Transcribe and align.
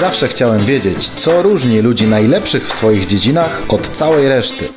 Zawsze 0.00 0.28
chciałem 0.28 0.64
wiedzieć, 0.64 1.08
co 1.08 1.42
różni 1.42 1.80
ludzi 1.80 2.06
najlepszych 2.06 2.68
w 2.68 2.72
swoich 2.72 3.06
dziedzinach 3.06 3.62
od 3.68 3.88
całej 3.88 4.28
reszty. 4.28 4.68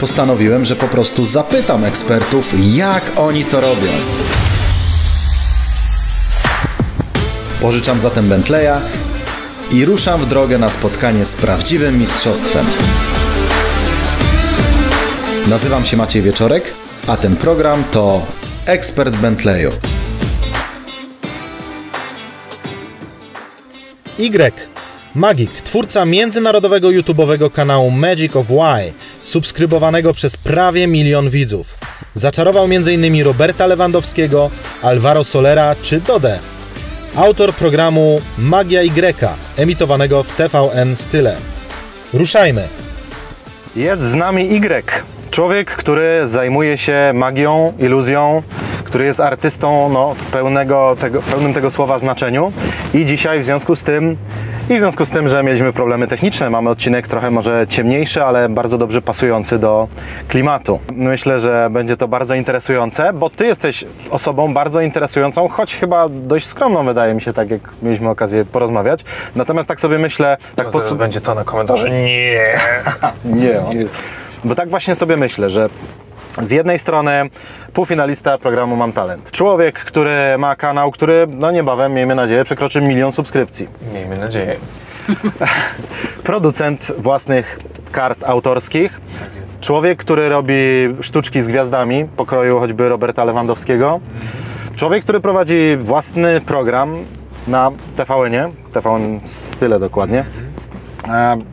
Postanowiłem, 0.00 0.64
że 0.64 0.76
po 0.76 0.88
prostu 0.88 1.24
zapytam 1.24 1.84
ekspertów, 1.84 2.54
jak 2.74 3.02
oni 3.16 3.44
to 3.44 3.60
robią. 3.60 3.92
Pożyczam 7.60 8.00
zatem 8.00 8.28
Bentleya 8.28 8.80
i 9.72 9.84
ruszam 9.84 10.20
w 10.20 10.28
drogę 10.28 10.58
na 10.58 10.70
spotkanie 10.70 11.24
z 11.24 11.36
prawdziwym 11.36 11.98
mistrzostwem. 11.98 12.66
Nazywam 15.48 15.84
się 15.84 15.96
Maciej 15.96 16.22
Wieczorek, 16.22 16.64
a 17.06 17.16
ten 17.16 17.36
program 17.36 17.84
to 17.90 18.26
Ekspert 18.66 19.16
Bentleyu. 19.16 19.91
Y. 24.26 24.52
Magik, 25.14 25.50
twórca 25.50 26.04
międzynarodowego 26.04 26.88
YouTube'owego 26.88 27.50
kanału 27.50 27.90
Magic 27.90 28.36
of 28.36 28.50
Y, 28.50 28.92
subskrybowanego 29.24 30.14
przez 30.14 30.36
prawie 30.36 30.86
milion 30.86 31.30
widzów. 31.30 31.78
Zaczarował 32.14 32.64
m.in. 32.64 33.22
Roberta 33.24 33.66
Lewandowskiego, 33.66 34.50
Alvaro 34.82 35.24
Solera 35.24 35.76
czy 35.82 36.00
Dodę. 36.00 36.38
Autor 37.16 37.54
programu 37.54 38.20
Magia 38.38 38.82
Y, 38.82 39.14
emitowanego 39.56 40.22
w 40.22 40.36
TVN 40.36 40.96
Style. 40.96 41.36
Ruszajmy! 42.14 42.68
Jest 43.76 44.02
z 44.02 44.14
nami 44.14 44.54
Y. 44.56 45.04
Człowiek, 45.32 45.70
który 45.70 46.26
zajmuje 46.26 46.78
się 46.78 47.10
magią, 47.14 47.72
iluzją, 47.78 48.42
który 48.84 49.04
jest 49.04 49.20
artystą 49.20 49.88
no, 49.88 50.14
w 50.14 50.24
pełnego 50.24 50.96
tego, 51.00 51.22
pełnym 51.22 51.54
tego 51.54 51.70
słowa 51.70 51.98
znaczeniu. 51.98 52.52
I 52.94 53.04
dzisiaj 53.04 53.40
w 53.40 53.44
związku 53.44 53.76
z 53.76 53.82
tym 53.82 54.16
i 54.70 54.76
w 54.76 54.78
związku 54.78 55.04
z 55.04 55.10
tym, 55.10 55.28
że 55.28 55.42
mieliśmy 55.42 55.72
problemy 55.72 56.06
techniczne, 56.06 56.50
mamy 56.50 56.70
odcinek 56.70 57.08
trochę 57.08 57.30
może 57.30 57.66
ciemniejszy, 57.68 58.24
ale 58.24 58.48
bardzo 58.48 58.78
dobrze 58.78 59.02
pasujący 59.02 59.58
do 59.58 59.88
klimatu. 60.28 60.80
Myślę, 60.94 61.38
że 61.38 61.68
będzie 61.70 61.96
to 61.96 62.08
bardzo 62.08 62.34
interesujące, 62.34 63.12
bo 63.12 63.30
Ty 63.30 63.46
jesteś 63.46 63.84
osobą 64.10 64.54
bardzo 64.54 64.80
interesującą, 64.80 65.48
choć 65.48 65.76
chyba 65.76 66.08
dość 66.08 66.46
skromną 66.46 66.84
wydaje 66.84 67.14
mi 67.14 67.20
się, 67.20 67.32
tak 67.32 67.50
jak 67.50 67.60
mieliśmy 67.82 68.08
okazję 68.08 68.44
porozmawiać. 68.44 69.04
Natomiast 69.36 69.68
tak 69.68 69.80
sobie 69.80 69.98
myślę... 69.98 70.36
Tak 70.54 70.70
Zaraz 70.70 70.88
pod... 70.88 70.98
będzie 70.98 71.20
to 71.20 71.34
na 71.34 71.44
komentarze. 71.44 71.90
Nie. 71.90 72.54
Nie, 73.24 73.60
nie. 73.74 73.86
Bo 74.44 74.54
tak 74.54 74.70
właśnie 74.70 74.94
sobie 74.94 75.16
myślę, 75.16 75.50
że 75.50 75.68
z 76.40 76.50
jednej 76.50 76.78
strony 76.78 77.30
półfinalista 77.72 78.38
programu 78.38 78.76
Mam 78.76 78.92
Talent. 78.92 79.30
Człowiek, 79.30 79.78
który 79.78 80.38
ma 80.38 80.56
kanał, 80.56 80.90
który 80.90 81.26
no 81.30 81.50
niebawem, 81.50 81.92
miejmy 81.94 82.14
nadzieję, 82.14 82.44
przekroczy 82.44 82.80
milion 82.80 83.12
subskrypcji. 83.12 83.68
Miejmy 83.94 84.18
nadzieję. 84.18 84.56
Producent 86.24 86.92
własnych 86.98 87.58
kart 87.92 88.24
autorskich. 88.24 89.00
Człowiek, 89.60 89.98
który 89.98 90.28
robi 90.28 90.54
sztuczki 91.00 91.42
z 91.42 91.48
gwiazdami, 91.48 92.04
pokroju 92.16 92.58
choćby 92.58 92.88
Roberta 92.88 93.24
Lewandowskiego. 93.24 94.00
Człowiek, 94.76 95.02
który 95.02 95.20
prowadzi 95.20 95.76
własny 95.78 96.40
program 96.40 96.96
na 97.48 97.70
TVN-ie, 97.96 98.50
TVN 98.72 99.20
Style 99.24 99.78
dokładnie. 99.78 100.24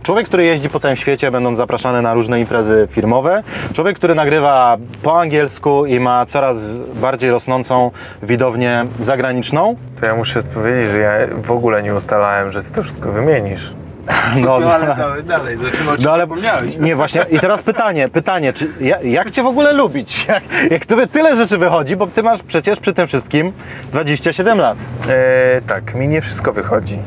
Człowiek, 0.03 0.27
który 0.27 0.45
jeździ 0.45 0.69
po 0.69 0.79
całym 0.79 0.97
świecie, 0.97 1.31
będąc 1.31 1.57
zapraszany 1.57 2.01
na 2.01 2.13
różne 2.13 2.39
imprezy 2.39 2.87
firmowe. 2.91 3.43
Człowiek, 3.73 3.95
który 3.95 4.15
nagrywa 4.15 4.77
po 5.03 5.19
angielsku 5.19 5.85
i 5.85 5.99
ma 5.99 6.25
coraz 6.25 6.71
bardziej 6.73 7.31
rosnącą 7.31 7.91
widownię 8.23 8.85
zagraniczną. 8.99 9.75
To 9.99 10.05
ja 10.05 10.15
muszę 10.15 10.43
powiedzieć, 10.43 10.89
że 10.89 10.99
ja 10.99 11.11
w 11.43 11.51
ogóle 11.51 11.83
nie 11.83 11.95
ustalałem, 11.95 12.51
że 12.51 12.63
ty 12.63 12.71
to 12.71 12.83
wszystko 12.83 13.11
wymienisz. 13.11 13.73
No, 14.35 14.59
No 14.59 14.73
ale 14.73 14.95
dalej, 14.95 15.23
dalej, 15.23 15.57
zaczynamy 15.57 15.97
no 16.03 16.11
ale 16.11 16.27
nie 16.79 16.95
właśnie 16.95 17.25
i 17.31 17.39
teraz 17.39 17.61
pytanie, 17.61 18.09
pytanie, 18.09 18.53
czy 18.53 18.67
ja, 18.81 19.01
jak 19.01 19.31
cię 19.31 19.43
w 19.43 19.47
ogóle 19.47 19.73
lubić? 19.73 20.25
Jak, 20.27 20.43
jak 20.71 20.85
tobie 20.85 21.07
tyle 21.07 21.35
rzeczy 21.35 21.57
wychodzi, 21.57 21.95
bo 21.95 22.07
ty 22.07 22.23
masz 22.23 22.43
przecież 22.43 22.79
przy 22.79 22.93
tym 22.93 23.07
wszystkim 23.07 23.51
27 23.91 24.57
lat. 24.57 24.77
E, 25.09 25.61
tak, 25.67 25.95
mi 25.95 26.07
nie 26.07 26.21
wszystko 26.21 26.53
wychodzi. 26.53 26.99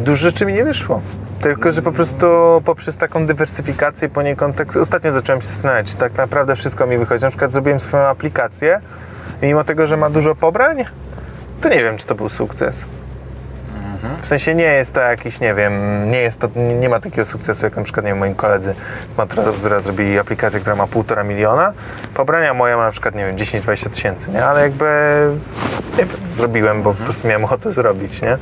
Dużo 0.00 0.16
rzeczy 0.16 0.46
mi 0.46 0.52
nie 0.52 0.64
wyszło. 0.64 1.00
Tylko, 1.44 1.72
że 1.72 1.82
po 1.82 1.92
prostu 1.92 2.26
poprzez 2.64 2.98
taką 2.98 3.26
dywersyfikację 3.26 4.08
poniekąd, 4.08 4.56
tak 4.56 4.76
ostatnio 4.76 5.12
zacząłem 5.12 5.42
się 5.42 5.48
zastanawiać, 5.48 5.90
czy 5.90 5.96
tak 5.96 6.14
naprawdę 6.16 6.56
wszystko 6.56 6.86
mi 6.86 6.98
wychodzi. 6.98 7.24
Na 7.24 7.30
przykład 7.30 7.50
zrobiłem 7.50 7.80
swoją 7.80 8.02
aplikację 8.06 8.80
mimo 9.42 9.64
tego, 9.64 9.86
że 9.86 9.96
ma 9.96 10.10
dużo 10.10 10.34
pobrań, 10.34 10.84
to 11.60 11.68
nie 11.68 11.82
wiem, 11.84 11.96
czy 11.96 12.06
to 12.06 12.14
był 12.14 12.28
sukces. 12.28 12.84
W 14.22 14.26
sensie 14.26 14.54
nie 14.54 14.64
jest 14.64 14.94
to 14.94 15.00
jakiś, 15.00 15.40
nie 15.40 15.54
wiem, 15.54 15.72
nie 16.10 16.18
jest 16.20 16.40
to, 16.40 16.48
nie- 16.80 16.88
ma 16.88 17.00
takiego 17.00 17.26
sukcesu 17.26 17.64
jak 17.64 17.76
na 17.76 17.82
przykład, 17.82 18.04
nie 18.06 18.10
wiem, 18.10 18.18
moi 18.18 18.34
koledzy 18.34 18.74
z 19.14 19.18
Matroda, 19.18 19.50
która 19.52 19.80
zrobili 19.80 20.18
aplikację, 20.18 20.60
która 20.60 20.76
ma 20.76 20.86
półtora 20.86 21.24
miliona. 21.24 21.72
Pobrania 22.14 22.54
moja 22.54 22.76
ma 22.76 22.84
na 22.84 22.90
przykład, 22.92 23.14
nie 23.14 23.26
wiem, 23.26 23.36
10-20 23.36 23.90
tysięcy, 23.90 24.30
nie? 24.30 24.46
Ale 24.46 24.62
jakby, 24.62 24.86
nie 25.98 26.04
wiem, 26.04 26.16
zrobiłem, 26.34 26.82
bo 26.82 26.94
po 26.94 27.04
prostu 27.04 27.28
miałem 27.28 27.44
ochotę 27.44 27.72
zrobić, 27.72 28.22
nie? 28.22 28.38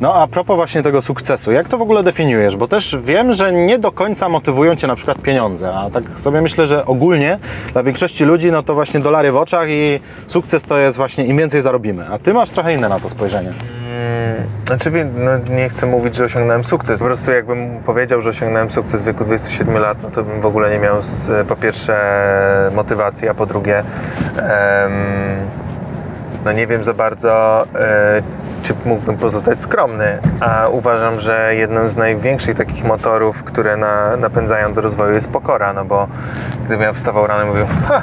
No 0.00 0.14
a 0.14 0.26
propos 0.26 0.56
właśnie 0.56 0.82
tego 0.82 1.02
sukcesu, 1.02 1.52
jak 1.52 1.68
to 1.68 1.78
w 1.78 1.82
ogóle 1.82 2.02
definiujesz? 2.02 2.56
Bo 2.56 2.68
też 2.68 2.96
wiem, 3.02 3.32
że 3.32 3.52
nie 3.52 3.78
do 3.78 3.92
końca 3.92 4.28
motywują 4.28 4.76
cię 4.76 4.86
na 4.86 4.96
przykład 4.96 5.18
pieniądze, 5.22 5.74
a 5.74 5.90
tak 5.90 6.02
sobie 6.14 6.40
myślę, 6.40 6.66
że 6.66 6.86
ogólnie 6.86 7.38
dla 7.72 7.82
większości 7.82 8.24
ludzi 8.24 8.52
no 8.52 8.62
to 8.62 8.74
właśnie 8.74 9.00
dolary 9.00 9.32
w 9.32 9.36
oczach 9.36 9.68
i 9.68 10.00
sukces 10.26 10.62
to 10.62 10.78
jest 10.78 10.96
właśnie 10.96 11.24
im 11.24 11.36
więcej 11.36 11.62
zarobimy, 11.62 12.06
a 12.10 12.18
ty 12.18 12.34
masz 12.34 12.50
trochę 12.50 12.74
inne 12.74 12.88
na 12.88 13.00
to 13.00 13.10
spojrzenie. 13.10 13.52
Znaczy, 14.66 14.90
wie- 14.90 15.04
no, 15.04 15.30
nie 15.56 15.68
chcę 15.68 15.86
mówić, 15.86 16.14
że 16.16 16.24
osiągnąłem 16.24 16.64
sukces. 16.64 16.98
Po 17.00 17.04
prostu 17.06 17.30
jakbym 17.30 17.78
powiedział, 17.86 18.20
że 18.20 18.30
osiągnąłem 18.30 18.70
sukces 18.70 19.02
w 19.02 19.04
wieku 19.04 19.24
27 19.24 19.78
lat, 19.78 19.98
no 20.02 20.10
to 20.10 20.22
bym 20.22 20.40
w 20.40 20.46
ogóle 20.46 20.70
nie 20.70 20.78
miał 20.78 21.02
z, 21.02 21.46
po 21.48 21.56
pierwsze 21.56 21.96
motywacji, 22.74 23.28
a 23.28 23.34
po 23.34 23.46
drugie 23.46 23.78
em, 23.78 23.84
no 26.46 26.52
nie 26.52 26.66
wiem 26.66 26.84
za 26.84 26.94
bardzo, 26.94 27.64
e, 27.74 28.22
czy 28.62 28.74
mógłbym 28.84 29.16
pozostać 29.16 29.60
skromny, 29.60 30.18
a 30.40 30.68
uważam, 30.68 31.20
że 31.20 31.54
jednym 31.54 31.88
z 31.88 31.96
największych 31.96 32.56
takich 32.56 32.84
motorów, 32.84 33.44
które 33.44 33.76
na, 33.76 34.16
napędzają 34.16 34.72
do 34.72 34.80
rozwoju 34.80 35.14
jest 35.14 35.30
pokora, 35.30 35.72
no 35.72 35.84
bo 35.84 36.08
gdybym 36.64 36.82
ja 36.82 36.92
wstawał 36.92 37.26
rano 37.26 37.44
i 37.44 37.46
mówił, 37.46 37.66
ha, 37.88 38.02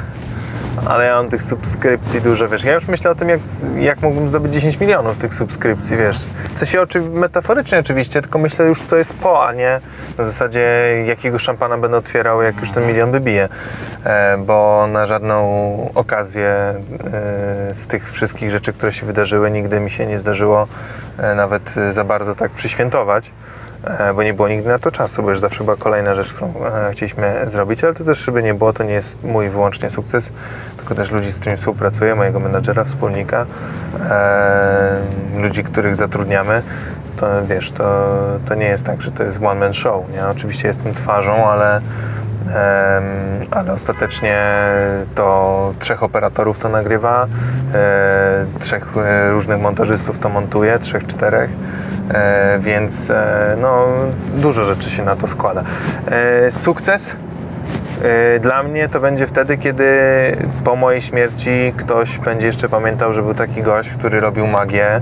ale 0.86 1.06
ja 1.06 1.14
mam 1.14 1.28
tych 1.28 1.42
subskrypcji 1.42 2.20
dużo, 2.20 2.48
wiesz. 2.48 2.64
Ja 2.64 2.74
już 2.74 2.88
myślę 2.88 3.10
o 3.10 3.14
tym, 3.14 3.28
jak, 3.28 3.40
jak 3.78 4.02
mógłbym 4.02 4.28
zdobyć 4.28 4.52
10 4.52 4.80
milionów 4.80 5.18
tych 5.18 5.34
subskrypcji, 5.34 5.96
wiesz. 5.96 6.18
W 6.54 6.58
sensie 6.58 6.80
oczy, 6.80 7.00
metaforycznie 7.00 7.78
oczywiście, 7.78 8.22
tylko 8.22 8.38
myślę 8.38 8.66
już, 8.66 8.82
co 8.82 8.96
jest 8.96 9.14
po, 9.14 9.46
a 9.46 9.52
nie 9.52 9.80
na 10.18 10.24
zasadzie 10.24 10.60
jakiego 11.06 11.38
szampana 11.38 11.78
będę 11.78 11.96
otwierał, 11.96 12.42
jak 12.42 12.60
już 12.60 12.70
ten 12.70 12.86
milion 12.86 13.12
wybije. 13.12 13.48
E, 14.04 14.38
bo 14.38 14.86
na 14.92 15.06
żadną 15.06 15.90
okazję 15.94 16.46
e, 16.50 17.74
z 17.74 17.86
tych 17.86 18.12
wszystkich 18.12 18.50
rzeczy, 18.50 18.72
które 18.72 18.92
się 18.92 19.06
wydarzyły, 19.06 19.50
nigdy 19.50 19.80
mi 19.80 19.90
się 19.90 20.06
nie 20.06 20.18
zdarzyło 20.18 20.66
e, 21.18 21.34
nawet 21.34 21.74
e, 21.76 21.92
za 21.92 22.04
bardzo 22.04 22.34
tak 22.34 22.50
przyświętować. 22.50 23.30
E, 23.86 24.14
bo 24.14 24.22
nie 24.22 24.34
było 24.34 24.48
nigdy 24.48 24.68
na 24.68 24.78
to 24.78 24.90
czasu, 24.90 25.22
bo 25.22 25.30
już 25.30 25.40
zawsze 25.40 25.64
była 25.64 25.76
kolejna 25.76 26.14
rzecz, 26.14 26.32
którą 26.32 26.52
e, 26.88 26.92
chcieliśmy 26.92 27.34
zrobić, 27.44 27.84
ale 27.84 27.94
to 27.94 28.04
też, 28.04 28.18
żeby 28.18 28.42
nie 28.42 28.54
było, 28.54 28.72
to 28.72 28.84
nie 28.84 28.92
jest 28.92 29.24
mój 29.24 29.48
wyłącznie 29.48 29.90
sukces, 29.90 30.32
tylko 30.76 30.94
też 30.94 31.10
ludzi, 31.10 31.32
z 31.32 31.36
którymi 31.36 31.56
współpracuję, 31.56 32.14
mojego 32.14 32.40
menadżera, 32.40 32.84
wspólnika, 32.84 33.46
e, 34.10 35.00
ludzi, 35.38 35.64
których 35.64 35.96
zatrudniamy, 35.96 36.62
to 37.16 37.26
wiesz, 37.46 37.72
to, 37.72 38.16
to 38.48 38.54
nie 38.54 38.66
jest 38.66 38.86
tak, 38.86 39.02
że 39.02 39.12
to 39.12 39.22
jest 39.22 39.38
one 39.42 39.60
man 39.60 39.74
show, 39.74 40.02
nie? 40.12 40.26
Oczywiście 40.26 40.68
jestem 40.68 40.94
twarzą, 40.94 41.46
ale 41.46 41.80
ale 43.50 43.72
ostatecznie 43.72 44.44
to 45.14 45.74
trzech 45.78 46.02
operatorów 46.02 46.58
to 46.58 46.68
nagrywa, 46.68 47.26
trzech 48.60 48.86
różnych 49.30 49.60
montażystów 49.60 50.18
to 50.18 50.28
montuje, 50.28 50.78
trzech, 50.78 51.06
czterech. 51.06 51.50
E, 52.10 52.58
więc 52.58 53.10
e, 53.10 53.56
no, 53.60 53.86
dużo 54.36 54.64
rzeczy 54.64 54.90
się 54.90 55.04
na 55.04 55.16
to 55.16 55.28
składa. 55.28 55.64
E, 56.10 56.52
sukces 56.52 57.16
dla 58.40 58.62
mnie 58.62 58.88
to 58.88 59.00
będzie 59.00 59.26
wtedy, 59.26 59.58
kiedy 59.58 59.86
po 60.64 60.76
mojej 60.76 61.02
śmierci 61.02 61.72
ktoś 61.76 62.18
będzie 62.18 62.46
jeszcze 62.46 62.68
pamiętał, 62.68 63.12
że 63.12 63.22
był 63.22 63.34
taki 63.34 63.62
gość, 63.62 63.90
który 63.90 64.20
robił 64.20 64.46
magię 64.46 65.00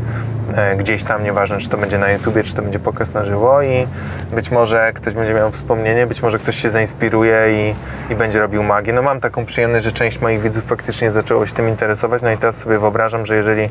gdzieś 0.77 1.05
tam, 1.05 1.25
nieważne 1.25 1.59
czy 1.59 1.69
to 1.69 1.79
będzie 1.79 1.99
na 1.99 2.13
YouTubie, 2.13 2.45
czy 2.45 2.55
to 2.55 2.63
będzie 2.63 2.79
pokaz 2.79 3.15
na 3.15 3.25
żywo 3.25 3.63
i 3.63 3.87
być 4.35 4.51
może 4.51 4.93
ktoś 4.95 5.15
będzie 5.15 5.35
miał 5.35 5.51
wspomnienie, 5.51 6.07
być 6.07 6.23
może 6.23 6.39
ktoś 6.39 6.63
się 6.63 6.71
zainspiruje 6.71 7.39
i, 7.51 7.75
i 8.13 8.17
będzie 8.17 8.39
robił 8.39 8.63
magię. 8.63 8.93
No 8.93 9.03
mam 9.03 9.21
taką 9.21 9.45
przyjemność, 9.45 9.85
że 9.85 9.93
część 9.93 10.21
moich 10.21 10.41
widzów 10.41 10.65
faktycznie 10.65 11.11
zaczęło 11.11 11.47
się 11.47 11.55
tym 11.55 11.69
interesować, 11.69 12.23
no 12.23 12.31
i 12.31 12.37
teraz 12.37 12.57
sobie 12.57 12.79
wyobrażam, 12.79 13.27
że 13.27 13.37
jeżeli 13.37 13.69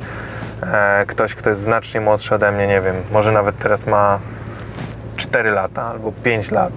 ktoś, 1.07 1.35
kto 1.35 1.49
jest 1.49 1.61
znacznie 1.61 2.01
młodszy 2.01 2.35
ode 2.35 2.51
mnie, 2.51 2.67
nie 2.67 2.81
wiem, 2.81 2.95
może 3.11 3.31
nawet 3.31 3.57
teraz 3.57 3.85
ma 3.85 4.19
4 5.17 5.51
lata 5.51 5.83
albo 5.83 6.11
5 6.23 6.51
lat, 6.51 6.73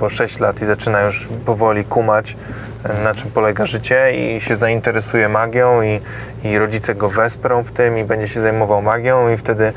bo 0.00 0.08
6 0.08 0.40
lat 0.40 0.62
i 0.62 0.66
zaczyna 0.66 1.02
już 1.02 1.28
powoli 1.46 1.84
kumać, 1.84 2.36
e, 2.84 3.02
na 3.02 3.14
czym 3.14 3.30
polega 3.30 3.66
życie 3.66 4.12
i 4.12 4.40
się 4.40 4.56
zainteresuje 4.56 5.28
magią 5.28 5.82
i, 5.82 6.00
i 6.44 6.58
rodzice 6.58 6.94
go 6.94 7.08
wesprą 7.08 7.62
w 7.62 7.70
tym 7.70 7.98
i 7.98 8.04
będzie 8.04 8.28
się 8.28 8.40
zajmował 8.40 8.82
magią 8.82 9.28
i 9.28 9.36
wtedy 9.36 9.64
e, 9.64 9.72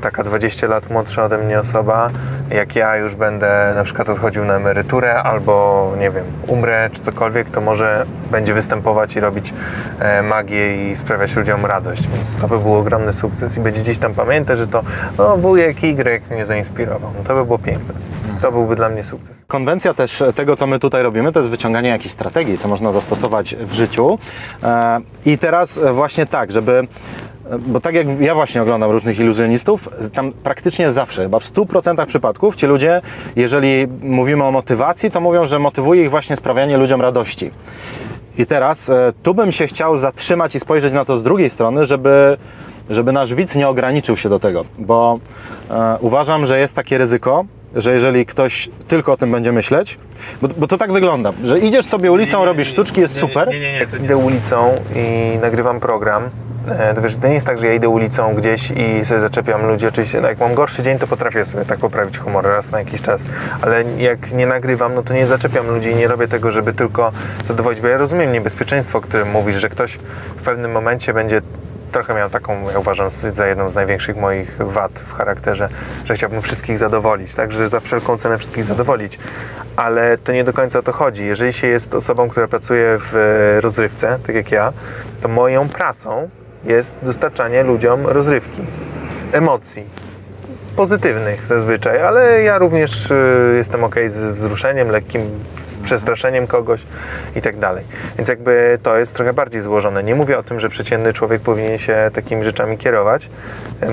taka 0.00 0.24
20 0.24 0.66
lat 0.66 0.90
młodsza 0.90 1.24
ode 1.24 1.38
mnie 1.38 1.60
osoba, 1.60 2.10
jak 2.50 2.76
ja 2.76 2.96
już 2.96 3.14
będę 3.14 3.72
na 3.74 3.84
przykład 3.84 4.08
odchodził 4.08 4.44
na 4.44 4.54
emeryturę 4.54 5.22
albo 5.22 5.92
nie 5.98 6.10
wiem, 6.10 6.24
umrę 6.46 6.90
czy 6.92 7.00
cokolwiek, 7.00 7.50
to 7.50 7.60
może 7.60 8.06
będzie 8.30 8.54
występować 8.54 9.16
i 9.16 9.20
robić 9.20 9.54
e, 9.98 10.22
magię 10.22 10.92
i 10.92 10.96
sprawiać 10.96 11.36
ludziom 11.36 11.66
radość. 11.66 12.08
Więc 12.08 12.36
to 12.36 12.48
by 12.48 12.58
był 12.58 12.74
ogromny 12.74 13.12
sukces 13.12 13.56
i 13.56 13.60
będzie 13.60 13.80
gdzieś 13.80 13.98
tam 13.98 14.14
pamiętać, 14.14 14.58
że 14.58 14.66
to 14.66 14.82
no, 15.18 15.36
wujek 15.36 15.84
Y 15.84 16.20
mnie 16.30 16.46
zainspirował. 16.46 17.10
No, 17.18 17.24
to 17.24 17.34
by 17.34 17.44
było 17.44 17.58
piękne. 17.58 17.94
To 18.42 18.52
byłby 18.52 18.76
dla 18.76 18.88
mnie 18.88 19.04
sukces. 19.04 19.30
Konwencja 19.46 19.94
też 19.94 20.22
tego, 20.34 20.56
co 20.56 20.66
my 20.66 20.78
tutaj 20.78 21.02
robimy, 21.02 21.32
to 21.32 21.38
jest 21.38 21.50
wyciąganie 21.50 21.88
jakichś 21.88 22.14
strategii, 22.14 22.58
co 22.58 22.68
można 22.68 22.92
zastosować 22.92 23.56
w 23.56 23.72
życiu. 23.72 24.18
E, 24.62 25.00
I 25.24 25.38
teraz 25.38 25.80
właśnie 25.92 26.26
tak, 26.26 26.50
żeby 26.50 26.86
bo 27.58 27.80
tak 27.80 27.94
jak 27.94 28.20
ja 28.20 28.34
właśnie 28.34 28.62
oglądam 28.62 28.90
różnych 28.90 29.18
iluzjonistów, 29.18 29.88
tam 30.12 30.32
praktycznie 30.32 30.90
zawsze, 30.90 31.22
chyba 31.22 31.38
w 31.38 31.44
100% 31.44 32.06
przypadków 32.06 32.56
ci 32.56 32.66
ludzie, 32.66 33.00
jeżeli 33.36 33.86
mówimy 34.02 34.44
o 34.44 34.50
motywacji, 34.50 35.10
to 35.10 35.20
mówią, 35.20 35.46
że 35.46 35.58
motywuje 35.58 36.02
ich 36.02 36.10
właśnie 36.10 36.36
sprawianie 36.36 36.76
ludziom 36.76 37.00
radości. 37.00 37.50
I 38.38 38.46
teraz 38.46 38.90
e, 38.90 39.12
tu 39.22 39.34
bym 39.34 39.52
się 39.52 39.66
chciał 39.66 39.96
zatrzymać 39.96 40.54
i 40.54 40.60
spojrzeć 40.60 40.92
na 40.92 41.04
to 41.04 41.18
z 41.18 41.22
drugiej 41.22 41.50
strony, 41.50 41.84
żeby, 41.84 42.36
żeby 42.90 43.12
nasz 43.12 43.34
widz 43.34 43.56
nie 43.56 43.68
ograniczył 43.68 44.16
się 44.16 44.28
do 44.28 44.38
tego, 44.38 44.64
bo 44.78 45.18
e, 45.70 45.96
uważam, 46.00 46.46
że 46.46 46.60
jest 46.60 46.74
takie 46.74 46.98
ryzyko, 46.98 47.44
że 47.74 47.92
jeżeli 47.92 48.26
ktoś 48.26 48.70
tylko 48.88 49.12
o 49.12 49.16
tym 49.16 49.30
będzie 49.30 49.52
myśleć, 49.52 49.98
bo, 50.42 50.48
bo 50.56 50.66
to 50.66 50.78
tak 50.78 50.92
wygląda, 50.92 51.32
że 51.44 51.58
idziesz 51.58 51.86
sobie 51.86 52.12
ulicą, 52.12 52.36
nie, 52.36 52.40
nie, 52.40 52.46
nie, 52.46 52.52
robisz 52.52 52.68
sztuczki, 52.68 53.00
jest 53.00 53.18
super. 53.18 53.48
Nie, 53.48 53.60
nie, 53.60 53.72
nie, 53.72 53.86
to 53.86 53.96
idę 53.96 54.16
ulicą 54.16 54.74
i 54.96 55.38
nagrywam 55.38 55.80
program 55.80 56.22
to 56.94 57.02
wiesz, 57.02 57.16
to 57.16 57.28
nie 57.28 57.34
jest 57.34 57.46
tak, 57.46 57.58
że 57.58 57.66
ja 57.66 57.74
idę 57.74 57.88
ulicą 57.88 58.34
gdzieś 58.34 58.70
i 58.70 59.04
sobie 59.04 59.20
zaczepiam 59.20 59.66
ludzi. 59.66 59.86
Oczywiście, 59.86 60.20
no 60.20 60.28
jak 60.28 60.38
mam 60.38 60.54
gorszy 60.54 60.82
dzień, 60.82 60.98
to 60.98 61.06
potrafię 61.06 61.44
sobie 61.44 61.64
tak 61.64 61.78
poprawić 61.78 62.18
humor 62.18 62.44
raz 62.44 62.70
na 62.70 62.78
jakiś 62.78 63.02
czas, 63.02 63.24
ale 63.62 63.84
jak 63.98 64.32
nie 64.32 64.46
nagrywam, 64.46 64.94
no 64.94 65.02
to 65.02 65.14
nie 65.14 65.26
zaczepiam 65.26 65.66
ludzi 65.66 65.90
i 65.90 65.96
nie 65.96 66.08
robię 66.08 66.28
tego, 66.28 66.50
żeby 66.50 66.72
tylko 66.72 67.12
zadowolić, 67.48 67.80
bo 67.80 67.88
ja 67.88 67.96
rozumiem 67.96 68.32
niebezpieczeństwo, 68.32 68.98
o 68.98 69.00
którym 69.00 69.30
mówisz, 69.30 69.56
że 69.56 69.68
ktoś 69.68 69.98
w 70.36 70.42
pewnym 70.42 70.72
momencie 70.72 71.14
będzie 71.14 71.42
trochę 71.92 72.14
miał 72.14 72.30
taką, 72.30 72.70
ja 72.72 72.78
uważam, 72.78 73.10
za 73.10 73.46
jedną 73.46 73.70
z 73.70 73.74
największych 73.74 74.16
moich 74.16 74.56
wad 74.58 74.92
w 74.92 75.12
charakterze, 75.12 75.68
że 76.04 76.14
chciałbym 76.14 76.42
wszystkich 76.42 76.78
zadowolić, 76.78 77.34
tak, 77.34 77.52
że 77.52 77.68
za 77.68 77.80
wszelką 77.80 78.18
cenę 78.18 78.38
wszystkich 78.38 78.64
zadowolić. 78.64 79.18
Ale 79.76 80.18
to 80.18 80.32
nie 80.32 80.44
do 80.44 80.52
końca 80.52 80.78
o 80.78 80.82
to 80.82 80.92
chodzi. 80.92 81.26
Jeżeli 81.26 81.52
się 81.52 81.66
jest 81.66 81.94
osobą, 81.94 82.28
która 82.28 82.48
pracuje 82.48 82.98
w 82.98 83.58
rozrywce, 83.60 84.18
tak 84.26 84.36
jak 84.36 84.52
ja, 84.52 84.72
to 85.22 85.28
moją 85.28 85.68
pracą 85.68 86.28
jest 86.64 86.96
dostarczanie 87.02 87.62
ludziom 87.62 88.06
rozrywki, 88.06 88.62
emocji. 89.32 89.84
Pozytywnych 90.76 91.46
zazwyczaj, 91.46 92.02
ale 92.02 92.42
ja 92.42 92.58
również 92.58 93.10
y, 93.10 93.54
jestem 93.56 93.84
ok 93.84 93.94
z 94.08 94.34
wzruszeniem, 94.34 94.88
lekkim 94.88 95.22
przestraszeniem 95.82 96.46
kogoś 96.46 96.82
i 97.36 97.42
tak 97.42 97.56
dalej. 97.56 97.84
Więc 98.16 98.28
jakby 98.28 98.78
to 98.82 98.98
jest 98.98 99.14
trochę 99.14 99.32
bardziej 99.32 99.60
złożone. 99.60 100.02
Nie 100.02 100.14
mówię 100.14 100.38
o 100.38 100.42
tym, 100.42 100.60
że 100.60 100.68
przeciętny 100.68 101.12
człowiek 101.12 101.42
powinien 101.42 101.78
się 101.78 102.10
takimi 102.12 102.44
rzeczami 102.44 102.78
kierować. 102.78 103.30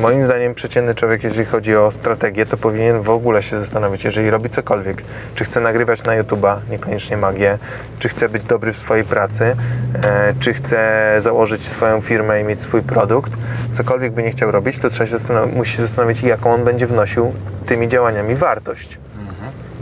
Moim 0.02 0.26
zdaniem 0.26 0.56
przeciętny 0.56 0.96
człowiek, 0.96 1.24
jeżeli 1.24 1.46
chodzi 1.46 1.76
o 1.76 1.92
strategię, 1.92 2.46
to 2.46 2.58
powinien 2.58 3.02
w 3.02 3.10
ogóle 3.10 3.44
się 3.44 3.60
zastanowić, 3.60 4.04
jeżeli 4.04 4.30
robi 4.30 4.50
cokolwiek, 4.50 5.04
czy 5.36 5.46
chce 5.46 5.60
nagrywać 5.60 6.04
na 6.04 6.24
YouTube'a, 6.24 6.56
niekoniecznie 6.70 7.18
magię, 7.18 7.58
czy 8.00 8.10
chce 8.10 8.30
być 8.30 8.44
dobry 8.44 8.74
w 8.74 8.78
swojej 8.78 9.06
pracy, 9.06 9.56
e, 10.04 10.34
czy 10.40 10.54
chce 10.54 11.16
założyć 11.18 11.68
swoją 11.68 12.02
firmę 12.02 12.42
i 12.42 12.44
mieć 12.44 12.62
swój 12.62 12.82
produkt, 12.82 13.32
cokolwiek 13.74 14.14
by 14.14 14.24
nie 14.24 14.32
chciał 14.32 14.52
robić, 14.52 14.80
to 14.80 14.90
trzeba 14.90 15.06
się 15.06 15.18
zastanowić, 15.18 15.56
musi 15.56 15.76
się 15.76 15.82
zastanowić, 15.82 16.22
jaką 16.22 16.54
on 16.54 16.64
będzie 16.64 16.88
wnosił 16.88 17.34
tymi 17.66 17.88
działaniami 17.88 18.36
wartość 18.36 18.98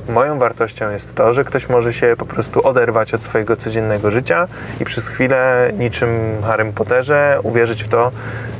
moją 0.10 0.40
wartością 0.40 0.92
jest 0.92 1.16
to, 1.16 1.34
że 1.34 1.44
ktoś 1.44 1.70
może 1.70 1.94
się 1.94 2.16
po 2.18 2.26
prostu 2.26 2.68
oderwać 2.68 3.14
od 3.14 3.24
swojego 3.24 3.56
codziennego 3.56 4.12
życia 4.12 4.48
i 4.82 4.86
przez 4.86 5.08
chwilę, 5.08 5.72
niczym 5.78 6.10
Harry 6.44 6.74
Potterze, 6.74 7.40
uwierzyć 7.44 7.84
w 7.84 7.88
to, 7.88 8.12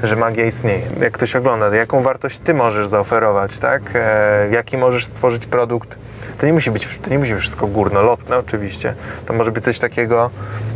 że 0.04 0.16
magia 0.16 0.46
istnieje. 0.46 0.82
Jak 1.00 1.14
ktoś 1.14 1.36
ogląda, 1.36 1.76
jaką 1.76 2.04
wartość 2.04 2.40
ty 2.40 2.54
możesz 2.54 2.88
zaoferować, 2.88 3.60
tak? 3.60 3.82
E, 3.96 4.48
jaki 4.52 4.78
możesz 4.78 5.06
stworzyć 5.06 5.46
produkt. 5.46 5.98
To 6.38 6.46
nie 6.46 6.54
musi 6.54 6.72
być, 6.72 7.00
to 7.04 7.10
nie 7.10 7.20
musi 7.20 7.34
być 7.34 7.42
wszystko 7.42 7.68
górnolotne 7.68 8.38
oczywiście. 8.38 8.94
To 9.26 9.34
może 9.34 9.52
być 9.52 9.64
coś 9.64 9.80
takiego, 9.80 10.30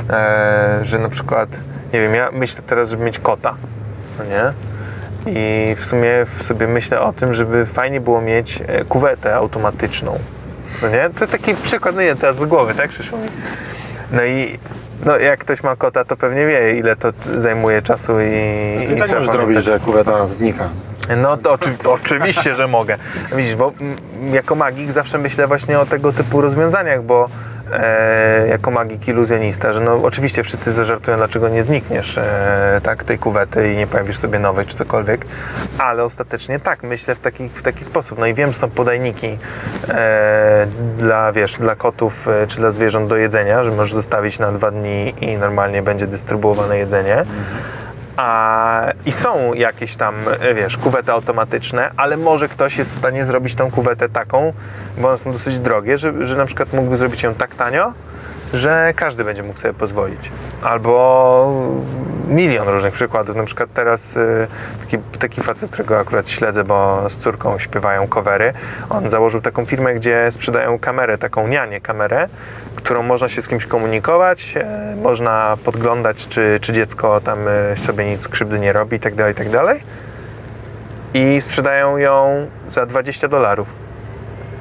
e, 0.10 0.80
że 0.84 1.00
na 1.00 1.10
przykład, 1.10 1.50
nie 1.94 2.02
wiem, 2.02 2.16
ja 2.16 2.30
myślę 2.32 2.62
teraz, 2.68 2.90
żeby 2.90 3.04
mieć 3.04 3.20
kota, 3.20 3.56
no 4.20 4.26
nie? 4.26 4.54
I 5.26 5.76
w 5.76 5.86
sumie 5.86 6.26
w 6.38 6.44
sobie 6.44 6.68
myślę 6.68 7.02
o 7.02 7.14
tym, 7.14 7.34
żeby 7.34 7.66
fajnie 7.66 8.02
było 8.02 8.22
mieć 8.22 8.64
e, 8.68 8.86
kuwetę 8.86 9.36
automatyczną 9.36 10.20
no 10.82 10.90
nie? 10.90 11.10
To 11.20 11.28
taki 11.28 11.56
przykład, 11.56 11.96
no 11.96 12.02
nie, 12.02 12.16
teraz 12.16 12.38
z 12.38 12.46
głowy, 12.46 12.74
tak 12.74 12.90
przyszło 12.90 13.18
mi. 13.18 13.28
No 14.12 14.24
i 14.24 14.60
no, 15.06 15.18
jak 15.18 15.40
ktoś 15.40 15.64
ma 15.64 15.76
kota, 15.76 16.06
to 16.06 16.18
pewnie 16.18 16.46
wie, 16.48 16.78
ile 16.78 16.96
to 16.96 17.14
zajmuje 17.38 17.82
czasu 17.82 18.20
i... 18.20 18.26
No, 18.90 18.96
i 18.96 19.00
tak 19.00 19.12
możesz 19.12 19.30
zrobić, 19.30 19.64
że 19.64 19.80
kuweta 19.80 20.28
znika. 20.28 20.70
No 21.18 21.38
to 21.38 21.52
oczy, 21.52 21.70
oczywiście, 21.84 22.56
że 22.56 22.68
mogę. 22.68 22.98
Widzisz, 23.36 23.56
bo 23.56 23.72
jako 24.32 24.56
magik 24.56 24.92
zawsze 24.92 25.18
myślę 25.18 25.48
właśnie 25.48 25.80
o 25.80 25.86
tego 25.86 26.14
typu 26.14 26.42
rozwiązaniach, 26.42 27.04
bo 27.04 27.30
e, 27.72 28.48
jako 28.48 28.72
magik 28.72 29.08
iluzjonista, 29.08 29.74
że 29.74 29.80
no 29.80 29.94
oczywiście 29.94 30.44
wszyscy 30.44 30.72
zażartują, 30.72 31.18
dlaczego 31.18 31.50
nie 31.50 31.64
znikniesz 31.64 32.18
e, 32.18 32.82
tak, 32.84 33.04
tej 33.04 33.20
kuwety 33.20 33.74
i 33.74 33.78
nie 33.78 33.88
pojawisz 33.88 34.18
sobie 34.18 34.40
nowej 34.40 34.66
czy 34.66 34.76
cokolwiek, 34.76 35.26
ale 35.78 36.04
ostatecznie 36.04 36.60
tak, 36.60 36.84
myślę 36.84 37.16
w 37.16 37.20
taki, 37.20 37.50
w 37.50 37.62
taki 37.62 37.86
sposób. 37.86 38.20
No 38.20 38.26
i 38.26 38.34
wiem, 38.34 38.52
że 38.52 38.60
są 38.60 38.70
podajniki 38.70 39.38
e, 39.90 40.68
dla, 40.98 41.32
wiesz, 41.32 41.58
dla 41.58 41.76
kotów 41.76 42.28
e, 42.28 42.48
czy 42.48 42.58
dla 42.58 42.72
zwierząt 42.72 43.10
do 43.10 43.18
jedzenia, 43.18 43.64
że 43.64 43.72
możesz 43.72 43.94
zostawić 43.94 44.40
na 44.40 44.52
dwa 44.52 44.72
dni 44.72 45.14
i 45.22 45.38
normalnie 45.38 45.82
będzie 45.82 46.08
dystrybuowane 46.08 46.78
jedzenie. 46.78 47.18
Mhm 47.18 47.80
a, 48.20 48.92
I 49.06 49.12
są 49.12 49.54
jakieś 49.54 49.96
tam, 49.96 50.16
e, 50.40 50.54
wiesz, 50.54 50.78
kuwety 50.78 51.12
automatyczne, 51.12 51.92
ale 51.98 52.18
może 52.18 52.48
ktoś 52.48 52.78
jest 52.78 52.92
w 52.92 52.96
stanie 52.96 53.26
zrobić 53.26 53.56
tą 53.56 53.72
kuwetę 53.72 54.10
taką, 54.10 54.54
bo 54.98 55.08
one 55.08 55.18
są 55.18 55.32
dosyć 55.32 55.60
drogie, 55.60 55.98
że, 55.98 56.28
że 56.28 56.36
na 56.36 56.46
przykład 56.46 56.74
mógłby 56.74 56.98
zrobić 56.98 57.24
ją 57.24 57.36
tak 57.36 57.56
tanio, 57.56 57.94
że 58.54 58.94
każdy 58.96 59.24
będzie 59.24 59.44
mógł 59.44 59.60
sobie 59.60 59.74
pozwolić. 59.74 60.32
Albo 60.64 61.54
milion 62.28 62.68
różnych 62.68 62.94
przykładów. 62.94 63.36
Na 63.36 63.44
przykład 63.44 63.70
teraz 63.74 64.18
y, 64.18 64.48
taki, 64.82 64.98
taki 65.20 65.42
facet, 65.42 65.72
którego 65.72 66.00
akurat 66.00 66.30
śledzę, 66.30 66.64
bo 66.64 67.10
z 67.10 67.18
córką 67.18 67.60
śpiewają 67.60 68.08
covery, 68.08 68.54
on 68.90 69.10
założył 69.10 69.42
taką 69.42 69.66
firmę, 69.66 69.96
gdzie 69.96 70.32
sprzedają 70.32 70.80
kamerę, 70.80 71.18
taką 71.18 71.48
nianie 71.48 71.82
kamerę, 71.82 72.28
którą 72.76 73.04
można 73.04 73.30
się 73.30 73.42
z 73.42 73.48
kimś 73.48 73.66
komunikować, 73.66 74.54
e, 74.58 74.96
można 74.96 75.58
podglądać, 75.66 76.28
czy, 76.28 76.60
czy 76.62 76.74
dziecko 76.74 77.22
tam 77.22 77.40
e, 77.48 77.78
sobie 77.86 78.06
nic 78.06 78.28
krzywdy 78.28 78.60
nie 78.60 78.74
robi 78.74 78.96
itd., 78.96 79.28
itd. 79.28 79.76
I 81.14 81.42
sprzedają 81.42 81.98
ją 81.98 82.48
za 82.72 82.86
20 82.86 83.28
dolarów. 83.28 83.89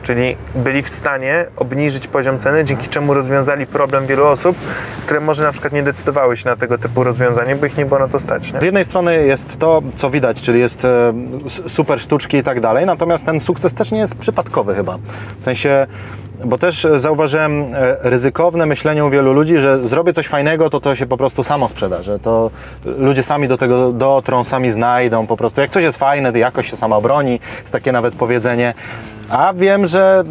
Czyli 0.09 0.37
byli 0.55 0.83
w 0.83 0.89
stanie 0.89 1.47
obniżyć 1.57 2.07
poziom 2.07 2.39
ceny, 2.39 2.65
dzięki 2.65 2.89
czemu 2.89 3.15
rozwiązali 3.15 3.67
problem 3.67 4.07
wielu 4.07 4.27
osób, 4.27 4.57
które 5.05 5.21
może 5.21 5.43
na 5.43 5.53
przykład 5.53 5.73
nie 5.73 5.83
decydowały 5.83 6.37
się 6.37 6.49
na 6.49 6.57
tego 6.57 6.79
typu 6.79 7.05
rozwiązanie, 7.05 7.57
bo 7.57 7.67
ich 7.67 7.77
nie 7.77 7.87
było 7.87 8.01
na 8.01 8.09
to 8.09 8.21
stać. 8.21 8.53
Nie? 8.53 8.61
Z 8.61 8.65
jednej 8.65 8.85
strony 8.85 9.27
jest 9.27 9.59
to, 9.59 9.83
co 9.95 10.11
widać, 10.11 10.43
czyli 10.43 10.61
jest 10.61 10.85
e, 10.85 11.13
super 11.67 12.01
sztuczki 12.01 12.37
i 12.37 12.43
tak 12.43 12.61
dalej, 12.61 12.87
natomiast 12.87 13.27
ten 13.27 13.41
sukces 13.41 13.75
też 13.75 13.91
nie 13.93 13.99
jest 13.99 14.15
przypadkowy 14.15 14.75
chyba. 14.75 14.99
W 15.39 15.45
sensie, 15.45 15.87
bo 16.45 16.59
też 16.59 16.85
e, 16.85 17.01
zauważyłem 17.01 17.63
e, 17.63 17.97
ryzykowne 18.03 18.67
myślenie 18.67 19.05
u 19.05 19.11
wielu 19.11 19.33
ludzi, 19.33 19.59
że 19.59 19.89
zrobię 19.89 20.13
coś 20.13 20.27
fajnego, 20.27 20.71
to 20.71 20.81
to 20.81 20.95
się 20.95 21.07
po 21.07 21.17
prostu 21.17 21.45
samo 21.45 21.69
sprzeda, 21.69 22.03
że 22.03 22.19
to 22.19 22.51
ludzie 22.85 23.23
sami 23.23 23.49
do 23.49 23.59
tego 23.59 23.93
dotrą, 23.93 24.45
sami 24.45 24.71
znajdą, 24.71 25.27
po 25.27 25.37
prostu 25.37 25.61
jak 25.61 25.71
coś 25.71 25.85
jest 25.85 25.99
fajne, 25.99 26.33
to 26.33 26.39
jakoś 26.39 26.71
się 26.71 26.77
sama 26.77 26.97
obroni, 26.97 27.41
jest 27.61 27.73
takie 27.73 27.93
nawet 27.93 28.15
powiedzenie. 28.15 28.75
A 29.31 29.53
wiem, 29.55 29.87
że 29.87 30.25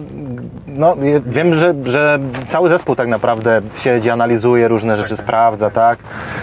no, 0.67 0.95
wiem, 1.25 1.55
że, 1.55 1.73
że 1.85 2.19
cały 2.47 2.69
zespół 2.69 2.95
tak 2.95 3.07
naprawdę 3.07 3.61
siedzi, 3.75 4.09
analizuje 4.09 4.67
różne 4.67 4.97
rzeczy, 4.97 5.17
sprawdza, 5.17 5.69
tak? 5.69 5.99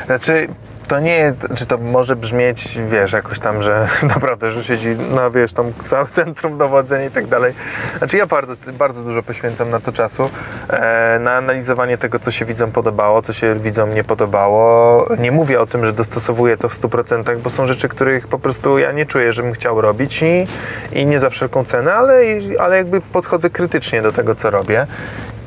Znaczy, 0.07 0.49
to 0.89 1.01
nie 1.01 1.17
jest, 1.17 1.47
czy 1.55 1.67
to 1.67 1.79
może 1.79 2.17
brzmieć, 2.17 2.79
wiesz, 2.89 3.13
jakoś 3.13 3.39
tam, 3.41 3.63
że 3.63 3.89
naprawdę, 4.15 4.51
że 4.51 4.65
siedzi, 4.65 4.89
no 5.15 5.31
wiesz, 5.31 5.53
tam 5.53 5.73
całe 5.87 6.07
centrum 6.07 6.59
dowodzenia 6.59 7.05
i 7.05 7.11
tak 7.11 7.27
dalej. 7.27 7.55
Znaczy 7.99 8.17
ja 8.17 8.27
bardzo, 8.27 8.55
bardzo 8.79 9.03
dużo 9.03 9.23
poświęcam 9.23 9.71
na 9.71 9.81
to 9.81 9.93
czasu, 9.93 10.31
e, 10.69 11.19
na 11.19 11.33
analizowanie 11.37 11.99
tego, 11.99 12.19
co 12.19 12.31
się 12.31 12.45
widzom 12.45 12.73
podobało, 12.73 13.23
co 13.23 13.33
się 13.33 13.55
widzom 13.55 13.95
nie 13.95 14.05
podobało. 14.05 15.07
Nie 15.19 15.33
mówię 15.33 15.61
o 15.61 15.67
tym, 15.67 15.87
że 15.87 15.93
dostosowuję 15.93 16.57
to 16.57 16.69
w 16.69 16.81
100%, 16.81 17.39
bo 17.39 17.51
są 17.51 17.67
rzeczy, 17.67 17.89
których 17.89 18.29
po 18.29 18.39
prostu 18.39 18.79
ja 18.79 18.93
nie 18.93 19.07
czuję, 19.07 19.33
żebym 19.33 19.53
chciał 19.53 19.81
robić 19.81 20.23
i, 20.23 20.47
i 20.93 21.07
nie 21.07 21.19
za 21.19 21.31
wszelką 21.31 21.65
cenę, 21.65 21.95
ale, 21.95 22.23
ale 22.59 22.77
jakby 22.77 23.01
podchodzę 23.01 23.51
krytycznie 23.51 24.03
do 24.03 24.13
tego, 24.13 24.35
co 24.35 24.51
robię. 24.51 24.87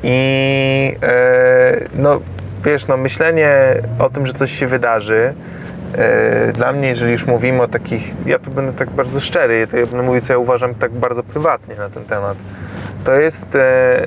I 0.02 0.96
e, 1.02 1.80
no, 1.94 2.20
wiesz, 2.68 2.86
no 2.86 2.96
myślenie 2.96 3.74
o 3.98 4.10
tym, 4.10 4.26
że 4.26 4.32
coś 4.32 4.58
się 4.58 4.66
wydarzy, 4.66 5.34
e, 5.94 6.52
dla 6.52 6.72
mnie, 6.72 6.88
jeżeli 6.88 7.12
już 7.12 7.26
mówimy 7.26 7.62
o 7.62 7.68
takich, 7.68 8.26
ja 8.26 8.38
tu 8.38 8.50
będę 8.50 8.72
tak 8.72 8.90
bardzo 8.90 9.20
szczery, 9.20 9.66
to 9.66 9.76
ja 9.76 9.86
będę 9.86 10.02
mówił, 10.02 10.22
co 10.22 10.32
ja 10.32 10.38
uważam 10.38 10.74
tak 10.74 10.92
bardzo 10.92 11.22
prywatnie 11.22 11.74
na 11.74 11.90
ten 11.90 12.04
temat. 12.04 12.36
To 13.04 13.12
jest, 13.12 13.56
e, 13.56 14.06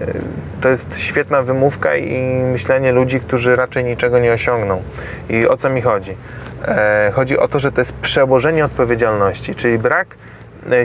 to 0.61 0.69
jest 0.69 0.99
świetna 0.99 1.41
wymówka 1.41 1.95
i 1.95 2.23
myślenie 2.43 2.91
ludzi, 2.91 3.19
którzy 3.19 3.55
raczej 3.55 3.83
niczego 3.83 4.19
nie 4.19 4.33
osiągną. 4.33 4.81
I 5.29 5.47
o 5.47 5.57
co 5.57 5.69
mi 5.69 5.81
chodzi? 5.81 6.15
E, 6.67 7.11
chodzi 7.13 7.37
o 7.37 7.47
to, 7.47 7.59
że 7.59 7.71
to 7.71 7.81
jest 7.81 7.93
przełożenie 7.93 8.65
odpowiedzialności, 8.65 9.55
czyli 9.55 9.79
brak 9.79 10.07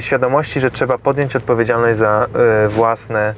świadomości, 0.00 0.60
że 0.60 0.70
trzeba 0.70 0.98
podjąć 0.98 1.36
odpowiedzialność 1.36 1.98
za 1.98 2.26
własne 2.68 3.34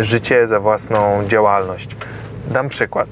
życie, 0.00 0.46
za 0.46 0.60
własną 0.60 1.24
działalność. 1.24 1.96
Dam 2.48 2.68
przykład. 2.68 3.08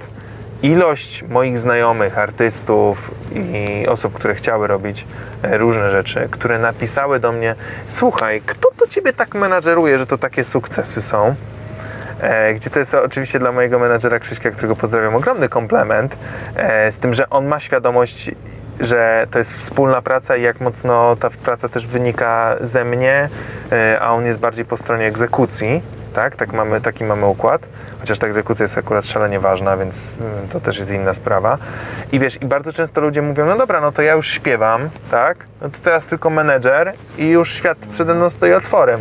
Ilość 0.63 1.23
moich 1.23 1.59
znajomych, 1.59 2.19
artystów 2.19 3.11
i 3.35 3.87
osób, 3.89 4.15
które 4.15 4.35
chciały 4.35 4.67
robić 4.67 5.07
e, 5.43 5.59
różne 5.59 5.91
rzeczy, 5.91 6.29
które 6.31 6.59
napisały 6.59 7.21
do 7.21 7.33
mnie: 7.33 7.55
Słuchaj, 7.89 8.43
kto 8.47 8.69
to 8.77 8.87
ciebie 8.87 9.13
tak 9.13 9.35
menadżeruje, 9.35 9.99
że 9.99 10.07
to 10.07 10.19
takie 10.19 10.45
sukcesy 10.45 11.03
są? 11.03 11.35
E, 12.21 12.55
gdzie 12.55 12.71
to 12.71 12.79
jest 12.79 12.95
oczywiście 12.95 13.39
dla 13.39 13.53
mojego 13.53 13.79
menadżera 13.79 14.19
Krzyśka, 14.19 14.51
którego 14.51 14.77
pozdrawiam, 14.77 15.15
ogromny 15.15 15.49
komplement, 15.49 16.17
e, 16.57 16.93
z 16.93 16.99
tym, 16.99 17.15
że 17.15 17.31
on 17.31 17.47
ma 17.47 17.61
świadomość, 17.61 18.31
że 18.81 19.27
to 19.31 19.39
jest 19.39 19.53
wspólna 19.53 20.03
praca 20.03 20.37
i 20.37 20.43
jak 20.43 20.61
mocno 20.61 21.17
ta 21.17 21.31
praca 21.31 21.69
też 21.69 21.87
wynika 21.87 22.57
ze 22.61 22.85
mnie, 22.85 23.29
a 24.01 24.15
on 24.15 24.27
jest 24.27 24.39
bardziej 24.39 24.65
po 24.65 24.77
stronie 24.77 25.07
egzekucji, 25.07 25.83
tak? 26.13 26.37
tak 26.37 26.53
mamy, 26.53 26.81
taki 26.81 27.05
mamy 27.05 27.27
układ, 27.27 27.67
chociaż 28.01 28.19
ta 28.19 28.27
egzekucja 28.27 28.63
jest 28.65 28.79
akurat 28.79 29.07
szalenie 29.07 29.41
ważna, 29.41 29.77
więc 29.77 30.13
mm, 30.21 30.49
to 30.49 30.61
też 30.61 30.79
jest 30.79 30.91
inna 30.91 31.15
sprawa. 31.15 31.59
I 32.13 32.19
wiesz, 32.19 32.43
i 32.43 32.47
bardzo 32.47 32.73
często 32.73 33.01
ludzie 33.01 33.23
mówią, 33.23 33.47
no 33.47 33.57
dobra, 33.57 33.81
no 33.81 33.93
to 33.93 34.03
ja 34.03 34.13
już 34.13 34.31
śpiewam, 34.31 34.89
tak? 35.11 35.39
No 35.63 35.71
to 35.71 35.79
teraz 35.83 36.07
tylko 36.07 36.31
menedżer 36.31 36.93
i 37.19 37.29
już 37.29 37.53
świat 37.53 37.79
przede 37.79 38.15
mną 38.15 38.31
stoi 38.31 38.53
otworem. 38.53 39.01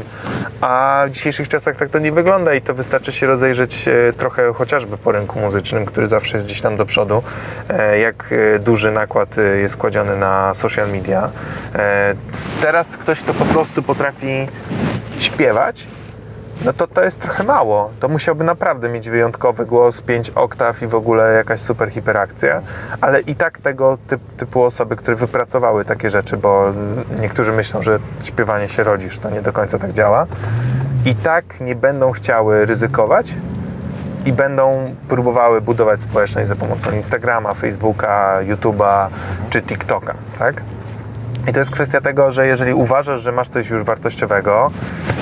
A 0.61 1.03
w 1.07 1.11
dzisiejszych 1.11 1.49
czasach 1.49 1.75
tak 1.75 1.89
to 1.89 1.99
nie 1.99 2.11
wygląda 2.11 2.53
i 2.53 2.61
to 2.61 2.73
wystarczy 2.73 3.11
się 3.11 3.27
rozejrzeć 3.27 3.87
e, 3.87 4.13
trochę 4.13 4.53
chociażby 4.53 4.97
po 4.97 5.11
rynku 5.11 5.39
muzycznym, 5.39 5.85
który 5.85 6.07
zawsze 6.07 6.37
jest 6.37 6.47
gdzieś 6.47 6.61
tam 6.61 6.77
do 6.77 6.85
przodu, 6.85 7.23
e, 7.69 7.99
jak 7.99 8.33
e, 8.55 8.59
duży 8.59 8.91
nakład 8.91 9.35
jest 9.61 9.77
kładziony 9.77 10.17
na 10.17 10.53
social 10.53 10.91
media. 10.91 11.29
Teraz 12.61 12.97
ktoś, 12.97 13.19
kto 13.19 13.33
po 13.33 13.45
prostu 13.45 13.83
potrafi 13.83 14.47
śpiewać, 15.19 15.87
no 16.65 16.73
to 16.73 16.87
to 16.87 17.03
jest 17.03 17.21
trochę 17.21 17.43
mało. 17.43 17.89
To 17.99 18.09
musiałby 18.09 18.43
naprawdę 18.43 18.89
mieć 18.89 19.09
wyjątkowy 19.09 19.65
głos, 19.65 20.01
5 20.01 20.29
oktaw 20.29 20.81
i 20.81 20.87
w 20.87 20.95
ogóle 20.95 21.33
jakaś 21.33 21.59
super 21.59 21.89
hiperakcja, 21.89 22.61
ale 23.01 23.21
i 23.21 23.35
tak 23.35 23.57
tego 23.57 23.97
typ, 24.07 24.21
typu 24.37 24.63
osoby, 24.63 24.95
które 24.95 25.17
wypracowały 25.17 25.85
takie 25.85 26.09
rzeczy, 26.09 26.37
bo 26.37 26.73
niektórzy 27.21 27.51
myślą, 27.51 27.83
że 27.83 27.99
śpiewanie 28.23 28.69
się 28.69 28.83
rodzisz, 28.83 29.19
to 29.19 29.29
nie 29.29 29.41
do 29.41 29.53
końca 29.53 29.79
tak 29.79 29.93
działa, 29.93 30.27
i 31.05 31.15
tak 31.15 31.61
nie 31.61 31.75
będą 31.75 32.11
chciały 32.11 32.65
ryzykować 32.65 33.33
i 34.25 34.33
będą 34.33 34.95
próbowały 35.07 35.61
budować 35.61 36.01
społeczność 36.01 36.47
za 36.47 36.55
pomocą 36.55 36.91
Instagrama, 36.91 37.53
Facebooka, 37.53 38.39
YouTube'a 38.41 39.07
czy 39.49 39.61
TikToka, 39.61 40.13
tak? 40.39 40.61
I 41.47 41.53
to 41.53 41.59
jest 41.59 41.71
kwestia 41.71 42.01
tego, 42.01 42.31
że 42.31 42.47
jeżeli 42.47 42.73
uważasz, 42.73 43.21
że 43.21 43.31
masz 43.31 43.47
coś 43.47 43.69
już 43.69 43.83
wartościowego, 43.83 44.71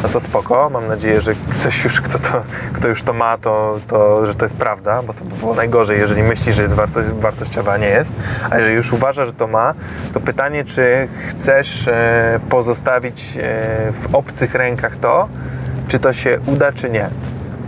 no 0.03 0.09
to 0.09 0.19
spoko. 0.19 0.69
Mam 0.69 0.87
nadzieję, 0.87 1.21
że 1.21 1.33
ktoś 1.33 1.83
już, 1.83 2.01
kto, 2.01 2.19
to, 2.19 2.41
kto 2.73 2.87
już 2.87 3.03
to 3.03 3.13
ma, 3.13 3.37
to, 3.37 3.79
to, 3.87 4.25
że 4.25 4.35
to 4.35 4.45
jest 4.45 4.57
prawda, 4.57 5.01
bo 5.03 5.13
to 5.13 5.25
by 5.25 5.35
było 5.35 5.55
najgorzej, 5.55 5.99
jeżeli 5.99 6.23
myśli, 6.23 6.53
że 6.53 6.61
jest 6.61 6.73
wartość, 6.73 7.09
wartościowa, 7.09 7.77
nie 7.77 7.89
jest. 7.89 8.13
A 8.49 8.57
jeżeli 8.57 8.75
już 8.75 8.93
uważa, 8.93 9.25
że 9.25 9.33
to 9.33 9.47
ma, 9.47 9.73
to 10.13 10.19
pytanie, 10.19 10.65
czy 10.65 11.07
chcesz 11.29 11.87
e, 11.87 12.39
pozostawić 12.49 13.37
e, 13.37 13.91
w 13.91 14.15
obcych 14.15 14.55
rękach 14.55 14.97
to, 14.97 15.29
czy 15.87 15.99
to 15.99 16.13
się 16.13 16.39
uda, 16.45 16.71
czy 16.71 16.89
nie. 16.89 17.09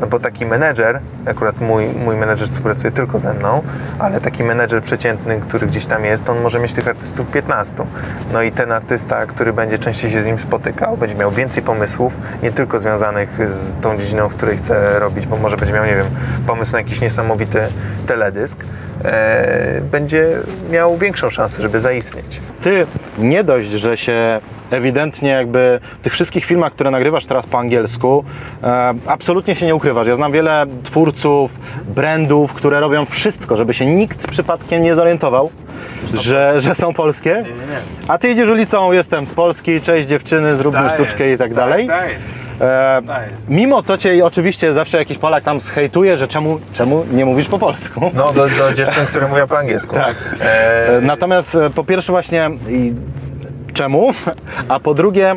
No 0.01 0.07
bo 0.07 0.19
taki 0.19 0.45
menedżer, 0.45 0.99
akurat 1.25 1.61
mój, 1.61 1.85
mój 1.85 2.15
menedżer 2.15 2.47
współpracuje 2.47 2.91
tylko 2.91 3.19
ze 3.19 3.33
mną, 3.33 3.61
ale 3.99 4.21
taki 4.21 4.43
menedżer 4.43 4.83
przeciętny, 4.83 5.41
który 5.47 5.67
gdzieś 5.67 5.85
tam 5.85 6.05
jest, 6.05 6.29
on 6.29 6.41
może 6.41 6.59
mieć 6.59 6.73
tych 6.73 6.87
artystów 6.87 7.31
15. 7.31 7.75
No 8.33 8.41
i 8.41 8.51
ten 8.51 8.71
artysta, 8.71 9.25
który 9.25 9.53
będzie 9.53 9.79
częściej 9.79 10.11
się 10.11 10.23
z 10.23 10.25
nim 10.25 10.39
spotykał, 10.39 10.97
będzie 10.97 11.15
miał 11.15 11.31
więcej 11.31 11.63
pomysłów, 11.63 12.13
nie 12.43 12.51
tylko 12.51 12.79
związanych 12.79 13.53
z 13.53 13.75
tą 13.77 13.97
dziedziną, 13.97 14.29
w 14.29 14.35
której 14.35 14.57
chce 14.57 14.99
robić, 14.99 15.27
bo 15.27 15.37
może 15.37 15.57
będzie 15.57 15.73
miał, 15.73 15.85
nie 15.85 15.95
wiem, 15.95 16.07
pomysł 16.47 16.71
na 16.71 16.77
jakiś 16.77 17.01
niesamowity 17.01 17.59
teledysk, 18.07 18.65
e, 19.05 19.81
będzie 19.91 20.27
miał 20.71 20.97
większą 20.97 21.29
szansę, 21.29 21.61
żeby 21.61 21.79
zaistnieć. 21.79 22.41
Ty 22.61 22.87
nie 23.17 23.43
dość, 23.43 23.67
że 23.67 23.97
się 23.97 24.39
ewidentnie 24.73 25.29
jakby 25.29 25.79
w 25.99 26.03
tych 26.03 26.13
wszystkich 26.13 26.45
filmach, 26.45 26.71
które 26.71 26.91
nagrywasz 26.91 27.25
teraz 27.25 27.45
po 27.45 27.59
angielsku, 27.59 28.23
e, 28.63 28.93
absolutnie 29.07 29.55
się 29.55 29.65
nie 29.65 29.75
ukrywasz. 29.75 30.07
Ja 30.07 30.15
znam 30.15 30.31
wiele 30.31 30.65
twórców, 30.83 31.59
brandów, 31.95 32.53
które 32.53 32.79
robią 32.79 33.05
wszystko, 33.05 33.55
żeby 33.55 33.73
się 33.73 33.85
nikt 33.85 34.27
przypadkiem 34.27 34.83
nie 34.83 34.95
zorientował, 34.95 35.49
że, 36.13 36.53
że 36.57 36.75
są 36.75 36.93
polskie. 36.93 37.43
A 38.07 38.17
ty 38.17 38.31
idziesz 38.31 38.49
ulicą, 38.49 38.91
jestem 38.91 39.27
z 39.27 39.33
Polski, 39.33 39.81
cześć 39.81 40.07
dziewczyny, 40.07 40.55
zróbmy 40.55 40.89
sztuczkę 40.89 41.33
i 41.33 41.37
tak 41.37 41.53
dalej. 41.53 41.89
E, 42.61 43.01
mimo 43.49 43.83
to 43.83 43.97
cię 43.97 44.25
oczywiście 44.25 44.73
zawsze 44.73 44.97
jakiś 44.97 45.17
Polak 45.17 45.43
tam 45.43 45.59
zhejtuje, 45.59 46.17
że 46.17 46.27
czemu, 46.27 46.59
czemu 46.73 47.05
nie 47.11 47.25
mówisz 47.25 47.47
po 47.47 47.59
polsku. 47.59 48.11
No, 48.13 48.33
do, 48.33 48.47
do 48.47 48.73
dziewczyn, 48.73 49.05
które 49.05 49.27
mówią 49.27 49.47
po 49.47 49.57
angielsku. 49.57 49.95
Tak. 49.95 50.15
E, 50.41 51.01
Natomiast 51.01 51.55
e, 51.55 51.69
po 51.69 51.83
pierwsze 51.83 52.11
właśnie 52.11 52.49
czemu, 53.73 54.13
a 54.69 54.79
po 54.79 54.93
drugie 54.93 55.35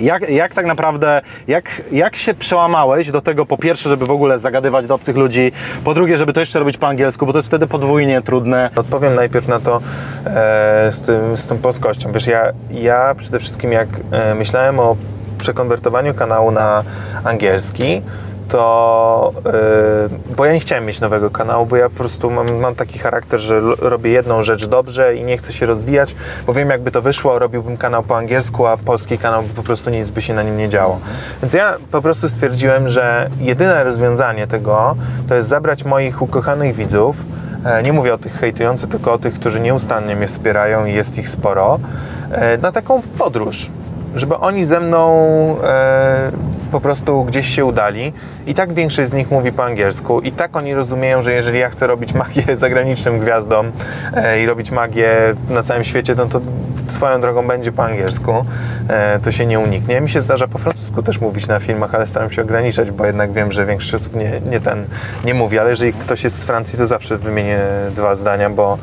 jak, 0.00 0.30
jak 0.30 0.54
tak 0.54 0.66
naprawdę, 0.66 1.20
jak, 1.48 1.82
jak 1.92 2.16
się 2.16 2.34
przełamałeś 2.34 3.10
do 3.10 3.20
tego 3.20 3.46
po 3.46 3.58
pierwsze, 3.58 3.88
żeby 3.88 4.06
w 4.06 4.10
ogóle 4.10 4.38
zagadywać 4.38 4.86
do 4.86 4.94
obcych 4.94 5.16
ludzi, 5.16 5.52
po 5.84 5.94
drugie, 5.94 6.18
żeby 6.18 6.32
to 6.32 6.40
jeszcze 6.40 6.58
robić 6.58 6.76
po 6.76 6.88
angielsku, 6.88 7.26
bo 7.26 7.32
to 7.32 7.38
jest 7.38 7.48
wtedy 7.48 7.66
podwójnie 7.66 8.22
trudne. 8.22 8.70
Odpowiem 8.76 9.14
najpierw 9.14 9.48
na 9.48 9.60
to 9.60 9.80
e, 10.26 10.92
z, 10.92 11.02
tym, 11.02 11.36
z 11.36 11.46
tą 11.46 11.58
polskością. 11.58 12.12
Wiesz, 12.12 12.26
ja, 12.26 12.52
ja 12.70 13.14
przede 13.14 13.38
wszystkim 13.38 13.72
jak 13.72 13.88
e, 14.10 14.34
myślałem 14.34 14.80
o 14.80 14.96
przekonwertowaniu 15.38 16.14
kanału 16.14 16.50
na 16.50 16.82
angielski, 17.24 18.02
to 18.50 19.32
yy, 19.44 20.34
bo 20.36 20.44
ja 20.44 20.52
nie 20.52 20.60
chciałem 20.60 20.86
mieć 20.86 21.00
nowego 21.00 21.30
kanału, 21.30 21.66
bo 21.66 21.76
ja 21.76 21.88
po 21.88 21.96
prostu 21.96 22.30
mam, 22.30 22.56
mam 22.56 22.74
taki 22.74 22.98
charakter, 22.98 23.40
że 23.40 23.60
robię 23.78 24.10
jedną 24.10 24.42
rzecz 24.42 24.66
dobrze 24.66 25.16
i 25.16 25.24
nie 25.24 25.36
chcę 25.36 25.52
się 25.52 25.66
rozbijać, 25.66 26.14
bo 26.46 26.52
wiem 26.52 26.70
jakby 26.70 26.90
to 26.90 27.02
wyszło, 27.02 27.38
robiłbym 27.38 27.76
kanał 27.76 28.02
po 28.02 28.16
angielsku, 28.16 28.66
a 28.66 28.76
polski 28.76 29.18
kanał 29.18 29.42
po 29.56 29.62
prostu 29.62 29.90
nic 29.90 30.10
by 30.10 30.22
się 30.22 30.34
na 30.34 30.42
nim 30.42 30.56
nie 30.56 30.68
działo. 30.68 30.98
Więc 31.42 31.52
ja 31.52 31.76
po 31.90 32.02
prostu 32.02 32.28
stwierdziłem, 32.28 32.88
że 32.88 33.30
jedyne 33.40 33.84
rozwiązanie 33.84 34.46
tego 34.46 34.96
to 35.28 35.34
jest 35.34 35.48
zabrać 35.48 35.84
moich 35.84 36.22
ukochanych 36.22 36.76
widzów, 36.76 37.16
e, 37.64 37.82
nie 37.82 37.92
mówię 37.92 38.14
o 38.14 38.18
tych 38.18 38.32
hejtujących, 38.32 38.90
tylko 38.90 39.12
o 39.12 39.18
tych, 39.18 39.34
którzy 39.34 39.60
nieustannie 39.60 40.16
mnie 40.16 40.26
wspierają 40.26 40.84
i 40.84 40.94
jest 40.94 41.18
ich 41.18 41.28
sporo, 41.28 41.78
e, 42.30 42.58
na 42.58 42.72
taką 42.72 43.02
podróż 43.18 43.70
żeby 44.14 44.36
oni 44.36 44.66
ze 44.66 44.80
mną 44.80 45.16
e, 45.64 46.32
po 46.70 46.80
prostu 46.80 47.24
gdzieś 47.24 47.46
się 47.46 47.64
udali. 47.64 48.12
I 48.46 48.54
tak 48.54 48.72
większość 48.72 49.10
z 49.10 49.12
nich 49.12 49.30
mówi 49.30 49.52
po 49.52 49.64
angielsku. 49.64 50.20
I 50.20 50.32
tak 50.32 50.56
oni 50.56 50.74
rozumieją, 50.74 51.22
że 51.22 51.32
jeżeli 51.32 51.58
ja 51.58 51.70
chcę 51.70 51.86
robić 51.86 52.14
magię 52.14 52.42
zagranicznym 52.56 53.20
gwiazdom 53.20 53.72
e, 54.14 54.42
i 54.42 54.46
robić 54.46 54.70
magię 54.70 55.10
na 55.50 55.62
całym 55.62 55.84
świecie, 55.84 56.14
no 56.14 56.26
to 56.26 56.40
swoją 56.88 57.20
drogą 57.20 57.46
będzie 57.46 57.72
po 57.72 57.84
angielsku. 57.84 58.44
E, 58.88 59.18
to 59.18 59.32
się 59.32 59.46
nie 59.46 59.58
uniknie. 59.58 60.00
Mi 60.00 60.08
się 60.08 60.20
zdarza 60.20 60.48
po 60.48 60.58
francusku 60.58 61.02
też 61.02 61.20
mówić 61.20 61.46
na 61.46 61.60
filmach, 61.60 61.94
ale 61.94 62.06
staram 62.06 62.30
się 62.30 62.42
ograniczać, 62.42 62.90
bo 62.90 63.06
jednak 63.06 63.32
wiem, 63.32 63.52
że 63.52 63.66
większość 63.66 63.94
osób 63.94 64.16
nie, 64.16 64.40
nie 64.50 64.60
ten 64.60 64.84
nie 65.24 65.34
mówi. 65.34 65.58
Ale 65.58 65.70
jeżeli 65.70 65.92
ktoś 65.92 66.24
jest 66.24 66.38
z 66.38 66.44
Francji, 66.44 66.78
to 66.78 66.86
zawsze 66.86 67.18
wymienię 67.18 67.58
dwa 67.96 68.14
zdania, 68.14 68.50
bo 68.50 68.78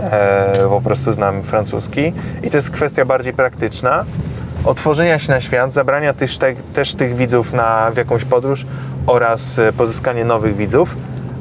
e, 0.00 0.52
po 0.68 0.80
prostu 0.80 1.12
znam 1.12 1.42
francuski. 1.42 2.12
I 2.42 2.50
to 2.50 2.58
jest 2.58 2.70
kwestia 2.70 3.04
bardziej 3.04 3.32
praktyczna 3.32 4.04
otworzenia 4.64 5.18
się 5.18 5.32
na 5.32 5.40
świat, 5.40 5.72
zabrania 5.72 6.12
też, 6.12 6.38
te, 6.38 6.54
też 6.54 6.94
tych 6.94 7.16
widzów 7.16 7.52
na, 7.52 7.90
w 7.90 7.96
jakąś 7.96 8.24
podróż 8.24 8.66
oraz 9.06 9.58
e, 9.58 9.72
pozyskanie 9.72 10.24
nowych 10.24 10.56
widzów, 10.56 10.96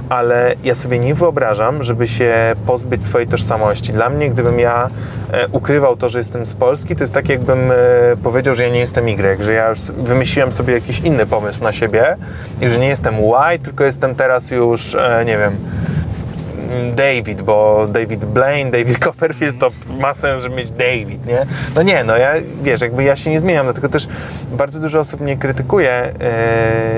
ale 0.09 0.55
ja 0.63 0.75
sobie 0.75 0.99
nie 0.99 1.15
wyobrażam, 1.15 1.83
żeby 1.83 2.07
się 2.07 2.55
pozbyć 2.65 3.03
swojej 3.03 3.27
tożsamości. 3.27 3.93
Dla 3.93 4.09
mnie, 4.09 4.29
gdybym 4.29 4.59
ja 4.59 4.89
e, 5.31 5.47
ukrywał 5.47 5.97
to, 5.97 6.09
że 6.09 6.17
jestem 6.17 6.45
z 6.45 6.53
Polski, 6.53 6.95
to 6.95 7.03
jest 7.03 7.13
tak 7.13 7.29
jakbym 7.29 7.71
e, 7.71 7.75
powiedział, 8.23 8.55
że 8.55 8.63
ja 8.63 8.69
nie 8.69 8.79
jestem 8.79 9.09
Y, 9.09 9.43
że 9.43 9.53
ja 9.53 9.69
już 9.69 9.79
wymyśliłem 9.79 10.51
sobie 10.51 10.73
jakiś 10.73 10.99
inny 10.99 11.25
pomysł 11.25 11.63
na 11.63 11.71
siebie 11.71 12.17
i 12.61 12.69
że 12.69 12.79
nie 12.79 12.87
jestem 12.87 13.15
Y, 13.15 13.59
tylko 13.63 13.83
jestem 13.83 14.15
teraz 14.15 14.51
już, 14.51 14.95
nie 15.25 15.37
wiem, 15.37 15.55
David, 16.95 17.41
bo 17.41 17.87
David 17.87 18.25
Blaine, 18.25 18.71
David 18.71 18.99
Copperfield 19.05 19.59
to 19.59 19.71
ma 19.99 20.13
sens, 20.13 20.41
żeby 20.41 20.55
mieć 20.55 20.71
David, 20.71 21.25
nie? 21.25 21.45
No 21.75 21.81
nie, 21.81 22.03
no 22.03 22.17
ja, 22.17 22.33
wiesz, 22.61 22.81
jakby 22.81 23.03
ja 23.03 23.15
się 23.15 23.31
nie 23.31 23.39
zmieniam, 23.39 23.65
dlatego 23.65 23.89
też 23.89 24.07
bardzo 24.51 24.79
dużo 24.79 24.99
osób 24.99 25.21
mnie 25.21 25.37
krytykuje, 25.37 26.13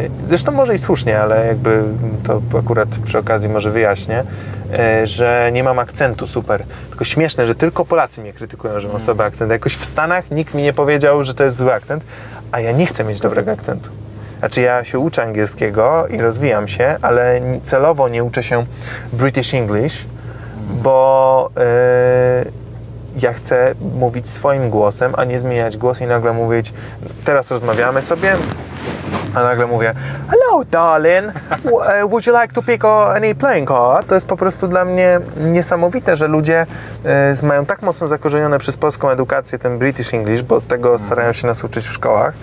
yy, 0.01 0.27
zresztą 0.27 0.51
może 0.51 0.75
i 0.75 0.77
słusznie, 0.77 1.19
ale 1.19 1.47
jakby 1.47 1.83
to 2.27 2.41
akurat 2.59 2.89
przy 3.05 3.17
okazji 3.17 3.49
może 3.49 3.71
wyjaśnię, 3.71 4.23
yy, 4.71 5.07
że 5.07 5.49
nie 5.53 5.63
mam 5.63 5.79
akcentu 5.79 6.27
super. 6.27 6.63
Tylko 6.89 7.05
śmieszne, 7.05 7.47
że 7.47 7.55
tylko 7.55 7.85
Polacy 7.85 8.21
mnie 8.21 8.33
krytykują, 8.33 8.79
że 8.79 8.87
mam 8.87 9.01
sobie 9.01 9.23
akcent. 9.23 9.51
Jakoś 9.51 9.75
w 9.75 9.85
Stanach 9.85 10.31
nikt 10.31 10.53
mi 10.53 10.63
nie 10.63 10.73
powiedział, 10.73 11.23
że 11.23 11.33
to 11.33 11.43
jest 11.43 11.57
zły 11.57 11.73
akcent, 11.73 12.03
a 12.51 12.59
ja 12.59 12.71
nie 12.71 12.85
chcę 12.85 13.03
mieć 13.03 13.19
dobrego 13.19 13.51
akcentu. 13.51 13.89
Znaczy 14.43 14.61
ja 14.61 14.83
się 14.83 14.99
uczę 14.99 15.23
angielskiego 15.23 16.07
i 16.07 16.17
rozwijam 16.17 16.67
się, 16.67 16.95
ale 17.01 17.41
celowo 17.61 18.09
nie 18.09 18.23
uczę 18.23 18.43
się 18.43 18.65
British 19.13 19.53
English, 19.53 20.05
bo 20.69 21.49
yy, 21.55 22.51
ja 23.21 23.33
chcę 23.33 23.75
mówić 23.95 24.29
swoim 24.29 24.69
głosem, 24.69 25.13
a 25.17 25.23
nie 25.23 25.39
zmieniać 25.39 25.77
głos 25.77 26.01
i 26.01 26.07
nagle 26.07 26.33
mówić, 26.33 26.73
teraz 27.25 27.51
rozmawiamy 27.51 28.01
sobie, 28.01 28.33
a 29.35 29.43
nagle 29.43 29.67
mówię 29.67 29.93
Hello 30.29 30.63
darling, 30.71 31.33
would 32.09 32.27
you 32.27 32.41
like 32.41 32.53
to 32.53 32.63
pick 32.63 32.85
any 33.15 33.35
playing 33.35 33.69
card? 33.69 34.07
To 34.07 34.15
jest 34.15 34.27
po 34.27 34.37
prostu 34.37 34.67
dla 34.67 34.85
mnie 34.85 35.19
niesamowite, 35.37 36.15
że 36.15 36.27
ludzie 36.27 36.65
y, 37.41 37.45
mają 37.45 37.65
tak 37.65 37.81
mocno 37.81 38.07
zakorzenione 38.07 38.59
przez 38.59 38.77
polską 38.77 39.09
edukację 39.09 39.59
ten 39.59 39.77
British 39.77 40.13
English, 40.13 40.41
bo 40.41 40.61
tego 40.61 40.99
starają 40.99 41.33
się 41.33 41.47
nas 41.47 41.63
uczyć 41.63 41.87
w 41.87 41.91
szkołach, 41.93 42.33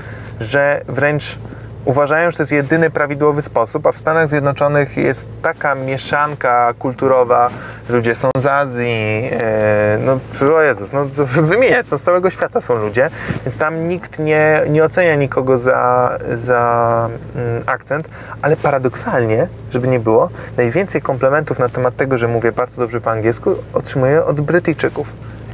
że 0.41 0.83
wręcz 0.89 1.39
uważają, 1.85 2.31
że 2.31 2.37
to 2.37 2.43
jest 2.43 2.53
jedyny 2.53 2.91
prawidłowy 2.91 3.43
sposób, 3.43 3.87
a 3.87 3.93
w 3.93 3.99
Stanach 3.99 4.29
Zjednoczonych 4.29 4.97
jest 4.97 5.29
taka 5.43 5.75
mieszanka 5.75 6.75
kulturowa, 6.79 7.51
ludzie 7.89 8.15
są 8.15 8.31
z 8.37 8.47
Azji, 8.47 9.31
e, 9.33 9.99
no 10.05 10.19
o 10.57 10.63
Jezus, 10.63 10.93
no 10.93 11.05
wymieniać, 11.43 11.89
z 11.89 12.03
całego 12.03 12.31
świata 12.31 12.61
są 12.61 12.75
ludzie, 12.75 13.11
więc 13.45 13.59
tam 13.59 13.89
nikt 13.89 14.19
nie, 14.19 14.63
nie 14.71 14.85
ocenia 14.85 15.15
nikogo 15.17 15.59
za, 15.59 16.19
za 16.33 17.09
mm, 17.37 17.63
akcent, 17.67 18.09
ale 18.43 18.57
paradoksalnie, 18.57 19.49
żeby 19.73 19.89
nie 19.89 20.01
było, 20.01 20.31
najwięcej 20.57 21.03
komplementów 21.03 21.59
na 21.59 21.69
temat 21.69 21.97
tego, 21.97 22.19
że 22.19 22.29
mówię 22.29 22.53
bardzo 22.53 22.83
dobrze 22.83 23.01
po 23.01 23.11
angielsku, 23.11 23.55
otrzymuję 23.75 24.25
od 24.25 24.41
Brytyjczyków. 24.41 25.07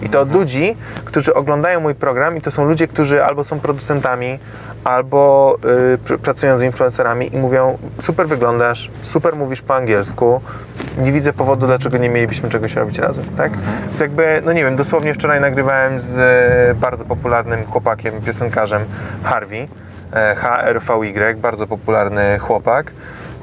I 0.02 0.08
to 0.08 0.20
od 0.20 0.32
ludzi, 0.32 0.76
którzy 1.04 1.34
oglądają 1.34 1.80
mój 1.80 1.94
program 1.94 2.36
i 2.36 2.40
to 2.40 2.50
są 2.50 2.64
ludzie, 2.64 2.88
którzy 2.88 3.24
albo 3.24 3.44
są 3.44 3.60
producentami, 3.60 4.38
albo 4.84 5.56
y, 5.94 5.98
pr- 5.98 6.18
pracują 6.18 6.58
z 6.58 6.62
influencerami 6.62 7.34
i 7.34 7.38
mówią 7.38 7.78
super 8.00 8.28
wyglądasz, 8.28 8.90
super 9.02 9.36
mówisz 9.36 9.62
po 9.62 9.74
angielsku, 9.74 10.40
nie 10.98 11.12
widzę 11.12 11.32
powodu, 11.32 11.66
dlaczego 11.66 11.98
nie 11.98 12.08
mielibyśmy 12.08 12.50
czegoś 12.50 12.74
robić 12.74 12.98
razem, 12.98 13.24
tak? 13.36 13.52
Więc 13.86 14.00
jakby, 14.00 14.42
no 14.44 14.52
nie 14.52 14.64
wiem, 14.64 14.76
dosłownie 14.76 15.14
wczoraj 15.14 15.40
nagrywałem 15.40 16.00
z 16.00 16.18
y, 16.18 16.74
bardzo 16.74 17.04
popularnym 17.04 17.64
chłopakiem, 17.64 18.14
piosenkarzem 18.20 18.84
Harvey, 19.24 19.68
e, 20.12 20.34
HRVY, 20.34 21.34
bardzo 21.34 21.66
popularny 21.66 22.38
chłopak 22.38 22.92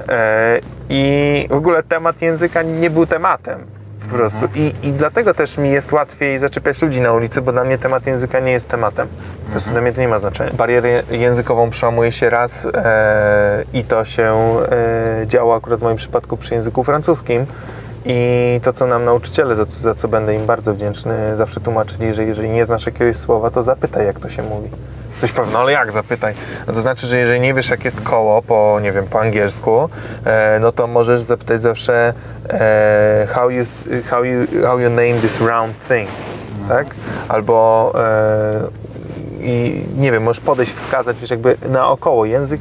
e, 0.08 0.58
i 0.88 1.46
w 1.50 1.54
ogóle 1.54 1.82
temat 1.82 2.22
języka 2.22 2.62
nie 2.62 2.90
był 2.90 3.06
tematem 3.06 3.58
po 4.10 4.16
prostu. 4.16 4.38
I, 4.54 4.72
I 4.82 4.92
dlatego 4.92 5.34
też 5.34 5.58
mi 5.58 5.70
jest 5.70 5.92
łatwiej 5.92 6.38
zaczepiać 6.38 6.82
ludzi 6.82 7.00
na 7.00 7.12
ulicy, 7.12 7.42
bo 7.42 7.52
dla 7.52 7.64
mnie 7.64 7.78
temat 7.78 8.06
języka 8.06 8.40
nie 8.40 8.52
jest 8.52 8.68
tematem. 8.68 9.08
Po 9.44 9.50
prostu 9.50 9.70
dla 9.70 9.80
mnie 9.80 9.92
to 9.92 10.00
nie 10.00 10.08
ma 10.08 10.18
znaczenia. 10.18 10.50
Barierę 10.52 11.02
językową 11.10 11.70
przełamuje 11.70 12.12
się 12.12 12.30
raz 12.30 12.66
e, 12.74 13.64
i 13.72 13.84
to 13.84 14.04
się 14.04 14.34
e, 15.22 15.26
działo 15.26 15.56
akurat 15.56 15.80
w 15.80 15.82
moim 15.82 15.96
przypadku 15.96 16.36
przy 16.36 16.54
języku 16.54 16.84
francuskim. 16.84 17.46
I 18.06 18.60
to, 18.62 18.72
co 18.72 18.86
nam 18.86 19.04
nauczyciele, 19.04 19.56
za, 19.56 19.66
co- 19.66 19.80
za 19.80 19.94
co 19.94 20.08
będę 20.08 20.34
im 20.34 20.46
bardzo 20.46 20.74
wdzięczny, 20.74 21.36
zawsze 21.36 21.60
tłumaczyli, 21.60 22.14
że 22.14 22.24
jeżeli 22.24 22.48
nie 22.50 22.64
znasz 22.64 22.86
jakiegoś 22.86 23.16
słowa, 23.16 23.50
to 23.50 23.62
zapytaj, 23.62 24.06
jak 24.06 24.20
to 24.20 24.28
się 24.30 24.42
mówi. 24.42 24.68
Ktoś 25.24 25.32
powie, 25.32 25.50
no 25.52 25.58
ale 25.58 25.72
jak 25.72 25.92
zapytaj? 25.92 26.34
No 26.66 26.72
to 26.72 26.80
znaczy, 26.80 27.06
że 27.06 27.18
jeżeli 27.18 27.40
nie 27.40 27.54
wiesz, 27.54 27.68
jak 27.68 27.84
jest 27.84 28.00
koło 28.00 28.42
po, 28.42 28.78
nie 28.82 28.92
wiem, 28.92 29.06
po 29.06 29.20
angielsku, 29.20 29.88
e, 30.24 30.58
no 30.60 30.72
to 30.72 30.86
możesz 30.86 31.20
zapytać 31.20 31.60
zawsze 31.60 32.14
e, 32.50 33.26
how, 33.30 33.50
you, 33.50 33.64
how, 34.10 34.24
you, 34.24 34.46
how 34.66 34.78
you 34.78 34.90
name 34.90 35.14
this 35.14 35.40
round 35.40 35.88
thing, 35.88 36.08
tak? 36.68 36.86
Albo 37.28 37.92
e, 37.94 38.83
i 39.44 39.86
nie 39.96 40.12
wiem, 40.12 40.22
możesz 40.22 40.40
podejść, 40.40 40.72
wskazać, 40.72 41.16
wiesz, 41.20 41.30
jakby 41.30 41.56
naokoło. 41.68 42.24
Język, 42.24 42.60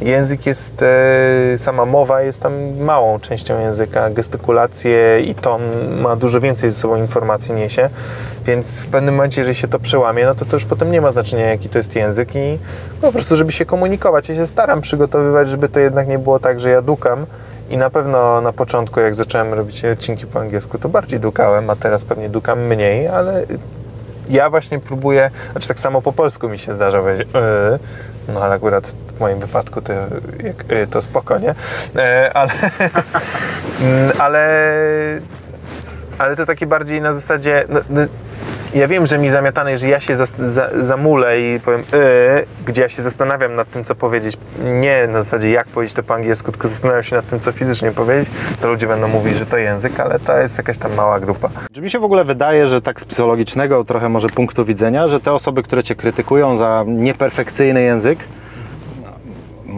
język 0.00 0.46
jest, 0.46 0.82
e, 0.82 1.58
sama 1.58 1.84
mowa 1.84 2.22
jest 2.22 2.42
tam 2.42 2.52
małą 2.78 3.20
częścią 3.20 3.60
języka, 3.60 4.10
gestykulacje 4.10 5.20
i 5.20 5.34
ton 5.34 5.62
ma 6.00 6.16
dużo 6.16 6.40
więcej 6.40 6.70
ze 6.70 6.80
sobą 6.80 6.96
informacji 6.96 7.54
niesie, 7.54 7.90
więc 8.46 8.80
w 8.80 8.86
pewnym 8.86 9.14
momencie, 9.14 9.40
jeżeli 9.40 9.54
się 9.54 9.68
to 9.68 9.78
przełamie, 9.78 10.26
no 10.26 10.34
to 10.34 10.44
to 10.44 10.56
już 10.56 10.64
potem 10.64 10.92
nie 10.92 11.00
ma 11.00 11.12
znaczenia, 11.12 11.46
jaki 11.46 11.68
to 11.68 11.78
jest 11.78 11.96
język 11.96 12.36
i 12.36 12.58
po 13.00 13.12
prostu, 13.12 13.36
żeby 13.36 13.52
się 13.52 13.64
komunikować. 13.64 14.28
Ja 14.28 14.34
się 14.34 14.46
staram 14.46 14.80
przygotowywać, 14.80 15.48
żeby 15.48 15.68
to 15.68 15.80
jednak 15.80 16.08
nie 16.08 16.18
było 16.18 16.38
tak, 16.38 16.60
że 16.60 16.70
ja 16.70 16.82
dukam, 16.82 17.26
i 17.70 17.76
na 17.76 17.90
pewno 17.90 18.40
na 18.40 18.52
początku, 18.52 19.00
jak 19.00 19.14
zacząłem 19.14 19.54
robić 19.54 19.84
odcinki 19.84 20.26
po 20.26 20.40
angielsku, 20.40 20.78
to 20.78 20.88
bardziej 20.88 21.20
dukałem, 21.20 21.70
a 21.70 21.76
teraz 21.76 22.04
pewnie 22.04 22.28
dukam 22.28 22.66
mniej, 22.66 23.08
ale 23.08 23.46
ja 24.28 24.50
właśnie 24.50 24.78
próbuję, 24.78 25.30
znaczy 25.52 25.68
tak 25.68 25.80
samo 25.80 26.02
po 26.02 26.12
polsku 26.12 26.48
mi 26.48 26.58
się 26.58 26.74
zdarza 26.74 27.00
powiedzieć, 27.00 27.28
yy, 27.34 28.34
no 28.34 28.40
ale 28.42 28.54
akurat 28.54 28.86
w 28.86 29.20
moim 29.20 29.38
wypadku 29.38 29.82
to, 29.82 29.92
yy, 30.68 30.86
to 30.86 31.02
spoko, 31.02 31.38
nie? 31.38 31.54
Yy, 31.94 32.32
ale, 32.34 32.52
ale, 34.24 34.48
ale 36.18 36.36
to 36.36 36.46
takie 36.46 36.66
bardziej 36.66 37.00
na 37.00 37.12
zasadzie, 37.12 37.64
no, 37.68 37.80
no, 37.90 38.00
ja 38.74 38.88
wiem, 38.88 39.06
że 39.06 39.18
mi 39.18 39.30
zamiatane, 39.30 39.78
że 39.78 39.88
ja 39.88 40.00
się 40.00 40.16
za, 40.16 40.26
za, 40.26 40.70
zamulę 40.82 41.40
i 41.40 41.60
powiem 41.60 41.80
yy, 41.80 42.46
gdzie 42.66 42.82
ja 42.82 42.88
się 42.88 43.02
zastanawiam 43.02 43.54
nad 43.54 43.70
tym, 43.70 43.84
co 43.84 43.94
powiedzieć. 43.94 44.36
Nie 44.64 45.06
na 45.06 45.22
zasadzie 45.22 45.50
jak 45.50 45.66
powiedzieć 45.66 45.96
to 45.96 46.02
po 46.02 46.14
angielsku, 46.14 46.52
tylko 46.52 46.68
zastanawiam 46.68 47.02
się 47.02 47.16
nad 47.16 47.26
tym, 47.26 47.40
co 47.40 47.52
fizycznie 47.52 47.90
powiedzieć. 47.90 48.28
To 48.60 48.68
ludzie 48.68 48.86
będą 48.86 49.08
mówić, 49.08 49.36
że 49.36 49.46
to 49.46 49.58
język, 49.58 50.00
ale 50.00 50.18
to 50.18 50.38
jest 50.38 50.58
jakaś 50.58 50.78
tam 50.78 50.94
mała 50.94 51.20
grupa. 51.20 51.48
Czy 51.72 51.82
mi 51.82 51.90
się 51.90 51.98
w 51.98 52.04
ogóle 52.04 52.24
wydaje, 52.24 52.66
że 52.66 52.82
tak 52.82 53.00
z 53.00 53.04
psychologicznego 53.04 53.84
trochę 53.84 54.08
może 54.08 54.28
punktu 54.28 54.64
widzenia, 54.64 55.08
że 55.08 55.20
te 55.20 55.32
osoby, 55.32 55.62
które 55.62 55.82
cię 55.82 55.94
krytykują 55.94 56.56
za 56.56 56.84
nieperfekcyjny 56.86 57.82
język, 57.82 58.18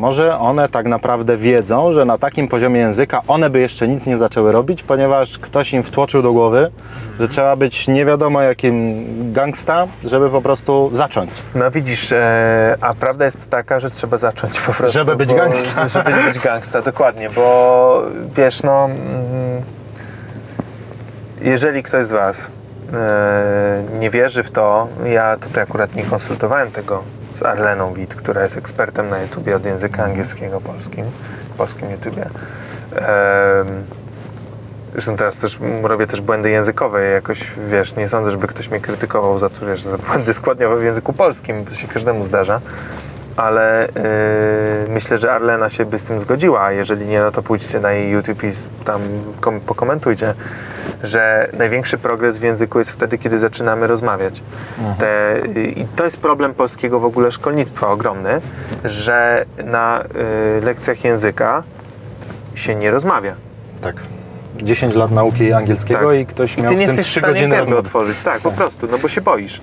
może 0.04 0.38
one 0.38 0.68
tak 0.68 0.86
naprawdę 0.86 1.36
wiedzą, 1.36 1.92
że 1.92 2.04
na 2.04 2.18
takim 2.18 2.48
poziomie 2.48 2.80
języka 2.80 3.22
one 3.28 3.50
by 3.50 3.60
jeszcze 3.60 3.88
nic 3.88 4.06
nie 4.06 4.18
zaczęły 4.18 4.52
robić, 4.52 4.82
ponieważ 4.82 5.38
ktoś 5.38 5.72
im 5.72 5.82
wtłoczył 5.82 6.22
do 6.22 6.32
głowy, 6.32 6.70
że 7.20 7.28
trzeba 7.28 7.56
być 7.56 7.88
nie 7.88 8.04
wiadomo 8.04 8.42
jakim 8.42 9.04
gangsta, 9.32 9.86
żeby 10.04 10.30
po 10.30 10.42
prostu 10.42 10.90
zacząć. 10.92 11.30
No 11.54 11.70
widzisz, 11.70 12.12
e, 12.12 12.76
a 12.80 12.94
prawda 12.94 13.24
jest 13.24 13.50
taka, 13.50 13.80
że 13.80 13.90
trzeba 13.90 14.16
zacząć 14.16 14.60
po 14.60 14.72
prostu. 14.72 14.98
Żeby 14.98 15.16
być 15.16 15.30
bo, 15.30 15.36
gangsta. 15.36 15.88
Żeby 16.04 16.10
być 16.28 16.38
gangsta, 16.38 16.82
dokładnie, 16.82 17.30
bo 17.30 18.02
wiesz, 18.36 18.62
no... 18.62 18.84
Mm, 18.84 19.62
jeżeli 21.40 21.82
ktoś 21.82 22.06
z 22.06 22.10
Was 22.10 22.46
e, 22.92 23.84
nie 23.98 24.10
wierzy 24.10 24.42
w 24.42 24.50
to, 24.50 24.88
ja 25.04 25.36
tutaj 25.36 25.62
akurat 25.62 25.94
nie 25.94 26.02
konsultowałem 26.02 26.70
tego 26.70 27.02
z 27.34 27.42
Arleną 27.42 27.94
Wit, 27.94 28.14
która 28.14 28.42
jest 28.42 28.56
ekspertem 28.56 29.10
na 29.10 29.22
YouTubie 29.22 29.56
od 29.56 29.64
języka 29.64 30.04
angielskiego 30.04 30.60
polskim, 30.60 31.04
polskim 31.58 31.90
YouTubie. 31.90 32.26
Zresztą 34.92 35.16
teraz 35.16 35.38
też 35.38 35.58
robię 35.82 36.06
też 36.06 36.20
błędy 36.20 36.50
językowe. 36.50 37.04
Jakoś, 37.04 37.52
wiesz, 37.70 37.96
nie 37.96 38.08
sądzę, 38.08 38.30
żeby 38.30 38.46
ktoś 38.46 38.70
mnie 38.70 38.80
krytykował 38.80 39.38
za 39.38 39.50
to, 39.50 39.66
wiesz, 39.66 39.82
za 39.82 39.98
błędy 39.98 40.34
składniowe 40.34 40.76
w 40.76 40.82
języku 40.82 41.12
polskim. 41.12 41.64
To 41.64 41.74
się 41.74 41.88
każdemu 41.88 42.22
zdarza. 42.22 42.60
Ale 43.36 43.88
yy, 44.86 44.92
myślę, 44.94 45.18
że 45.18 45.32
Arlena 45.32 45.70
się 45.70 45.84
by 45.84 45.98
z 45.98 46.04
tym 46.04 46.20
zgodziła. 46.20 46.62
A 46.64 46.72
jeżeli 46.72 47.06
nie, 47.06 47.20
no 47.20 47.30
to 47.32 47.42
pójdźcie 47.42 47.80
na 47.80 47.92
jej 47.92 48.10
YouTube 48.10 48.44
i 48.44 48.52
tam 48.84 49.00
kom- 49.40 49.60
pokomentujcie, 49.60 50.34
że 51.02 51.48
największy 51.58 51.98
progres 51.98 52.38
w 52.38 52.42
języku 52.42 52.78
jest 52.78 52.90
wtedy, 52.90 53.18
kiedy 53.18 53.38
zaczynamy 53.38 53.86
rozmawiać. 53.86 54.42
Te, 54.98 55.36
yy, 55.54 55.62
I 55.64 55.86
to 55.96 56.04
jest 56.04 56.20
problem 56.20 56.54
polskiego 56.54 57.00
w 57.00 57.04
ogóle 57.04 57.32
szkolnictwa 57.32 57.88
ogromny, 57.88 58.40
że 58.84 59.44
na 59.64 60.04
yy, 60.58 60.66
lekcjach 60.66 61.04
języka 61.04 61.62
się 62.54 62.74
nie 62.74 62.90
rozmawia. 62.90 63.34
Tak. 63.80 63.96
10 64.62 64.94
lat 64.94 65.10
nauki 65.10 65.52
angielskiego 65.52 66.08
Tak. 66.10 66.18
i 66.18 66.26
ktoś 66.26 66.58
I 66.58 66.62
miał 66.62 66.68
ty 66.70 66.76
nie 66.76 66.86
w 66.86 66.88
tym 66.88 66.96
jesteś 66.96 67.06
w 67.06 67.10
3 67.10 67.20
stanie 67.20 67.32
godziny 67.32 67.48
gęby 67.48 67.60
rozmowy. 67.60 67.80
otworzyć, 67.80 68.22
tak, 68.22 68.40
po 68.40 68.52
prostu, 68.52 68.86
no 68.90 68.98
bo 68.98 69.08
się 69.08 69.20
boisz. 69.20 69.60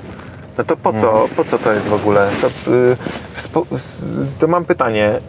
No 0.57 0.63
to 0.63 0.77
po 0.77 0.93
co, 0.93 1.11
Mhm. 1.11 1.29
po 1.29 1.43
co 1.45 1.57
to 1.59 1.71
jest 1.73 1.85
w 1.87 1.93
ogóle? 1.93 2.27
To, 2.41 2.71
y, 2.71 2.97
to 4.39 4.47
mam 4.47 4.65
pytanie. 4.65 5.19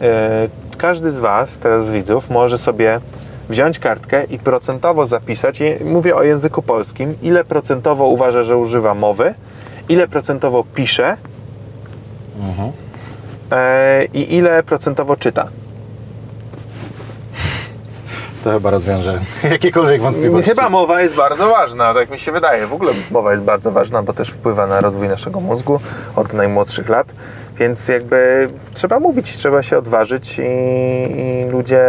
Y, 0.73 0.77
każdy 0.77 1.11
z 1.11 1.19
Was, 1.19 1.57
teraz 1.59 1.85
z 1.85 1.89
widzów, 1.91 2.29
może 2.29 2.57
sobie 2.57 2.99
wziąć 3.49 3.79
kartkę 3.79 4.23
i 4.23 4.39
procentowo 4.39 5.05
zapisać, 5.05 5.59
mówię 5.85 6.15
o 6.15 6.23
języku 6.23 6.61
polskim, 6.61 7.15
ile 7.21 7.43
procentowo 7.43 8.05
uważa, 8.05 8.43
że 8.43 8.57
używa 8.57 8.93
mowy, 8.93 9.33
ile 9.89 10.07
procentowo 10.07 10.63
pisze 10.75 11.17
Mhm. 12.39 12.71
e, 13.51 14.05
i 14.13 14.35
ile 14.35 14.63
procentowo 14.63 15.15
czyta. 15.15 15.47
To 18.43 18.51
chyba 18.51 18.69
rozwiąże 18.69 19.19
jakiekolwiek 19.51 20.01
wątpliwości. 20.01 20.49
Chyba 20.49 20.69
mowa 20.69 21.01
jest 21.01 21.15
bardzo 21.15 21.49
ważna, 21.49 21.93
tak 21.93 22.09
mi 22.09 22.19
się 22.19 22.31
wydaje. 22.31 22.67
W 22.67 22.73
ogóle 22.73 22.93
mowa 23.11 23.31
jest 23.31 23.43
bardzo 23.43 23.71
ważna, 23.71 24.03
bo 24.03 24.13
też 24.13 24.29
wpływa 24.29 24.67
na 24.67 24.81
rozwój 24.81 25.07
naszego 25.09 25.39
mózgu 25.39 25.79
od 26.15 26.33
najmłodszych 26.33 26.89
lat. 26.89 27.13
Więc 27.57 27.87
jakby 27.87 28.47
trzeba 28.73 28.99
mówić, 28.99 29.37
trzeba 29.37 29.61
się 29.63 29.77
odważyć 29.77 30.39
i, 30.39 30.41
i 31.21 31.45
ludzie 31.51 31.81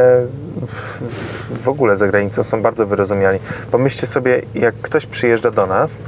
w, 0.67 1.63
w- 1.63 1.69
ogóle 1.69 1.97
za 1.97 2.07
granicą 2.07 2.43
są 2.43 2.63
bardzo 2.63 2.87
wyrozumiali. 2.87 3.39
Pomyślcie 3.71 4.07
sobie, 4.07 4.43
jak 4.55 4.75
ktoś 4.83 5.07
przyjeżdża 5.07 5.51
do 5.51 5.67
nas 5.67 5.99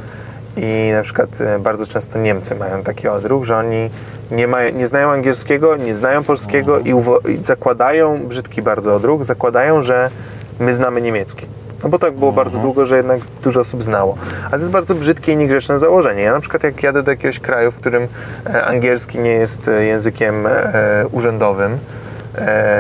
i 0.57 0.91
na 0.93 1.03
przykład 1.03 1.41
e, 1.41 1.59
bardzo 1.59 1.87
często 1.87 2.19
Niemcy 2.19 2.55
mają 2.55 2.83
taki 2.83 3.09
odruch, 3.09 3.45
że 3.45 3.57
oni 3.57 3.91
nie, 4.31 4.47
mają, 4.49 4.73
nie 4.73 4.87
znają 4.87 5.11
angielskiego, 5.11 5.77
nie 5.77 5.95
znają 5.95 6.25
polskiego 6.25 6.79
i, 6.79 6.95
uwo- 6.95 7.31
i 7.31 7.43
zakładają, 7.43 8.19
brzydki 8.29 8.63
bardzo 8.63 8.95
odruch, 8.95 9.25
zakładają, 9.25 9.83
że 9.83 10.11
my 10.61 10.75
znamy 10.75 11.03
niemiecki. 11.03 11.47
No 11.83 11.89
bo 11.89 11.99
tak 11.99 12.15
było 12.15 12.33
bardzo 12.33 12.59
długo, 12.59 12.87
że 12.87 12.97
jednak 12.97 13.21
dużo 13.43 13.61
osób 13.61 13.83
znało. 13.83 14.17
Ale 14.43 14.51
to 14.51 14.57
jest 14.57 14.71
bardzo 14.71 14.95
brzydkie 14.95 15.33
i 15.33 15.37
niegrzeczne 15.37 15.79
założenie. 15.79 16.23
Ja 16.23 16.33
na 16.33 16.41
przykład 16.41 16.63
jak 16.63 16.83
jadę 16.83 17.03
do 17.03 17.11
jakiegoś 17.11 17.41
kraju, 17.41 17.71
w 17.71 17.77
którym 17.77 18.09
e, 18.47 18.65
angielski 18.65 19.19
nie 19.19 19.31
jest 19.31 19.69
e, 19.69 19.85
językiem 19.85 20.47
e, 20.47 21.07
urzędowym, 21.13 21.79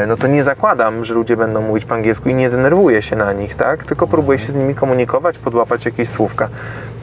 no 0.09 0.17
to 0.17 0.27
nie 0.27 0.45
zakładam, 0.45 1.05
że 1.05 1.15
ludzie 1.15 1.37
będą 1.37 1.61
mówić 1.61 1.85
po 1.85 1.95
angielsku 1.95 2.29
i 2.29 2.35
nie 2.35 2.51
denerwuję 2.51 3.03
się 3.03 3.17
na 3.17 3.33
nich, 3.33 3.55
tak? 3.55 3.85
Tylko 3.85 4.07
próbuję 4.07 4.39
się 4.39 4.53
z 4.53 4.57
nimi 4.57 4.75
komunikować, 4.75 5.39
podłapać 5.39 5.85
jakieś 5.85 6.09
słówka. 6.09 6.49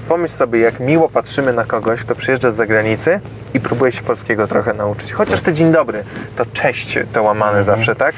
Pomyśl 0.09 0.33
sobie, 0.33 0.59
jak 0.59 0.79
miło 0.79 1.09
patrzymy 1.09 1.53
na 1.53 1.65
kogoś, 1.65 2.01
kto 2.01 2.15
przyjeżdża 2.15 2.51
z 2.51 2.55
zagranicy 2.55 3.19
i 3.53 3.59
próbuje 3.59 3.91
się 3.91 4.01
polskiego 4.01 4.47
trochę 4.47 4.73
nauczyć. 4.73 5.13
Chociaż 5.13 5.41
te 5.41 5.53
dzień 5.53 5.71
dobry, 5.71 6.03
to 6.35 6.45
cześć 6.45 6.99
to 7.13 7.23
łamane 7.23 7.63
zawsze, 7.63 7.95
tak? 7.95 8.15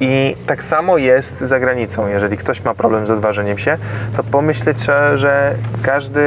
I 0.00 0.36
tak 0.46 0.62
samo 0.62 0.98
jest 0.98 1.40
za 1.40 1.60
granicą. 1.60 2.08
Jeżeli 2.08 2.36
ktoś 2.36 2.64
ma 2.64 2.74
problem 2.74 3.06
z 3.06 3.10
odważeniem 3.10 3.58
się, 3.58 3.78
to 4.16 4.22
pomyśleć 4.22 4.78
trzeba, 4.78 5.16
że 5.16 5.54
każdy, 5.82 6.20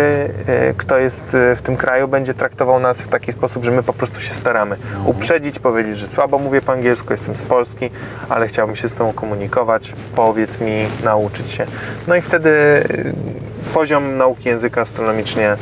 e, 0.47 0.73
kto 0.73 0.97
jest 0.97 1.35
e, 1.35 1.55
w 1.55 1.61
tym 1.61 1.77
kraju, 1.77 2.07
będzie 2.07 2.33
traktował 2.33 2.79
nas 2.79 3.01
w 3.01 3.07
taki 3.07 3.31
sposób, 3.31 3.63
że 3.63 3.71
my 3.71 3.83
po 3.83 3.93
prostu 3.93 4.21
się 4.21 4.33
staramy. 4.33 4.75
Uprzedzić, 5.05 5.59
powiedzieć, 5.59 5.97
że 5.97 6.07
słabo 6.07 6.39
mówię 6.39 6.61
po 6.61 6.71
angielsku, 6.71 7.13
jestem 7.13 7.35
z 7.35 7.43
Polski, 7.43 7.89
ale 8.29 8.47
chciałbym 8.47 8.75
się 8.75 8.89
z 8.89 8.93
tobą 8.93 9.13
komunikować, 9.13 9.93
powiedz 10.15 10.59
mi, 10.59 10.85
nauczyć 11.03 11.51
się. 11.51 11.65
No 12.07 12.15
i 12.15 12.21
wtedy 12.21 12.49
e, 12.49 13.73
poziom 13.73 14.17
nauki 14.17 14.49
języka 14.49 14.81
astronomicznie 14.81 15.55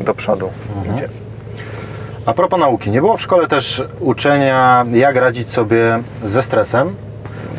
do 0.00 0.14
przodu 0.14 0.50
idzie. 0.94 1.08
A 2.26 2.34
propos 2.34 2.60
nauki, 2.60 2.90
nie 2.90 3.00
było 3.00 3.16
w 3.16 3.22
szkole 3.22 3.48
też 3.48 3.84
uczenia, 4.00 4.86
jak 4.92 5.16
radzić 5.16 5.50
sobie 5.50 6.02
ze 6.24 6.42
stresem? 6.42 6.94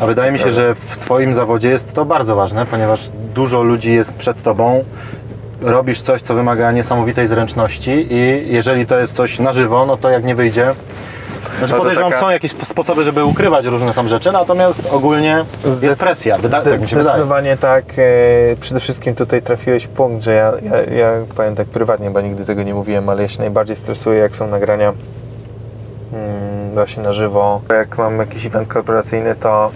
A 0.02 0.06
wydaje 0.06 0.32
mi 0.32 0.40
się, 0.40 0.52
że 0.52 0.76
w 0.76 0.98
Twoim 0.98 1.34
zawodzie 1.34 1.70
jest 1.70 1.94
to 1.94 2.06
bardzo 2.06 2.36
ważne, 2.36 2.66
ponieważ 2.66 3.10
dużo 3.36 3.62
ludzi 3.64 3.96
jest 3.96 4.14
przed 4.14 4.44
Tobą, 4.44 4.84
robisz 5.62 6.02
coś, 6.02 6.22
co 6.22 6.34
wymaga 6.34 6.72
niesamowitej 6.72 7.28
zręczności 7.28 8.08
i 8.14 8.46
jeżeli 8.54 8.86
to 8.86 8.98
jest 9.00 9.14
coś 9.16 9.40
na 9.40 9.52
żywo, 9.52 9.86
no 9.86 9.98
to 9.98 10.10
jak 10.10 10.24
nie 10.24 10.36
wyjdzie... 10.36 10.74
Znaczy 11.58 11.74
No 11.74 11.80
podejrzewam, 11.80 12.12
taka- 12.12 12.22
są 12.26 12.30
jakieś 12.30 12.52
sposoby, 12.64 13.04
żeby 13.04 13.24
ukrywać 13.26 13.66
różne 13.66 13.94
tam 13.94 14.08
rzeczy, 14.08 14.32
natomiast 14.32 14.82
ogólnie 14.94 15.46
jest 15.66 15.84
Zdec- 15.84 15.96
presja, 15.96 16.38
wyda- 16.38 16.62
zde- 16.62 16.72
tak 16.72 16.82
mi 16.82 16.88
się 16.88 16.96
wydaje. 16.96 17.10
Zdecydowanie 17.16 17.58
tak. 17.58 17.86
E, 17.98 18.04
przede 18.62 18.80
wszystkim 18.80 19.16
tutaj 19.16 19.42
trafiłeś 19.42 19.88
punkt, 19.88 20.24
że 20.24 20.34
ja, 20.34 20.52
ja, 20.64 20.96
ja 20.98 21.12
powiem 21.36 21.56
tak 21.56 21.68
prywatnie, 21.68 22.12
bo 22.12 22.22
nigdy 22.22 22.46
tego 22.46 22.64
nie 22.64 22.74
mówiłem, 22.74 23.10
ale 23.10 23.22
ja 23.22 23.28
się 23.28 23.40
najbardziej 23.40 23.76
stresuję, 23.76 24.20
jak 24.20 24.36
są 24.36 24.48
nagrania 24.48 24.94
mm, 26.14 26.51
właśnie 26.74 27.04
na 27.04 27.14
żywo. 27.14 27.62
Jak 27.70 27.98
mam 27.98 28.18
jakiś 28.18 28.46
event 28.46 28.68
korporacyjny, 28.68 29.36
to, 29.36 29.72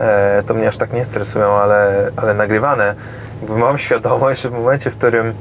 e, 0.00 0.42
to 0.46 0.54
mnie 0.54 0.68
aż 0.68 0.76
tak 0.76 0.92
nie 0.92 1.04
stresują, 1.04 1.52
ale, 1.52 2.10
ale 2.16 2.34
nagrywane. 2.34 2.94
Jakby 3.42 3.58
mam 3.58 3.78
świadomość, 3.88 4.42
że 4.42 4.50
w 4.50 4.52
momencie, 4.52 4.90
w 4.90 4.96
którym 4.96 5.34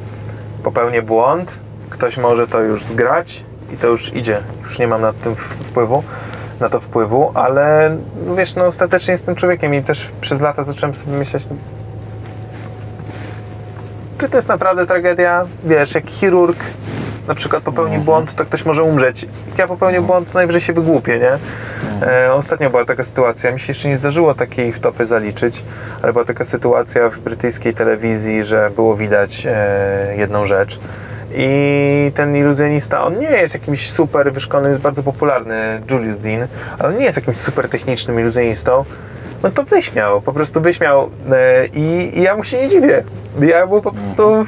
popełnię 0.63 1.01
błąd, 1.01 1.59
ktoś 1.89 2.17
może 2.17 2.47
to 2.47 2.61
już 2.61 2.85
zgrać 2.85 3.43
i 3.73 3.77
to 3.77 3.87
już 3.87 4.13
idzie. 4.13 4.39
Już 4.63 4.79
nie 4.79 4.87
mam 4.87 5.01
nad 5.01 5.21
tym 5.21 5.35
wpływu, 5.35 6.03
na 6.59 6.69
to 6.69 6.79
wpływu, 6.79 7.31
ale 7.33 7.97
no 8.25 8.35
wiesz, 8.35 8.55
no 8.55 8.65
ostatecznie 8.65 9.11
jestem 9.11 9.35
człowiekiem 9.35 9.73
i 9.73 9.83
też 9.83 10.11
przez 10.21 10.41
lata 10.41 10.63
zacząłem 10.63 10.95
sobie 10.95 11.17
myśleć, 11.17 11.47
czy 14.17 14.29
to 14.29 14.37
jest 14.37 14.47
naprawdę 14.47 14.87
tragedia? 14.87 15.45
Wiesz, 15.63 15.95
jak 15.95 16.09
chirurg 16.09 16.59
na 17.27 17.35
przykład 17.35 17.63
popełni 17.63 17.97
błąd, 17.97 18.35
to 18.35 18.45
ktoś 18.45 18.65
może 18.65 18.83
umrzeć. 18.83 19.27
Jak 19.49 19.57
ja 19.57 19.67
popełnię 19.67 20.01
błąd, 20.01 20.31
to 20.31 20.37
najwyżej 20.37 20.61
się 20.61 20.73
wygłupię, 20.73 21.19
nie? 21.19 21.31
E, 22.07 22.33
ostatnio 22.33 22.69
była 22.69 22.85
taka 22.85 23.03
sytuacja, 23.03 23.51
mi 23.51 23.59
się 23.59 23.65
jeszcze 23.67 23.89
nie 23.89 23.97
zdarzyło 23.97 24.33
takiej 24.33 24.73
wtopy 24.73 25.05
zaliczyć, 25.05 25.63
ale 26.01 26.13
była 26.13 26.25
taka 26.25 26.45
sytuacja 26.45 27.09
w 27.09 27.19
brytyjskiej 27.19 27.73
telewizji, 27.73 28.43
że 28.43 28.71
było 28.75 28.95
widać 28.95 29.47
e, 29.49 30.15
jedną 30.17 30.45
rzecz. 30.45 30.79
I 31.35 32.11
ten 32.15 32.35
iluzjonista, 32.35 33.03
on 33.03 33.19
nie 33.19 33.31
jest 33.31 33.53
jakimś 33.53 33.91
super 33.91 34.33
wyszkolonym, 34.33 34.71
jest 34.71 34.81
bardzo 34.81 35.03
popularny, 35.03 35.81
Julius 35.91 36.17
Dean, 36.17 36.47
ale 36.79 36.89
on 36.89 36.97
nie 36.97 37.05
jest 37.05 37.17
jakimś 37.17 37.37
super 37.37 37.69
technicznym 37.69 38.19
iluzjonistą. 38.19 38.85
No 39.43 39.51
to 39.51 39.63
wyśmiał, 39.63 40.21
po 40.21 40.33
prostu 40.33 40.61
wyśmiał 40.61 41.09
e, 41.31 41.65
i, 41.65 42.19
i 42.19 42.21
ja 42.21 42.35
mu 42.37 42.43
się 42.43 42.61
nie 42.61 42.69
dziwię. 42.69 43.03
Ja 43.41 43.65
mu 43.65 43.81
po 43.81 43.91
prostu 43.91 44.45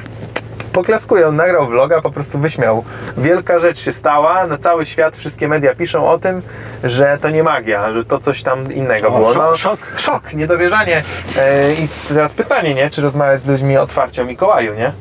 poklaskuję. 0.72 1.28
On 1.28 1.36
nagrał 1.36 1.66
vloga, 1.66 2.00
po 2.00 2.10
prostu 2.10 2.38
wyśmiał. 2.38 2.84
Wielka 3.18 3.60
rzecz 3.60 3.78
się 3.78 3.92
stała, 3.92 4.46
na 4.46 4.58
cały 4.58 4.86
świat 4.86 5.16
wszystkie 5.16 5.48
media 5.48 5.74
piszą 5.74 6.08
o 6.10 6.18
tym, 6.18 6.42
że 6.84 7.18
to 7.20 7.30
nie 7.30 7.42
magia, 7.42 7.92
że 7.92 8.04
to 8.04 8.18
coś 8.20 8.42
tam 8.42 8.72
innego 8.72 9.08
O, 9.08 9.10
było. 9.10 9.32
szok, 9.34 9.42
no, 9.50 9.56
szok. 9.56 9.78
Szok, 9.96 10.32
niedowierzanie. 10.34 11.04
E, 11.38 11.72
I 11.74 11.88
teraz 12.08 12.32
pytanie, 12.32 12.74
nie? 12.74 12.90
Czy 12.90 13.02
rozmawiać 13.02 13.40
z 13.40 13.46
ludźmi 13.46 13.76
otwarcie 13.76 14.22
o 14.22 14.24
Mikołaju, 14.24 14.74
nie? 14.74 14.92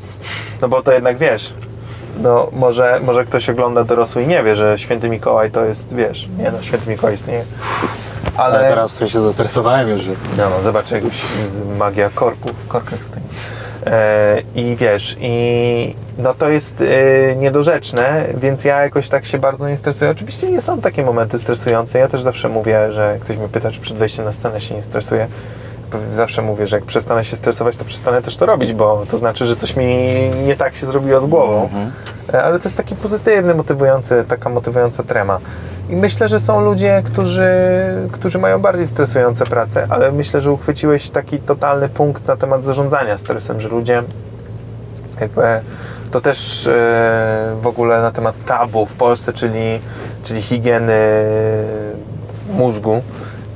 No 0.62 0.68
bo 0.68 0.82
to 0.84 0.92
jednak 0.92 1.18
wiesz. 1.18 1.54
No 2.22 2.50
może, 2.54 3.00
może 3.04 3.26
ktoś 3.26 3.50
ogląda 3.50 3.84
dorosły 3.84 4.22
i 4.24 4.28
nie 4.28 4.44
wie, 4.44 4.56
że 4.56 4.78
święty 4.78 5.10
Mikołaj 5.10 5.52
to 5.52 5.66
jest, 5.66 5.96
wiesz, 5.96 6.28
nie 6.38 6.52
no, 6.52 6.62
święty 6.62 6.90
Mikołaj 6.90 7.16
istnieje. 7.16 7.44
Ale, 8.38 8.60
Ale 8.60 8.70
teraz 8.70 9.00
się 9.08 9.20
zestresowałem 9.22 9.90
już, 9.90 10.02
że 10.02 10.12
no, 10.38 10.50
no 10.50 10.62
zobacz, 10.62 10.92
jakąś 10.92 11.14
z- 11.46 11.78
magia 11.78 12.10
korków, 12.16 12.52
w 12.52 12.68
korkach 12.68 13.04
stoi. 13.04 13.22
E, 13.90 14.42
I 14.56 14.76
wiesz, 14.76 15.16
i 15.20 15.96
no 16.18 16.34
to 16.34 16.50
jest 16.50 16.82
e, 16.82 17.36
niedorzeczne, 17.36 18.26
więc 18.38 18.66
ja 18.66 18.82
jakoś 18.82 19.10
tak 19.10 19.26
się 19.26 19.38
bardzo 19.38 19.70
nie 19.70 19.78
stresuję. 19.78 20.12
Oczywiście 20.12 20.52
nie 20.52 20.62
są 20.62 20.82
takie 20.82 21.04
momenty 21.04 21.40
stresujące. 21.40 22.00
Ja 22.00 22.08
też 22.08 22.22
zawsze 22.22 22.50
mówię, 22.50 22.92
że 22.92 23.18
ktoś 23.22 23.38
mnie 23.38 23.50
pyta, 23.50 23.72
czy 23.72 23.80
przed 23.80 23.98
wejściem 23.98 24.26
na 24.26 24.32
scenę 24.32 24.62
się 24.62 24.76
nie 24.76 24.82
stresuję. 24.82 25.28
Zawsze 26.14 26.42
mówię, 26.42 26.68
że 26.68 26.76
jak 26.76 26.86
przestanę 26.86 27.24
się 27.24 27.36
stresować, 27.36 27.76
to 27.76 27.86
przestanę 27.86 28.22
też 28.22 28.38
to 28.38 28.46
robić, 28.46 28.74
bo 28.74 29.06
to 29.12 29.18
znaczy, 29.18 29.46
że 29.46 29.56
coś 29.56 29.76
mi 29.76 29.86
nie 30.46 30.56
tak 30.56 30.76
się 30.76 30.86
zrobiło 30.86 31.20
z 31.20 31.26
głową. 31.26 31.70
E, 32.34 32.44
Ale 32.44 32.60
to 32.60 32.64
jest 32.64 32.78
taki 32.78 32.96
pozytywny, 32.96 33.56
motywujący, 33.56 34.26
taka 34.28 34.50
motywująca 34.50 35.04
trema. 35.04 35.40
I 35.90 35.96
myślę, 35.96 36.28
że 36.28 36.40
są 36.40 36.62
ludzie, 36.62 37.02
którzy, 37.06 37.50
którzy 38.12 38.40
mają 38.40 38.60
bardziej 38.60 38.88
stresujące 38.88 39.46
prace, 39.46 39.88
ale 39.90 40.12
myślę, 40.12 40.42
że 40.42 40.52
uchwyciłeś 40.52 41.10
taki 41.10 41.40
totalny 41.40 41.90
punkt 41.90 42.28
na 42.28 42.38
temat 42.38 42.64
zarządzania 42.64 43.18
stresem, 43.18 43.62
że 43.62 43.70
ludzie 43.70 44.04
to 46.12 46.22
też 46.22 46.68
e, 46.68 47.56
w 47.62 47.68
ogóle 47.68 48.02
na 48.02 48.12
temat 48.12 48.46
tabu 48.46 48.86
w 48.86 48.94
Polsce, 48.94 49.34
czyli, 49.34 49.80
czyli 50.24 50.42
higieny 50.42 51.00
mózgu 52.50 53.02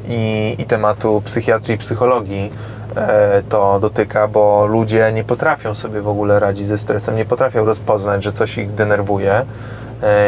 i, 0.08 0.56
i 0.60 0.66
tematu 0.66 1.22
psychiatrii 1.26 1.76
i 1.76 1.78
psychologii 1.78 2.52
e, 2.96 3.44
to 3.50 3.80
dotyka, 3.80 4.28
bo 4.28 4.66
ludzie 4.66 5.12
nie 5.14 5.24
potrafią 5.24 5.76
sobie 5.76 6.02
w 6.02 6.08
ogóle 6.08 6.40
radzić 6.40 6.68
ze 6.68 6.78
stresem, 6.78 7.16
nie 7.16 7.26
potrafią 7.26 7.66
rozpoznać, 7.66 8.24
że 8.24 8.32
coś 8.32 8.58
ich 8.58 8.74
denerwuje, 8.74 9.46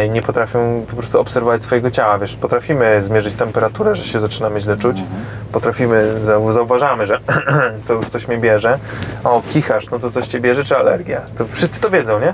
nie 0.10 0.22
potrafią 0.22 0.86
po 0.90 0.96
prostu 0.96 1.20
obserwować 1.20 1.64
swojego 1.64 1.92
ciała. 1.92 2.20
Wiesz, 2.20 2.36
potrafimy 2.36 3.02
zmierzyć 3.02 3.34
temperaturę, 3.34 3.96
że 3.96 4.04
się 4.04 4.20
zaczynamy 4.20 4.62
źle 4.62 4.78
czuć, 4.78 5.04
potrafimy, 5.52 6.14
zau- 6.26 6.52
zauważamy, 6.52 7.06
że 7.06 7.20
to 7.88 7.94
już 7.94 8.08
coś 8.08 8.28
mnie 8.28 8.38
bierze. 8.38 8.80
O, 9.24 9.42
kichasz, 9.50 9.90
no 9.90 10.00
to 10.00 10.12
coś 10.12 10.28
cię 10.28 10.40
bierze, 10.40 10.64
czy 10.64 10.78
alergia? 10.78 11.22
To 11.38 11.46
wszyscy 11.48 11.82
to 11.82 11.90
wiedzą, 11.90 12.20
nie? 12.20 12.34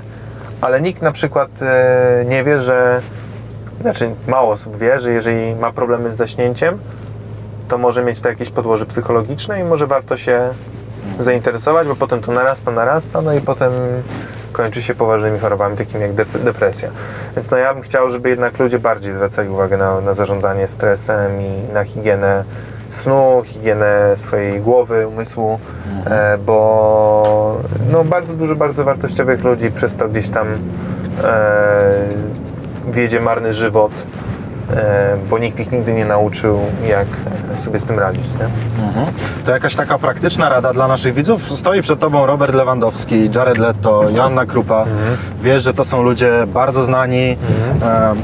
Ale 0.60 0.80
nikt 0.80 1.02
na 1.02 1.12
przykład 1.12 1.62
e, 1.62 2.24
nie 2.26 2.44
wie, 2.44 2.58
że 2.58 3.00
znaczy 3.80 4.10
mało 4.26 4.52
osób 4.52 4.76
wie, 4.76 4.98
że 4.98 5.12
jeżeli 5.12 5.54
ma 5.54 5.72
problemy 5.72 6.12
z 6.12 6.16
zaśnięciem, 6.16 6.78
to 7.68 7.78
może 7.78 8.04
mieć 8.04 8.20
to 8.20 8.28
jakieś 8.28 8.50
podłoże 8.50 8.86
psychologiczne 8.86 9.60
i 9.60 9.64
może 9.64 9.86
warto 9.86 10.16
się 10.16 10.48
zainteresować, 11.20 11.88
bo 11.88 11.96
potem 11.96 12.20
to 12.22 12.32
narasta, 12.32 12.70
narasta, 12.70 13.20
no 13.22 13.34
i 13.34 13.40
potem 13.40 13.72
kończy 14.52 14.82
się 14.82 14.94
poważnymi 14.94 15.38
chorobami, 15.38 15.76
takimi 15.76 16.02
jak 16.02 16.12
dep- 16.12 16.38
depresja. 16.38 16.88
Więc 17.36 17.50
no 17.50 17.56
ja 17.56 17.74
bym 17.74 17.82
chciał, 17.82 18.10
żeby 18.10 18.28
jednak 18.28 18.58
ludzie 18.58 18.78
bardziej 18.78 19.14
zwracali 19.14 19.48
uwagę 19.48 19.76
na, 19.76 20.00
na 20.00 20.14
zarządzanie 20.14 20.68
stresem 20.68 21.40
i 21.40 21.72
na 21.72 21.84
higienę 21.84 22.44
snu, 22.88 23.42
higienę 23.44 24.16
swojej 24.16 24.60
głowy, 24.60 25.08
umysłu, 25.08 25.58
e, 26.06 26.38
bo 26.38 27.60
no 27.92 28.04
bardzo 28.04 28.34
dużo 28.34 28.56
bardzo 28.56 28.84
wartościowych 28.84 29.44
ludzi 29.44 29.70
przez 29.70 29.94
to 29.94 30.08
gdzieś 30.08 30.28
tam 30.28 30.48
e, 31.24 32.08
wiedzie 32.92 33.20
marny 33.20 33.54
żywot, 33.54 33.92
bo 35.30 35.38
nikt 35.38 35.60
ich 35.60 35.72
nigdy 35.72 35.94
nie 35.94 36.04
nauczył, 36.04 36.58
jak 36.88 37.06
sobie 37.60 37.78
z 37.78 37.84
tym 37.84 37.98
radzić. 37.98 38.24
Nie? 38.32 38.46
To 39.44 39.50
jakaś 39.50 39.74
taka 39.74 39.98
praktyczna 39.98 40.48
rada 40.48 40.72
dla 40.72 40.88
naszych 40.88 41.14
widzów. 41.14 41.52
Stoi 41.58 41.82
przed 41.82 42.00
Tobą 42.00 42.26
Robert 42.26 42.54
Lewandowski, 42.54 43.30
Jared 43.34 43.58
Leto, 43.58 44.10
Joanna 44.10 44.46
Krupa. 44.46 44.84
Wiesz, 45.42 45.62
że 45.62 45.74
to 45.74 45.84
są 45.84 46.02
ludzie 46.02 46.32
bardzo 46.46 46.84
znani, 46.84 47.36
e, 47.82 48.14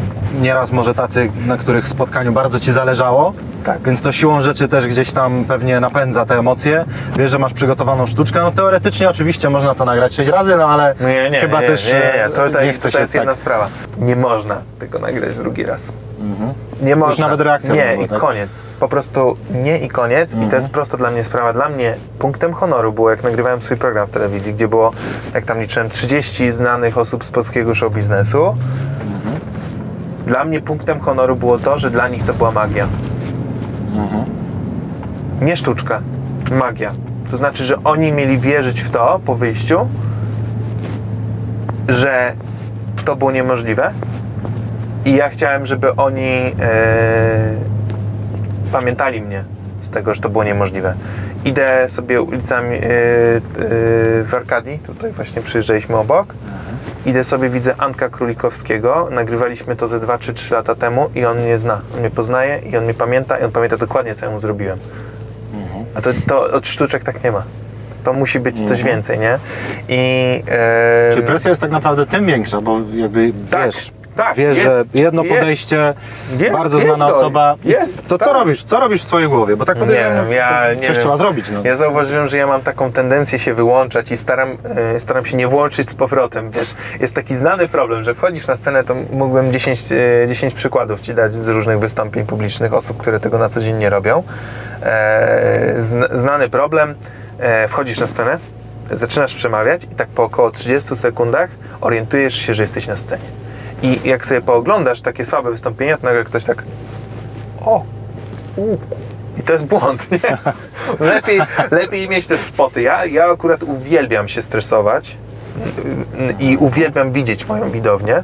nieraz 0.40 0.72
może 0.72 0.94
tacy, 0.94 1.30
na 1.46 1.56
których 1.56 1.88
spotkaniu 1.88 2.32
bardzo 2.32 2.60
Ci 2.60 2.72
zależało. 2.72 3.32
Tak. 3.64 3.82
Więc 3.82 4.00
to 4.00 4.12
siłą 4.12 4.40
rzeczy 4.40 4.68
też 4.68 4.86
gdzieś 4.86 5.12
tam 5.12 5.44
pewnie 5.44 5.80
napędza 5.80 6.26
te 6.26 6.38
emocje. 6.38 6.84
Wiesz, 7.16 7.30
że 7.30 7.38
masz 7.38 7.52
przygotowaną 7.52 8.06
sztuczkę. 8.06 8.40
No 8.40 8.50
teoretycznie 8.50 9.10
oczywiście 9.10 9.50
można 9.50 9.74
to 9.74 9.84
nagrać 9.84 10.14
sześć 10.14 10.30
razy, 10.30 10.56
no 10.56 10.68
ale 10.68 10.94
Nie, 11.00 11.30
nie, 11.30 11.40
chyba 11.40 11.60
nie, 11.60 11.66
też 11.66 11.92
nie, 11.92 11.98
nie, 11.98 12.24
e, 12.24 12.30
to, 12.30 12.50
to, 12.50 12.60
nie 12.60 12.66
jest, 12.66 12.78
chce 12.78 12.90
to 12.90 12.98
jest 12.98 13.14
jedna 13.14 13.32
tak. 13.32 13.40
sprawa. 13.40 13.68
Nie 13.98 14.16
można 14.16 14.56
tego 14.78 14.98
nagrać 14.98 15.36
drugi 15.36 15.64
raz. 15.64 15.88
Nie 16.82 16.96
można. 16.96 17.26
nawet 17.26 17.40
reakcja 17.40 17.74
Nie 17.74 18.04
i 18.04 18.08
tak? 18.08 18.18
koniec. 18.18 18.62
Po 18.80 18.88
prostu 18.88 19.36
nie 19.50 19.78
i 19.78 19.88
koniec. 19.88 20.34
I 20.34 20.46
to 20.46 20.56
jest 20.56 20.68
prosta 20.68 20.96
dla 20.96 21.10
mnie 21.10 21.24
sprawa. 21.24 21.52
Dla 21.52 21.68
mnie 21.68 21.94
punktem 22.18 22.52
honoru 22.52 22.92
było, 22.92 23.10
jak 23.10 23.22
nagrywałem 23.22 23.62
swój 23.62 23.76
program 23.76 24.06
w 24.06 24.10
telewizji, 24.10 24.54
gdzie 24.54 24.68
było, 24.68 24.92
jak 25.34 25.44
tam 25.44 25.60
liczyłem, 25.60 25.88
30 25.88 26.52
znanych 26.52 26.98
osób 26.98 27.24
z 27.24 27.30
polskiego 27.30 27.74
show 27.74 27.92
biznesu. 27.92 28.56
Dla 30.28 30.44
mnie 30.44 30.60
punktem 30.60 31.00
honoru 31.00 31.36
było 31.36 31.58
to, 31.58 31.78
że 31.78 31.90
dla 31.90 32.08
nich 32.08 32.24
to 32.24 32.34
była 32.34 32.50
magia. 32.50 32.86
Nie 35.40 35.56
sztuczka, 35.56 36.00
magia. 36.50 36.92
To 37.30 37.36
znaczy, 37.36 37.64
że 37.64 37.84
oni 37.84 38.12
mieli 38.12 38.38
wierzyć 38.38 38.80
w 38.80 38.90
to 38.90 39.20
po 39.24 39.36
wyjściu, 39.36 39.88
że 41.88 42.32
to 43.04 43.16
było 43.16 43.32
niemożliwe. 43.32 43.90
I 45.04 45.16
ja 45.16 45.28
chciałem, 45.28 45.66
żeby 45.66 45.96
oni 45.96 46.54
e, 46.60 47.54
pamiętali 48.72 49.20
mnie 49.20 49.44
z 49.80 49.90
tego, 49.90 50.14
że 50.14 50.20
to 50.20 50.28
było 50.28 50.44
niemożliwe. 50.44 50.94
Idę 51.44 51.88
sobie 51.88 52.22
ulicami 52.22 52.76
e, 52.76 52.80
w 54.24 54.30
Arkadii, 54.32 54.78
tutaj 54.78 55.12
właśnie 55.12 55.42
przyjeżdżaliśmy 55.42 55.96
obok. 55.96 56.34
Idę 57.06 57.24
sobie, 57.24 57.48
widzę 57.48 57.74
Anka 57.78 58.08
Królikowskiego. 58.08 59.08
Nagrywaliśmy 59.10 59.76
to 59.76 59.88
ze 59.88 60.00
2 60.00 60.18
czy 60.18 60.34
3 60.34 60.54
lata 60.54 60.74
temu 60.74 61.10
i 61.14 61.24
on 61.24 61.38
mnie 61.38 61.58
zna. 61.58 61.80
On 61.94 62.00
mnie 62.00 62.10
poznaje 62.10 62.60
i 62.70 62.76
on 62.76 62.84
mnie 62.84 62.94
pamięta 62.94 63.38
i 63.38 63.44
on 63.44 63.50
pamięta 63.50 63.76
dokładnie, 63.76 64.14
co 64.14 64.26
ja 64.26 64.32
mu 64.32 64.40
zrobiłem. 64.40 64.78
A 65.94 66.00
to, 66.02 66.10
to 66.28 66.44
od 66.44 66.66
sztuczek 66.66 67.02
tak 67.02 67.24
nie 67.24 67.32
ma. 67.32 67.42
To 68.04 68.12
musi 68.12 68.40
być 68.40 68.68
coś 68.68 68.82
więcej, 68.82 69.18
nie? 69.18 69.38
I 69.88 70.42
Czyli 71.12 71.26
presja 71.26 71.50
jest 71.50 71.60
tak 71.60 71.70
naprawdę 71.70 72.06
tym 72.06 72.26
większa, 72.26 72.60
bo 72.60 72.80
jakby 72.94 73.32
Tak, 73.50 73.66
wiesz, 73.66 73.92
tak, 74.18 74.36
wiesz, 74.36 74.56
jest, 74.56 74.68
że 74.70 74.84
jedno 74.94 75.22
jest. 75.24 75.34
podejście, 75.38 75.94
Jest, 76.38 76.52
bardzo 76.52 76.78
znana 76.78 77.04
jedno, 77.06 77.18
osoba. 77.18 77.56
Jest, 77.64 78.06
to 78.08 78.18
co 78.18 78.24
tak. 78.24 78.34
robisz? 78.34 78.64
Co 78.64 78.80
robisz 78.80 79.02
w 79.02 79.04
swojej 79.04 79.28
głowie? 79.28 79.56
Bo 79.56 79.64
tak 79.64 79.76
Nie 79.76 79.80
podejrzewam, 79.80 80.24
wiem, 80.24 80.32
ja 80.32 80.62
to 80.68 80.74
nie 80.74 80.80
coś 80.80 80.90
wiem. 80.90 81.00
trzeba 81.00 81.16
zrobić. 81.16 81.50
No. 81.50 81.60
Ja 81.64 81.76
zauważyłem, 81.76 82.28
że 82.28 82.36
ja 82.36 82.46
mam 82.46 82.60
taką 82.60 82.92
tendencję 82.92 83.38
się 83.38 83.54
wyłączać 83.54 84.10
i 84.10 84.16
staram, 84.16 84.48
e, 84.94 85.00
staram 85.00 85.26
się 85.26 85.36
nie 85.36 85.48
włączyć 85.48 85.90
z 85.90 85.94
powrotem. 85.94 86.50
Wiesz, 86.50 86.74
jest 87.00 87.14
taki 87.14 87.34
znany 87.34 87.68
problem, 87.68 88.02
że 88.02 88.14
wchodzisz 88.14 88.46
na 88.46 88.56
scenę, 88.56 88.84
to 88.84 88.94
mógłbym 89.12 89.52
10, 89.52 89.80
e, 89.92 90.28
10 90.28 90.54
przykładów 90.54 91.00
Ci 91.00 91.14
dać 91.14 91.34
z 91.34 91.48
różnych 91.48 91.78
wystąpień 91.78 92.26
publicznych, 92.26 92.74
osób, 92.74 92.96
które 92.96 93.20
tego 93.20 93.38
na 93.38 93.48
co 93.48 93.60
dzień 93.60 93.76
nie 93.76 93.90
robią. 93.90 94.22
E, 94.82 95.74
zn- 95.78 96.18
znany 96.18 96.48
problem, 96.50 96.94
e, 97.40 97.68
wchodzisz 97.68 98.00
na 98.00 98.06
scenę, 98.06 98.38
zaczynasz 98.90 99.34
przemawiać 99.34 99.84
i 99.84 99.88
tak 99.94 100.08
po 100.08 100.22
około 100.22 100.50
30 100.50 100.96
sekundach 100.96 101.50
orientujesz 101.80 102.34
się, 102.34 102.54
że 102.54 102.62
jesteś 102.62 102.86
na 102.86 102.96
scenie. 102.96 103.37
I 103.82 104.08
jak 104.08 104.26
sobie 104.26 104.40
pooglądasz 104.40 105.00
takie 105.00 105.24
słabe 105.24 105.50
wystąpienia, 105.50 105.96
to 105.96 106.06
nagle 106.06 106.24
ktoś 106.24 106.44
tak 106.44 106.62
o, 107.64 107.84
u, 108.56 108.76
i 109.38 109.42
to 109.42 109.52
jest 109.52 109.64
błąd, 109.64 110.10
nie? 110.10 110.18
Lepiej, 111.14 111.40
lepiej 111.70 112.08
mieć 112.08 112.26
te 112.26 112.38
spoty. 112.38 112.82
Ja, 112.82 113.04
ja 113.04 113.30
akurat 113.30 113.62
uwielbiam 113.62 114.28
się 114.28 114.42
stresować 114.42 115.16
y, 116.30 116.44
i 116.44 116.56
uwielbiam 116.56 117.12
widzieć 117.12 117.46
moją 117.46 117.70
widownię. 117.70 118.22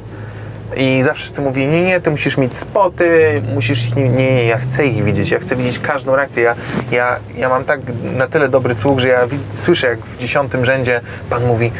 I 0.77 1.03
zawsze 1.03 1.23
wszyscy 1.23 1.41
mówią, 1.41 1.67
nie, 1.67 1.83
nie, 1.83 2.01
ty 2.01 2.11
musisz 2.11 2.37
mieć 2.37 2.57
spoty, 2.57 3.41
musisz 3.53 3.87
ich, 3.87 3.95
nie, 3.95 4.09
nie, 4.09 4.45
ja 4.45 4.57
chcę 4.57 4.85
ich 4.87 5.03
widzieć, 5.03 5.29
ja 5.29 5.39
chcę 5.39 5.55
widzieć 5.55 5.79
każdą 5.79 6.15
reakcję. 6.15 6.43
Ja, 6.43 6.55
ja, 6.91 7.19
ja 7.37 7.49
mam 7.49 7.63
tak 7.63 7.79
na 8.17 8.27
tyle 8.27 8.49
dobry 8.49 8.75
słuch, 8.75 8.99
że 8.99 9.07
ja 9.07 9.19
słyszę, 9.53 9.87
jak 9.87 9.99
w 9.99 10.17
dziesiątym 10.17 10.65
rzędzie 10.65 11.01
pan 11.29 11.45
mówi, 11.45 11.71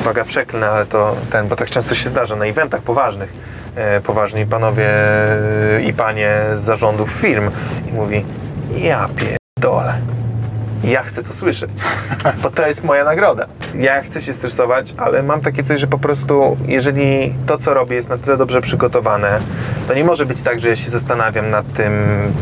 uwaga, 0.00 0.24
przeklnę, 0.24 0.68
ale 0.68 0.86
to 0.86 1.16
ten, 1.30 1.48
bo 1.48 1.56
tak 1.56 1.70
często 1.70 1.94
się 1.94 2.08
zdarza 2.08 2.36
na 2.36 2.44
eventach 2.44 2.82
poważnych. 2.82 3.32
E, 3.76 4.00
poważni 4.00 4.46
panowie 4.46 4.88
e, 4.88 5.82
i 5.82 5.92
panie 5.92 6.32
z 6.54 6.60
zarządów 6.60 7.10
firm 7.10 7.50
i 7.90 7.92
mówi, 7.92 8.24
ja 8.76 9.08
pierdolę. 9.16 9.94
Ja 10.86 11.02
chcę 11.02 11.22
to 11.22 11.32
słyszeć, 11.32 11.70
bo 12.42 12.50
to 12.50 12.66
jest 12.66 12.84
moja 12.84 13.04
nagroda. 13.04 13.46
Ja 13.74 14.02
chcę 14.02 14.22
się 14.22 14.32
stresować, 14.32 14.94
ale 14.96 15.22
mam 15.22 15.40
takie 15.40 15.62
coś, 15.62 15.80
że 15.80 15.86
po 15.86 15.98
prostu, 15.98 16.56
jeżeli 16.66 17.34
to, 17.46 17.58
co 17.58 17.74
robię, 17.74 17.96
jest 17.96 18.08
na 18.08 18.18
tyle 18.18 18.36
dobrze 18.36 18.60
przygotowane, 18.60 19.38
to 19.88 19.94
nie 19.94 20.04
może 20.04 20.26
być 20.26 20.42
tak, 20.42 20.60
że 20.60 20.68
ja 20.68 20.76
się 20.76 20.90
zastanawiam 20.90 21.50
nad 21.50 21.72
tym, 21.72 21.92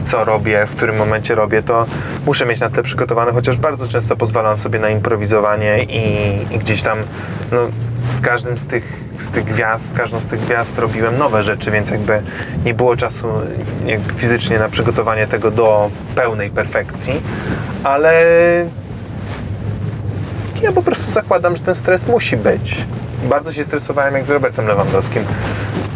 co 0.02 0.24
robię, 0.24 0.66
w 0.66 0.76
którym 0.76 0.96
momencie 0.96 1.34
robię, 1.34 1.62
to 1.62 1.86
muszę 2.26 2.46
mieć 2.46 2.60
na 2.60 2.70
tyle 2.70 2.82
przygotowane, 2.82 3.32
chociaż 3.32 3.56
bardzo 3.56 3.88
często 3.88 4.16
pozwalam 4.16 4.60
sobie 4.60 4.78
na 4.78 4.88
improwizowanie 4.88 5.84
i, 5.84 6.54
i 6.54 6.58
gdzieś 6.58 6.82
tam, 6.82 6.98
no, 7.52 7.58
z 8.10 8.20
każdym 8.20 8.58
z 8.58 8.66
tych, 8.66 9.03
z 9.20 9.30
tych 9.30 9.44
gwiazd, 9.44 9.90
z 9.90 9.92
każdą 9.92 10.20
z 10.20 10.26
tych 10.26 10.40
gwiazd 10.40 10.78
robiłem 10.78 11.18
nowe 11.18 11.42
rzeczy, 11.42 11.70
więc 11.70 11.90
jakby 11.90 12.22
nie 12.64 12.74
było 12.74 12.96
czasu 12.96 13.26
fizycznie 14.16 14.58
na 14.58 14.68
przygotowanie 14.68 15.26
tego 15.26 15.50
do 15.50 15.90
pełnej 16.14 16.50
perfekcji, 16.50 17.22
ale 17.84 18.24
ja 20.62 20.72
po 20.72 20.82
prostu 20.82 21.10
zakładam, 21.10 21.56
że 21.56 21.62
ten 21.62 21.74
stres 21.74 22.08
musi 22.08 22.36
być. 22.36 22.76
Bardzo 23.24 23.52
się 23.52 23.64
stresowałem 23.64 24.14
jak 24.14 24.24
z 24.24 24.30
Robertem 24.30 24.66
Lewandowskim. 24.66 25.24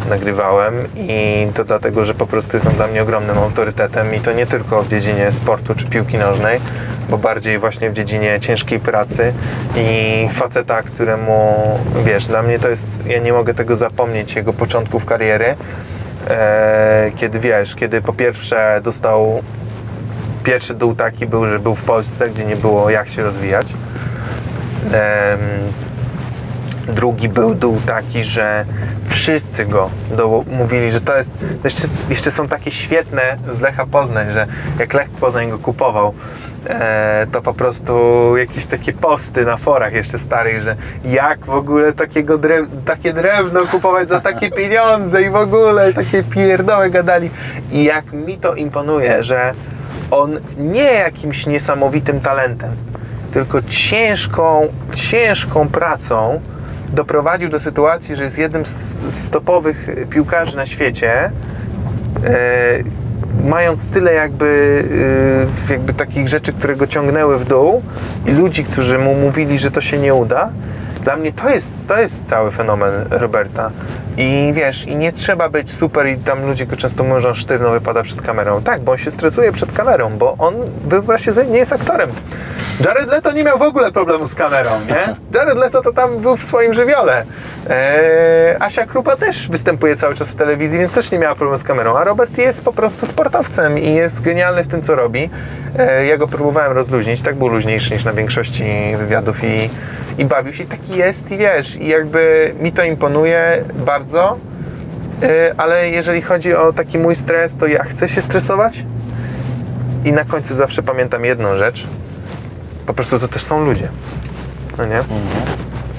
Nagrywałem 0.09 0.73
i 0.95 1.47
to 1.55 1.65
dlatego, 1.65 2.05
że 2.05 2.13
po 2.13 2.27
prostu 2.27 2.59
są 2.59 2.69
dla 2.69 2.87
mnie 2.87 3.01
ogromnym 3.01 3.37
autorytetem 3.37 4.15
i 4.15 4.19
to 4.19 4.33
nie 4.33 4.45
tylko 4.45 4.83
w 4.83 4.89
dziedzinie 4.89 5.31
sportu 5.31 5.75
czy 5.75 5.85
piłki 5.85 6.17
nożnej, 6.17 6.59
bo 7.09 7.17
bardziej 7.17 7.59
właśnie 7.59 7.89
w 7.89 7.93
dziedzinie 7.93 8.39
ciężkiej 8.39 8.79
pracy 8.79 9.33
i 9.75 10.27
faceta, 10.33 10.81
któremu, 10.81 11.55
wiesz, 12.05 12.25
dla 12.25 12.41
mnie 12.41 12.59
to 12.59 12.69
jest, 12.69 12.87
ja 13.07 13.19
nie 13.19 13.33
mogę 13.33 13.53
tego 13.53 13.75
zapomnieć, 13.75 14.35
jego 14.35 14.53
początków 14.53 15.05
kariery, 15.05 15.55
e, 16.29 17.11
kiedy 17.15 17.39
wiesz, 17.39 17.75
kiedy 17.75 18.01
po 18.01 18.13
pierwsze 18.13 18.81
dostał 18.83 19.41
pierwszy 20.43 20.73
dół 20.73 20.95
taki 20.95 21.25
był, 21.25 21.45
że 21.45 21.59
był 21.59 21.75
w 21.75 21.83
Polsce, 21.83 22.29
gdzie 22.29 22.45
nie 22.45 22.55
było 22.55 22.89
jak 22.89 23.09
się 23.09 23.23
rozwijać. 23.23 23.67
Em, 24.85 25.39
drugi 26.95 27.29
był 27.29 27.55
dół 27.55 27.81
taki, 27.85 28.23
że 28.23 28.65
wszyscy 29.19 29.65
go 29.65 29.89
do, 30.11 30.43
mówili, 30.51 30.91
że 30.91 31.01
to 31.01 31.17
jest. 31.17 31.33
Jeszcze, 31.63 31.87
jeszcze 32.09 32.31
są 32.31 32.47
takie 32.47 32.71
świetne 32.71 33.21
z 33.51 33.61
Lecha 33.61 33.85
Poznań, 33.85 34.31
że 34.31 34.47
jak 34.79 34.93
Lech 34.93 35.09
Poznań 35.09 35.49
go 35.49 35.57
kupował, 35.57 36.13
e, 36.67 37.27
to 37.31 37.41
po 37.41 37.53
prostu 37.53 37.93
jakieś 38.37 38.65
takie 38.65 38.93
posty 38.93 39.45
na 39.45 39.57
forach 39.57 39.93
jeszcze 39.93 40.19
starych, 40.19 40.63
że 40.63 40.75
jak 41.05 41.45
w 41.45 41.49
ogóle 41.49 41.93
takiego 41.93 42.37
drew, 42.37 42.67
takie 42.85 43.13
drewno 43.13 43.59
kupować 43.59 44.09
za 44.09 44.19
takie 44.19 44.51
pieniądze 44.61 45.21
i 45.21 45.29
w 45.29 45.35
ogóle 45.35 45.93
takie 45.93 46.23
pierdoły 46.23 46.89
gadali. 46.89 47.29
I 47.71 47.83
jak 47.83 48.13
mi 48.13 48.37
to 48.37 48.55
imponuje, 48.55 49.23
że 49.23 49.51
on 50.11 50.39
nie 50.57 50.93
jakimś 50.93 51.45
niesamowitym 51.45 52.21
talentem, 52.21 52.71
tylko 53.33 53.61
ciężką, 53.61 54.67
ciężką 54.95 55.67
pracą 55.67 56.41
doprowadził 56.93 57.49
do 57.49 57.59
sytuacji, 57.59 58.15
że 58.15 58.23
jest 58.23 58.37
jednym 58.37 58.65
z 59.09 59.31
topowych 59.31 59.89
piłkarzy 60.09 60.57
na 60.57 60.65
świecie, 60.65 61.31
e, 62.25 62.83
mając 63.43 63.87
tyle 63.87 64.13
jakby, 64.13 64.83
e, 65.69 65.71
jakby 65.71 65.93
takich 65.93 66.27
rzeczy, 66.27 66.53
które 66.53 66.75
go 66.75 66.87
ciągnęły 66.87 67.39
w 67.39 67.45
dół 67.45 67.81
i 68.25 68.31
ludzi, 68.31 68.63
którzy 68.63 68.99
mu 68.99 69.15
mówili, 69.15 69.59
że 69.59 69.71
to 69.71 69.81
się 69.81 69.97
nie 69.97 70.13
uda. 70.13 70.49
Dla 71.03 71.15
mnie 71.15 71.33
to 71.33 71.49
jest, 71.49 71.75
to 71.87 71.99
jest 71.99 72.25
cały 72.25 72.51
fenomen 72.51 72.91
Roberta. 73.09 73.71
I 74.17 74.51
wiesz, 74.55 74.85
i 74.85 74.95
nie 74.95 75.13
trzeba 75.13 75.49
być 75.49 75.73
super 75.73 76.07
i 76.07 76.17
tam 76.17 76.45
ludzie 76.45 76.65
go 76.65 76.77
często 76.77 77.03
mówią, 77.03 77.19
że 77.19 77.29
on 77.29 77.35
sztywno 77.35 77.69
wypada 77.69 78.03
przed 78.03 78.21
kamerą. 78.21 78.61
Tak, 78.61 78.81
bo 78.81 78.91
on 78.91 78.97
się 78.97 79.11
stresuje 79.11 79.51
przed 79.51 79.71
kamerą, 79.71 80.09
bo 80.17 80.35
on, 80.37 80.55
wyobraźcie 80.85 81.33
sobie, 81.33 81.47
nie 81.47 81.57
jest 81.57 81.73
aktorem. 81.73 82.09
Jared 82.85 83.07
Leto 83.07 83.31
nie 83.31 83.43
miał 83.43 83.57
w 83.57 83.61
ogóle 83.61 83.91
problemu 83.91 84.27
z 84.27 84.35
kamerą, 84.35 84.69
nie? 84.87 85.15
Jared 85.39 85.57
Leto 85.57 85.81
to 85.81 85.93
tam 85.93 86.17
był 86.17 86.37
w 86.37 86.45
swoim 86.45 86.73
żywiole. 86.73 87.25
Eee, 87.69 88.55
Asia 88.59 88.85
Krupa 88.85 89.15
też 89.15 89.47
występuje 89.47 89.95
cały 89.95 90.15
czas 90.15 90.29
w 90.29 90.35
telewizji, 90.35 90.79
więc 90.79 90.93
też 90.93 91.11
nie 91.11 91.19
miała 91.19 91.35
problemu 91.35 91.59
z 91.59 91.63
kamerą. 91.63 91.97
A 91.97 92.03
Robert 92.03 92.37
jest 92.37 92.63
po 92.63 92.73
prostu 92.73 93.05
sportowcem 93.05 93.79
i 93.79 93.93
jest 93.93 94.21
genialny 94.21 94.63
w 94.63 94.67
tym, 94.67 94.81
co 94.81 94.95
robi. 94.95 95.29
Eee, 95.79 96.07
ja 96.07 96.17
go 96.17 96.27
próbowałem 96.27 96.71
rozluźnić, 96.71 97.21
tak 97.21 97.35
był 97.35 97.47
luźniejszy 97.47 97.93
niż 97.93 98.03
na 98.05 98.13
większości 98.13 98.95
wywiadów 98.97 99.43
i, 99.43 99.69
i 100.17 100.25
bawił 100.25 100.53
się. 100.53 100.65
Taki 100.65 100.97
jest 100.97 101.31
i 101.31 101.37
wiesz, 101.37 101.75
i 101.75 101.87
jakby 101.87 102.53
mi 102.59 102.71
to 102.71 102.83
imponuje 102.83 103.63
bardzo. 103.85 104.37
Eee, 105.21 105.53
ale 105.57 105.89
jeżeli 105.89 106.21
chodzi 106.21 106.55
o 106.55 106.73
taki 106.73 106.97
mój 106.97 107.15
stres, 107.15 107.57
to 107.57 107.67
ja 107.67 107.83
chcę 107.83 108.09
się 108.09 108.21
stresować. 108.21 108.83
I 110.05 110.11
na 110.11 110.25
końcu 110.25 110.55
zawsze 110.55 110.83
pamiętam 110.83 111.25
jedną 111.25 111.57
rzecz. 111.57 111.87
Po 112.85 112.93
prostu 112.93 113.19
to 113.19 113.27
też 113.27 113.43
są 113.43 113.65
ludzie. 113.65 113.87
No 114.77 114.85
nie? 114.85 114.99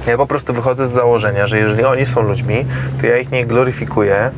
Ja 0.06 0.16
po 0.16 0.26
prostu 0.26 0.54
wychodzę 0.54 0.86
z 0.86 0.90
założenia, 0.90 1.46
że 1.46 1.58
jeżeli 1.58 1.84
oni 1.84 2.06
są 2.06 2.22
ludźmi, 2.22 2.66
to 3.00 3.06
ja 3.06 3.18
ich 3.18 3.30
nie 3.30 3.46
gloryfikuję, 3.46 4.30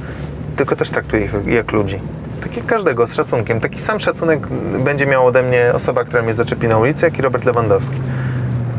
tylko 0.57 0.77
też 0.77 0.91
traktuję 0.91 1.25
ich 1.25 1.33
jak 1.47 1.73
ludzi. 1.73 2.01
Tak 2.43 2.57
jak 2.57 2.67
każdego, 2.67 3.07
z 3.07 3.15
szacunkiem. 3.15 3.61
Taki 3.61 3.83
sam 3.83 4.01
szacunek 4.01 4.47
będzie 4.85 5.07
miał 5.07 5.27
ode 5.27 5.43
mnie 5.43 5.73
osoba, 5.75 6.05
która 6.05 6.23
mnie 6.23 6.35
zaczepi 6.35 6.69
na 6.69 6.79
ulicy, 6.79 7.05
jak 7.05 7.19
i 7.19 7.23
Robert 7.23 7.45
Lewandowski. 7.45 7.97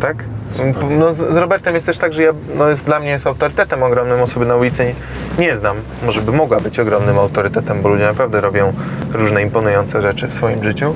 Tak? 0.01 0.17
No, 0.89 1.13
z, 1.13 1.37
Robertem 1.37 1.75
jest 1.75 1.85
też 1.85 1.97
tak, 1.97 2.13
że 2.13 2.23
ja, 2.23 2.31
no 2.57 2.69
jest, 2.69 2.85
dla 2.85 2.99
mnie 2.99 3.09
jest 3.09 3.27
autorytetem 3.27 3.83
ogromnym, 3.83 4.21
osoby 4.21 4.45
na 4.45 4.55
ulicy 4.55 4.85
nie, 4.85 4.93
nie 5.45 5.57
znam. 5.57 5.77
Może 6.05 6.21
by 6.21 6.31
mogła 6.31 6.59
być 6.59 6.79
ogromnym 6.79 7.19
autorytetem, 7.19 7.81
bo 7.81 7.89
ludzie 7.89 8.05
naprawdę 8.05 8.41
robią 8.41 8.73
różne 9.13 9.41
imponujące 9.41 10.01
rzeczy 10.01 10.27
w 10.27 10.33
swoim 10.33 10.63
życiu, 10.63 10.95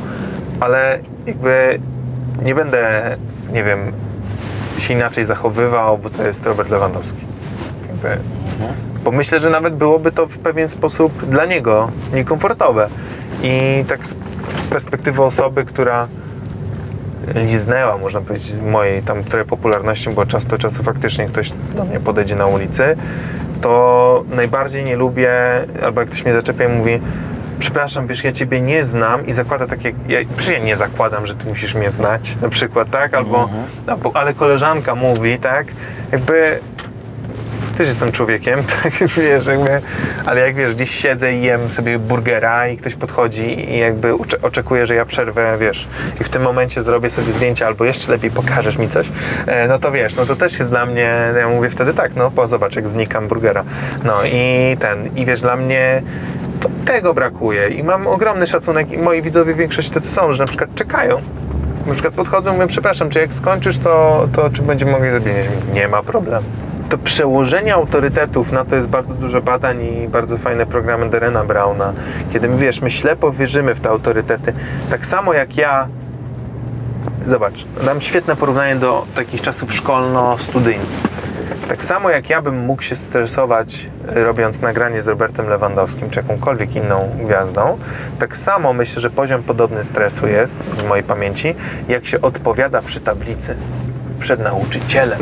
ale 0.59 0.99
jakby 1.25 1.79
nie 2.41 2.55
będę, 2.55 3.15
nie 3.53 3.63
wiem, 3.63 3.91
się 4.79 4.93
inaczej 4.93 5.25
zachowywał, 5.25 5.97
bo 5.97 6.09
to 6.09 6.27
jest 6.27 6.45
Robert 6.45 6.69
Lewandowski. 6.69 7.25
Jakby, 7.87 8.23
Bo 9.03 9.11
myślę, 9.11 9.39
że 9.39 9.49
nawet 9.49 9.75
byłoby 9.75 10.11
to 10.11 10.27
w 10.27 10.37
pewien 10.37 10.69
sposób 10.69 11.25
dla 11.25 11.45
niego 11.45 11.91
niekomfortowe. 12.13 12.89
I 13.43 13.83
tak 13.87 14.07
z, 14.07 14.15
z 14.59 14.67
perspektywy 14.67 15.23
osoby, 15.23 15.65
która 15.65 16.07
liznęła, 17.35 17.97
można 17.97 18.21
powiedzieć, 18.21 18.55
mojej 18.71 19.03
tam 19.03 19.23
trochę 19.23 19.45
popularności, 19.45 20.09
bo 20.09 20.25
czas 20.25 20.45
do 20.45 20.57
czasu 20.57 20.83
faktycznie 20.83 21.25
ktoś 21.25 21.51
do 21.75 21.85
mnie 21.85 21.99
podejdzie 21.99 22.35
na 22.35 22.45
ulicy, 22.45 22.97
to 23.61 24.23
najbardziej 24.29 24.83
nie 24.83 24.95
lubię, 24.95 25.31
albo 25.83 26.01
jak 26.01 26.09
ktoś 26.09 26.23
mnie 26.23 26.33
zaczepia 26.33 26.65
i 26.65 26.77
mówi 26.77 26.99
przepraszam, 27.59 28.07
wiesz, 28.07 28.23
ja 28.23 28.31
Ciebie 28.31 28.61
nie 28.61 28.85
znam 28.85 29.27
i 29.27 29.33
zakłada 29.33 29.67
takie, 29.67 29.93
ja, 30.07 30.19
ja 30.51 30.59
nie 30.59 30.75
zakładam, 30.75 31.27
że 31.27 31.35
Ty 31.35 31.47
musisz 31.47 31.75
mnie 31.75 31.89
znać, 31.89 32.35
na 32.41 32.49
przykład, 32.49 32.89
tak, 32.89 33.13
albo, 33.13 33.49
albo 33.87 34.11
ale 34.15 34.33
koleżanka 34.33 34.95
mówi, 34.95 35.39
tak, 35.39 35.67
jakby 36.11 36.59
też 37.77 37.87
jestem 37.87 38.11
człowiekiem, 38.11 38.59
tak, 38.83 38.93
wiesz, 38.93 39.45
jakby, 39.45 39.81
ale 40.25 40.41
jak 40.41 40.55
wiesz, 40.55 40.75
gdzieś 40.75 40.91
siedzę 40.91 41.33
i 41.33 41.41
jem 41.41 41.69
sobie 41.69 41.99
burgera 41.99 42.67
i 42.67 42.77
ktoś 42.77 42.95
podchodzi 42.95 43.71
i 43.71 43.77
jakby 43.77 44.13
oczekuje, 44.41 44.85
że 44.85 44.95
ja 44.95 45.05
przerwę, 45.05 45.57
wiesz, 45.59 45.87
i 46.21 46.23
w 46.23 46.29
tym 46.29 46.41
momencie 46.41 46.83
zrobię 46.83 47.09
sobie 47.09 47.33
zdjęcie 47.33 47.67
albo 47.67 47.85
jeszcze 47.85 48.11
lepiej 48.11 48.31
pokażesz 48.31 48.77
mi 48.77 48.89
coś, 48.89 49.07
e, 49.47 49.67
no 49.67 49.79
to 49.79 49.91
wiesz, 49.91 50.15
no 50.15 50.25
to 50.25 50.35
też 50.35 50.59
jest 50.59 50.71
dla 50.71 50.85
mnie, 50.85 51.11
ja 51.39 51.49
mówię 51.49 51.69
wtedy 51.69 51.93
tak, 51.93 52.15
no 52.15 52.31
po 52.31 52.47
zobacz, 52.47 52.75
jak 52.75 52.87
znikam 52.87 53.27
burgera, 53.27 53.63
no 54.03 54.13
i 54.25 54.77
ten, 54.79 55.15
i 55.15 55.25
wiesz, 55.25 55.41
dla 55.41 55.55
mnie 55.55 56.01
tego 56.85 57.13
brakuje 57.13 57.69
i 57.69 57.83
mam 57.83 58.07
ogromny 58.07 58.47
szacunek 58.47 58.91
i 58.91 58.97
moi 58.97 59.21
widzowie 59.21 59.53
w 59.53 59.57
większości 59.57 59.91
tacy 59.91 60.07
są, 60.07 60.33
że 60.33 60.43
na 60.43 60.47
przykład 60.47 60.75
czekają, 60.75 61.21
na 61.87 61.93
przykład 61.93 62.13
podchodzą 62.13 62.51
i 62.51 62.53
mówią, 62.53 62.67
przepraszam, 62.67 63.09
czy 63.09 63.19
jak 63.19 63.33
skończysz, 63.33 63.77
to, 63.77 64.27
to 64.35 64.49
czy 64.49 64.61
będziemy 64.61 64.91
mogli 64.91 65.09
zrobić? 65.09 65.33
Nie 65.73 65.87
ma 65.87 66.03
problemu. 66.03 66.66
To 66.89 66.97
przełożenie 66.97 67.73
autorytetów 67.73 68.51
na 68.51 68.65
to 68.65 68.75
jest 68.75 68.89
bardzo 68.89 69.13
dużo 69.13 69.41
badań 69.41 69.81
i 69.81 70.07
bardzo 70.07 70.37
fajne 70.37 70.65
programy 70.65 71.09
Derena 71.09 71.43
Brauna. 71.43 71.93
Kiedy 72.33 72.49
my, 72.49 72.57
wiesz, 72.57 72.81
my 72.81 72.91
ślepo 72.91 73.31
wierzymy 73.31 73.75
w 73.75 73.79
te 73.79 73.89
autorytety. 73.89 74.53
Tak 74.89 75.07
samo 75.07 75.33
jak 75.33 75.57
ja 75.57 75.87
Zobacz, 77.27 77.65
dam 77.85 78.01
świetne 78.01 78.35
porównanie 78.35 78.75
do 78.75 79.05
takich 79.15 79.41
czasów 79.41 79.73
szkolno-studyjnych. 79.73 80.87
Tak 81.67 81.85
samo 81.85 82.09
jak 82.09 82.29
ja 82.29 82.41
bym 82.41 82.65
mógł 82.65 82.81
się 82.81 82.95
stresować 82.95 83.89
y, 84.15 84.23
robiąc 84.23 84.61
nagranie 84.61 85.01
z 85.01 85.07
Robertem 85.07 85.49
Lewandowskim 85.49 86.09
czy 86.09 86.19
jakąkolwiek 86.19 86.75
inną 86.75 87.09
gwiazdą, 87.25 87.77
tak 88.19 88.37
samo 88.37 88.73
myślę, 88.73 89.01
że 89.01 89.09
poziom 89.09 89.43
podobny 89.43 89.83
stresu 89.83 90.27
jest 90.27 90.55
z 90.79 90.83
mojej 90.83 91.03
pamięci, 91.03 91.55
jak 91.87 92.05
się 92.05 92.21
odpowiada 92.21 92.81
przy 92.81 93.01
tablicy 93.01 93.55
przed 94.19 94.39
nauczycielem. 94.39 95.19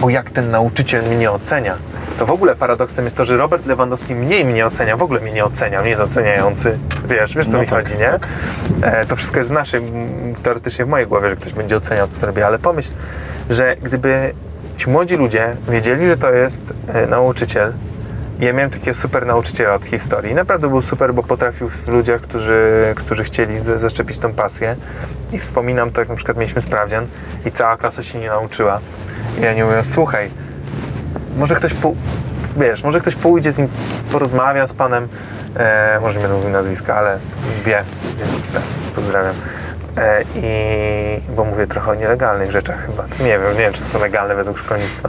Bo 0.00 0.10
jak 0.10 0.30
ten 0.30 0.50
nauczyciel 0.50 1.04
mnie 1.04 1.30
ocenia, 1.30 1.76
to 2.18 2.26
w 2.26 2.30
ogóle 2.30 2.56
paradoksem 2.56 3.04
jest 3.04 3.16
to, 3.16 3.24
że 3.24 3.36
Robert 3.36 3.66
Lewandowski 3.66 4.14
mniej 4.14 4.44
mnie 4.44 4.66
ocenia, 4.66 4.96
w 4.96 5.02
ogóle 5.02 5.20
mnie 5.20 5.32
nie 5.32 5.44
ocenia, 5.44 5.82
nie 5.82 5.90
jest 5.90 6.02
oceniający. 6.02 6.78
Wiesz, 7.08 7.34
wiesz 7.34 7.48
co 7.48 7.60
mi 7.60 7.66
chodzi, 7.66 7.92
nie? 7.98 8.12
E, 8.82 9.06
to 9.06 9.16
wszystko 9.16 9.38
jest 9.38 9.50
w 9.50 9.52
naszej, 9.52 9.82
teoretycznie 10.42 10.84
w 10.84 10.88
mojej 10.88 11.06
głowie, 11.06 11.30
że 11.30 11.36
ktoś 11.36 11.52
będzie 11.52 11.76
oceniał 11.76 12.08
to, 12.08 12.14
co 12.14 12.26
robię, 12.26 12.46
ale 12.46 12.58
pomyśl, 12.58 12.90
że 13.50 13.76
gdyby 13.82 14.34
ci 14.76 14.90
młodzi 14.90 15.16
ludzie 15.16 15.56
wiedzieli, 15.68 16.08
że 16.08 16.16
to 16.16 16.32
jest 16.32 16.62
e, 16.94 17.06
nauczyciel, 17.06 17.72
ja 18.40 18.52
miałem 18.52 18.70
takiego 18.70 18.94
super 18.94 19.26
nauczyciela 19.26 19.74
od 19.74 19.84
historii. 19.84 20.34
Naprawdę 20.34 20.68
był 20.68 20.82
super, 20.82 21.14
bo 21.14 21.22
potrafił 21.22 21.68
w 21.68 21.88
ludziach, 21.88 22.20
którzy, 22.20 22.92
którzy 22.96 23.24
chcieli 23.24 23.60
zaszczepić 23.60 24.18
tą 24.18 24.32
pasję. 24.32 24.76
I 25.32 25.38
wspominam 25.38 25.90
to, 25.90 26.00
jak 26.00 26.08
na 26.08 26.16
przykład 26.16 26.36
mieliśmy 26.36 26.62
sprawdzian 26.62 27.06
i 27.46 27.50
cała 27.50 27.76
klasa 27.76 28.02
się 28.02 28.18
nie 28.18 28.28
nauczyła. 28.28 28.80
Ja 29.40 29.54
nie 29.54 29.64
mówię, 29.64 29.84
słuchaj, 29.84 30.30
może 31.36 31.54
ktoś, 31.54 31.74
po, 31.74 31.92
wiesz, 32.56 32.84
może 32.84 33.00
ktoś 33.00 33.14
pójdzie 33.14 33.52
z 33.52 33.58
nim, 33.58 33.68
porozmawia 34.12 34.66
z 34.66 34.72
panem, 34.72 35.08
e, 35.56 35.98
może 36.00 36.14
nie 36.14 36.20
będę 36.20 36.36
mówił 36.36 36.50
nazwiska, 36.50 36.94
ale 36.94 37.18
wie, 37.64 37.82
więc 38.18 38.52
tak, 38.52 38.62
pozdrawiam. 38.94 39.34
E, 39.96 40.22
I 40.34 41.20
bo 41.36 41.44
mówię 41.44 41.66
trochę 41.66 41.90
o 41.90 41.94
nielegalnych 41.94 42.50
rzeczach 42.50 42.86
chyba. 42.86 43.04
Nie 43.20 43.38
wiem, 43.38 43.52
nie 43.52 43.60
wiem, 43.60 43.72
czy 43.72 43.80
to 43.80 43.88
są 43.88 44.00
legalne 44.00 44.34
według 44.34 44.58
szkolnictwa, 44.58 45.08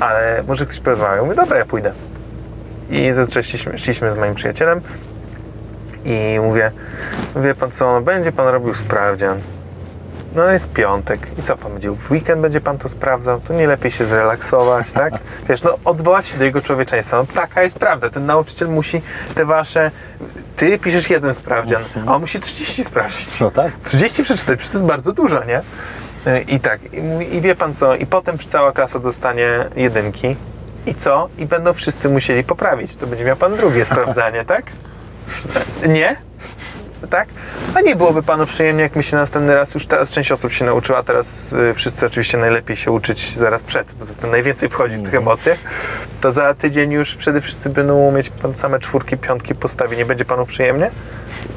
ale 0.00 0.42
może 0.48 0.66
ktoś 0.66 0.80
porozmawia. 0.80 1.22
Mówię, 1.22 1.34
dobra, 1.34 1.58
ja 1.58 1.64
pójdę. 1.64 1.92
I 2.90 3.12
zazwyczaj 3.12 3.42
szliśmy, 3.42 3.78
szliśmy 3.78 4.10
z 4.10 4.16
moim 4.16 4.34
przyjacielem 4.34 4.80
i 6.04 6.38
mówię, 6.42 6.70
wie 7.36 7.54
pan 7.54 7.70
co, 7.70 8.00
będzie 8.00 8.32
pan 8.32 8.48
robił 8.48 8.74
sprawdzian. 8.74 9.38
No 10.36 10.44
jest 10.44 10.72
piątek 10.72 11.20
i 11.38 11.42
co 11.42 11.56
pan 11.56 11.72
będzie? 11.72 11.90
W 11.90 12.10
weekend 12.10 12.40
będzie 12.40 12.60
pan 12.60 12.78
to 12.78 12.88
sprawdzał? 12.88 13.40
To 13.40 13.54
nie 13.54 13.66
lepiej 13.66 13.90
się 13.90 14.06
zrelaksować, 14.06 14.92
tak? 14.92 15.12
Wiesz, 15.48 15.62
no 15.62 15.78
odwołać 15.84 16.26
się 16.26 16.38
do 16.38 16.44
jego 16.44 16.62
człowieczeństwa. 16.62 17.16
No 17.16 17.26
taka 17.34 17.62
jest 17.62 17.78
prawda. 17.78 18.10
Ten 18.10 18.26
nauczyciel 18.26 18.68
musi 18.68 19.02
te 19.34 19.44
wasze... 19.44 19.90
Ty 20.56 20.78
piszesz 20.78 21.10
jeden 21.10 21.34
sprawdzian, 21.34 21.82
a 22.06 22.14
on 22.14 22.20
musi 22.20 22.40
30 22.40 22.84
sprawdzić. 22.84 23.40
No 23.40 23.50
tak. 23.50 23.72
30 23.84 24.22
przeczytać, 24.22 24.58
przecież 24.58 24.72
to 24.72 24.78
jest 24.78 24.88
bardzo 24.88 25.12
dużo, 25.12 25.44
nie? 25.44 25.58
Y, 26.26 26.40
I 26.40 26.60
tak, 26.60 26.80
i, 26.92 27.36
i 27.36 27.40
wie 27.40 27.54
pan 27.54 27.74
co, 27.74 27.96
i 27.96 28.06
potem 28.06 28.38
cała 28.48 28.72
klasa 28.72 28.98
dostanie 28.98 29.48
jedynki. 29.76 30.36
I 30.86 30.94
co? 30.94 31.28
I 31.38 31.46
będą 31.46 31.72
wszyscy 31.72 32.08
musieli 32.08 32.44
poprawić. 32.44 32.96
To 32.96 33.06
będzie 33.06 33.24
miał 33.24 33.36
pan 33.36 33.56
drugie 33.56 33.84
sprawdzanie, 33.84 34.44
tak? 34.54 34.64
Nie? 35.88 36.16
Tak? 37.10 37.28
A 37.74 37.80
nie 37.80 37.96
byłoby 37.96 38.22
panu 38.22 38.46
przyjemnie, 38.46 38.82
jak 38.82 38.96
my 38.96 39.02
się 39.02 39.16
następny 39.16 39.54
raz, 39.54 39.74
już 39.74 39.86
teraz 39.86 40.10
część 40.10 40.32
osób 40.32 40.52
się 40.52 40.64
nauczyła, 40.64 41.02
teraz 41.02 41.52
y, 41.52 41.74
wszyscy 41.74 42.06
oczywiście 42.06 42.38
najlepiej 42.38 42.76
się 42.76 42.90
uczyć 42.90 43.36
zaraz 43.36 43.62
przed, 43.62 43.94
bo 43.94 44.06
to 44.20 44.26
najwięcej 44.26 44.68
wchodzi 44.68 44.96
w 44.96 45.04
tych 45.04 45.14
emocjach, 45.14 45.58
to 46.20 46.32
za 46.32 46.54
tydzień 46.54 46.92
już 46.92 47.14
przede 47.14 47.40
wszystkim 47.40 47.72
będą 47.72 47.96
umieć 47.96 48.30
pan 48.30 48.54
same 48.54 48.80
czwórki, 48.80 49.16
piątki 49.16 49.54
postawi. 49.54 49.96
Nie 49.96 50.06
będzie 50.06 50.24
panu 50.24 50.46
przyjemnie? 50.46 50.90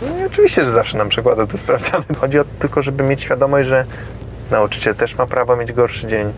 No 0.01 0.23
i 0.23 0.25
oczywiście, 0.25 0.65
że 0.65 0.71
zawsze 0.71 0.97
nam 0.97 1.09
przekłada 1.09 1.47
to 1.47 1.57
sprawdziany. 1.57 2.05
Chodzi 2.21 2.39
o 2.39 2.43
to 2.43 2.49
tylko, 2.59 2.81
żeby 2.81 3.03
mieć 3.03 3.21
świadomość, 3.21 3.69
że 3.69 3.85
nauczyciel 4.51 4.95
też 4.95 5.15
ma 5.15 5.25
prawo 5.25 5.55
mieć 5.55 5.73
gorszy 5.73 6.07
dzień. 6.07 6.33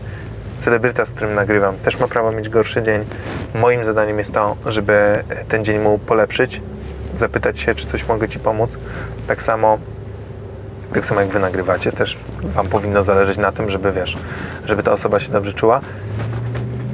Celebryta, 0.58 1.06
z 1.06 1.14
którym 1.14 1.34
nagrywam, 1.34 1.76
też 1.76 1.98
ma 2.00 2.08
prawo 2.08 2.32
mieć 2.32 2.48
gorszy 2.48 2.82
dzień. 2.82 3.04
Moim 3.54 3.84
zadaniem 3.84 4.18
jest 4.18 4.32
to, 4.32 4.56
żeby 4.66 5.24
ten 5.48 5.64
dzień 5.64 5.78
mu 5.78 5.98
polepszyć, 5.98 6.60
zapytać 7.18 7.60
się, 7.60 7.74
czy 7.74 7.86
coś 7.86 8.08
mogę 8.08 8.28
Ci 8.28 8.38
pomóc. 8.38 8.78
Tak 9.26 9.42
samo, 9.42 9.78
tak 10.92 11.06
samo 11.06 11.20
jak 11.20 11.30
Wy 11.30 11.38
nagrywacie, 11.38 11.92
też 11.92 12.18
Wam 12.42 12.66
powinno 12.66 13.02
zależeć 13.02 13.38
na 13.38 13.52
tym, 13.52 13.70
żeby 13.70 13.92
wiesz, 13.92 14.16
żeby 14.66 14.82
ta 14.82 14.92
osoba 14.92 15.20
się 15.20 15.32
dobrze 15.32 15.52
czuła. 15.52 15.80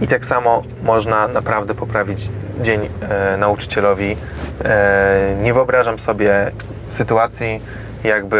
I 0.03 0.07
tak 0.07 0.27
samo 0.27 0.63
można 0.83 1.29
naprawdę 1.29 1.75
poprawić 1.75 2.29
dzień 2.61 2.89
e, 3.09 3.37
nauczycielowi. 3.37 4.17
E, 4.65 5.37
nie 5.43 5.55
wyobrażam 5.55 5.99
sobie 5.99 6.51
sytuacji, 6.89 7.61
jakby 8.05 8.39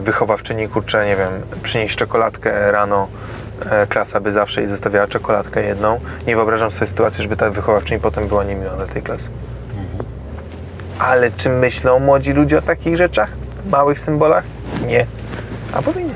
wychowawczyni, 0.00 0.68
kurczę, 0.68 1.06
nie 1.06 1.16
wiem, 1.16 1.32
przynieść 1.62 1.96
czekoladkę 1.96 2.72
rano, 2.72 3.08
e, 3.70 3.86
klasa 3.86 4.20
by 4.20 4.32
zawsze 4.32 4.60
jej 4.60 4.70
zostawiała 4.70 5.06
czekoladkę 5.06 5.62
jedną. 5.62 6.00
Nie 6.26 6.36
wyobrażam 6.36 6.70
sobie 6.70 6.86
sytuacji, 6.86 7.22
żeby 7.22 7.36
ta 7.36 7.50
wychowawczyni 7.50 8.00
potem 8.00 8.28
była 8.28 8.44
niemiła 8.44 8.72
dla 8.72 8.86
tej 8.86 9.02
klasy. 9.02 9.28
Ale 11.08 11.30
czy 11.30 11.48
myślą 11.48 11.98
młodzi 11.98 12.32
ludzie 12.32 12.58
o 12.58 12.62
takich 12.62 12.96
rzeczach? 12.96 13.28
Małych 13.70 14.00
symbolach? 14.00 14.44
Nie. 14.86 15.06
A 15.72 15.82
powinni. 15.82 16.12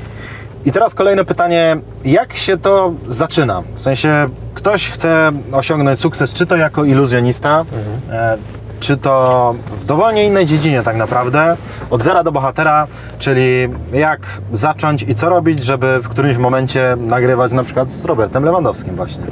I 0.65 0.71
teraz 0.71 0.95
kolejne 0.95 1.25
pytanie, 1.25 1.77
jak 2.05 2.33
się 2.33 2.57
to 2.57 2.93
zaczyna? 3.07 3.63
W 3.75 3.79
sensie, 3.79 4.29
ktoś 4.53 4.89
chce 4.91 5.31
osiągnąć 5.51 5.99
sukces, 5.99 6.33
czy 6.33 6.45
to 6.45 6.55
jako 6.55 6.85
iluzjonista, 6.85 7.65
e, 8.11 8.37
czy 8.79 8.97
to 8.97 9.55
w 9.71 9.85
dowolnie 9.85 10.25
innej 10.25 10.45
dziedzinie 10.45 10.83
tak 10.83 10.95
naprawdę, 10.95 11.57
od 11.89 12.03
zera 12.03 12.23
do 12.23 12.31
bohatera, 12.31 12.87
czyli 13.19 13.69
jak 13.93 14.21
zacząć 14.53 15.03
i 15.03 15.15
co 15.15 15.29
robić, 15.29 15.63
żeby 15.63 15.99
w 16.03 16.09
którymś 16.09 16.37
momencie 16.37 16.95
nagrywać 16.99 17.51
na 17.51 17.63
przykład 17.63 17.91
z 17.91 18.05
Robertem 18.05 18.43
Lewandowskim 18.43 18.95
właśnie. 18.95 19.23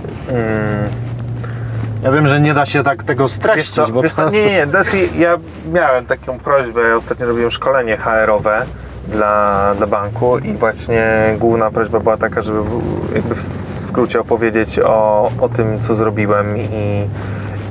Ja 2.06 2.12
wiem, 2.12 2.28
że 2.28 2.40
nie 2.40 2.54
da 2.54 2.66
się 2.66 2.84
tak 2.84 3.04
tego 3.04 3.30
streścić, 3.30 3.76
co, 3.76 3.88
bo 3.88 4.02
to... 4.16 4.30
nie, 4.30 4.46
nie. 4.46 4.66
Znaczy, 4.66 4.98
ja 5.18 5.38
miałem 5.74 6.06
taką 6.06 6.40
prośbę, 6.40 6.82
ja 6.82 6.96
ostatnio 6.96 7.26
robiłem 7.28 7.52
szkolenie 7.52 7.98
HR-owe 7.98 8.66
dla, 9.08 9.74
dla 9.78 9.88
banku 9.88 10.38
i 10.38 10.54
właśnie 10.54 11.04
główna 11.40 11.72
prośba 11.72 12.00
była 12.00 12.18
taka, 12.18 12.42
żeby 12.42 12.64
w- 12.64 13.16
jakby 13.16 13.36
w 13.36 13.42
skrócie 13.86 14.20
opowiedzieć 14.20 14.80
o, 14.80 15.32
o 15.42 15.50
tym, 15.50 15.80
co 15.80 15.96
zrobiłem 15.96 16.58
i, 16.58 17.06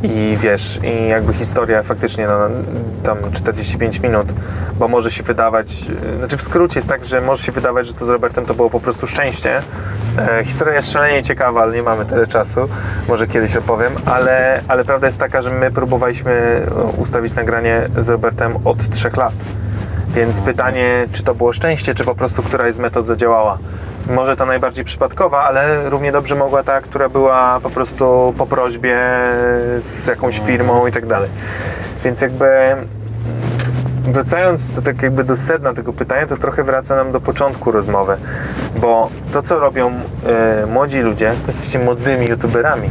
i 0.05 0.37
wiesz, 0.37 0.79
i 0.83 1.09
jakby 1.09 1.33
historia 1.33 1.83
faktycznie 1.83 2.27
no, 2.27 2.35
tam 3.03 3.19
45 3.33 4.01
minut, 4.01 4.27
bo 4.79 4.89
może 4.89 5.11
się 5.11 5.23
wydawać, 5.23 5.89
yy, 5.89 6.19
znaczy 6.19 6.37
w 6.37 6.43
skrócie 6.43 6.79
jest 6.79 6.89
tak, 6.89 7.05
że 7.05 7.21
może 7.21 7.43
się 7.43 7.53
wydawać, 7.53 7.87
że 7.87 7.95
to 7.95 8.05
z 8.05 8.09
Robertem 8.09 8.47
to 8.47 8.55
było 8.55 8.71
po 8.71 8.81
prostu 8.81 9.07
szczęście. 9.07 9.61
E, 10.19 10.45
historia 10.45 10.75
jest 10.75 10.91
szalenie 10.91 11.23
ciekawa, 11.23 11.63
ale 11.63 11.77
nie 11.77 11.83
mamy 11.83 12.05
tyle 12.05 12.27
czasu, 12.27 12.61
może 13.09 13.27
kiedyś 13.27 13.57
opowiem, 13.57 13.93
ale, 14.07 14.63
ale 14.69 14.85
prawda 14.85 15.07
jest 15.07 15.19
taka, 15.19 15.43
że 15.43 15.51
my 15.51 15.71
próbowaliśmy 15.71 16.63
o, 16.77 16.83
ustawić 16.83 17.35
nagranie 17.35 17.89
z 17.99 18.09
Robertem 18.09 18.57
od 18.65 18.91
trzech 18.91 19.17
lat. 19.17 19.35
Więc 20.15 20.41
pytanie, 20.41 21.07
czy 21.13 21.23
to 21.23 21.35
było 21.35 21.53
szczęście, 21.53 21.95
czy 21.95 22.05
po 22.05 22.15
prostu 22.15 22.43
któraś 22.43 22.75
z 22.75 22.79
metod 22.79 23.07
zadziałała. 23.07 23.59
Może 24.11 24.37
ta 24.37 24.47
najbardziej 24.47 24.85
przypadkowa, 24.85 25.43
ale 25.43 25.91
równie 25.91 26.13
dobrze 26.13 26.35
mogła 26.35 26.63
ta, 26.63 26.81
która 26.81 27.09
była 27.09 27.61
po 27.61 27.71
prostu 27.71 28.35
po 28.39 28.47
prośbie 28.47 28.99
z 29.81 30.07
jakąś 30.07 30.39
firmą 30.39 30.87
i 30.87 30.93
tak 30.93 31.07
dalej. 31.07 31.31
Więc 32.05 32.21
jakby 32.21 32.47
wracając 34.05 34.71
do, 34.71 34.83
tak 34.83 35.03
jakby 35.03 35.25
do 35.25 35.37
sedna 35.37 35.75
tego 35.75 35.93
pytania, 35.93 36.27
to 36.27 36.37
trochę 36.37 36.65
wraca 36.65 36.97
nam 36.97 37.13
do 37.13 37.21
początku 37.21 37.71
rozmowy, 37.73 38.17
bo 38.77 39.11
to, 39.33 39.43
co 39.43 39.59
robią 39.61 39.93
e, 40.63 40.67
młodzi 40.67 41.01
ludzie, 41.01 41.33
jesteście 41.47 41.79
młodymi 41.79 42.27
youtuberami. 42.27 42.91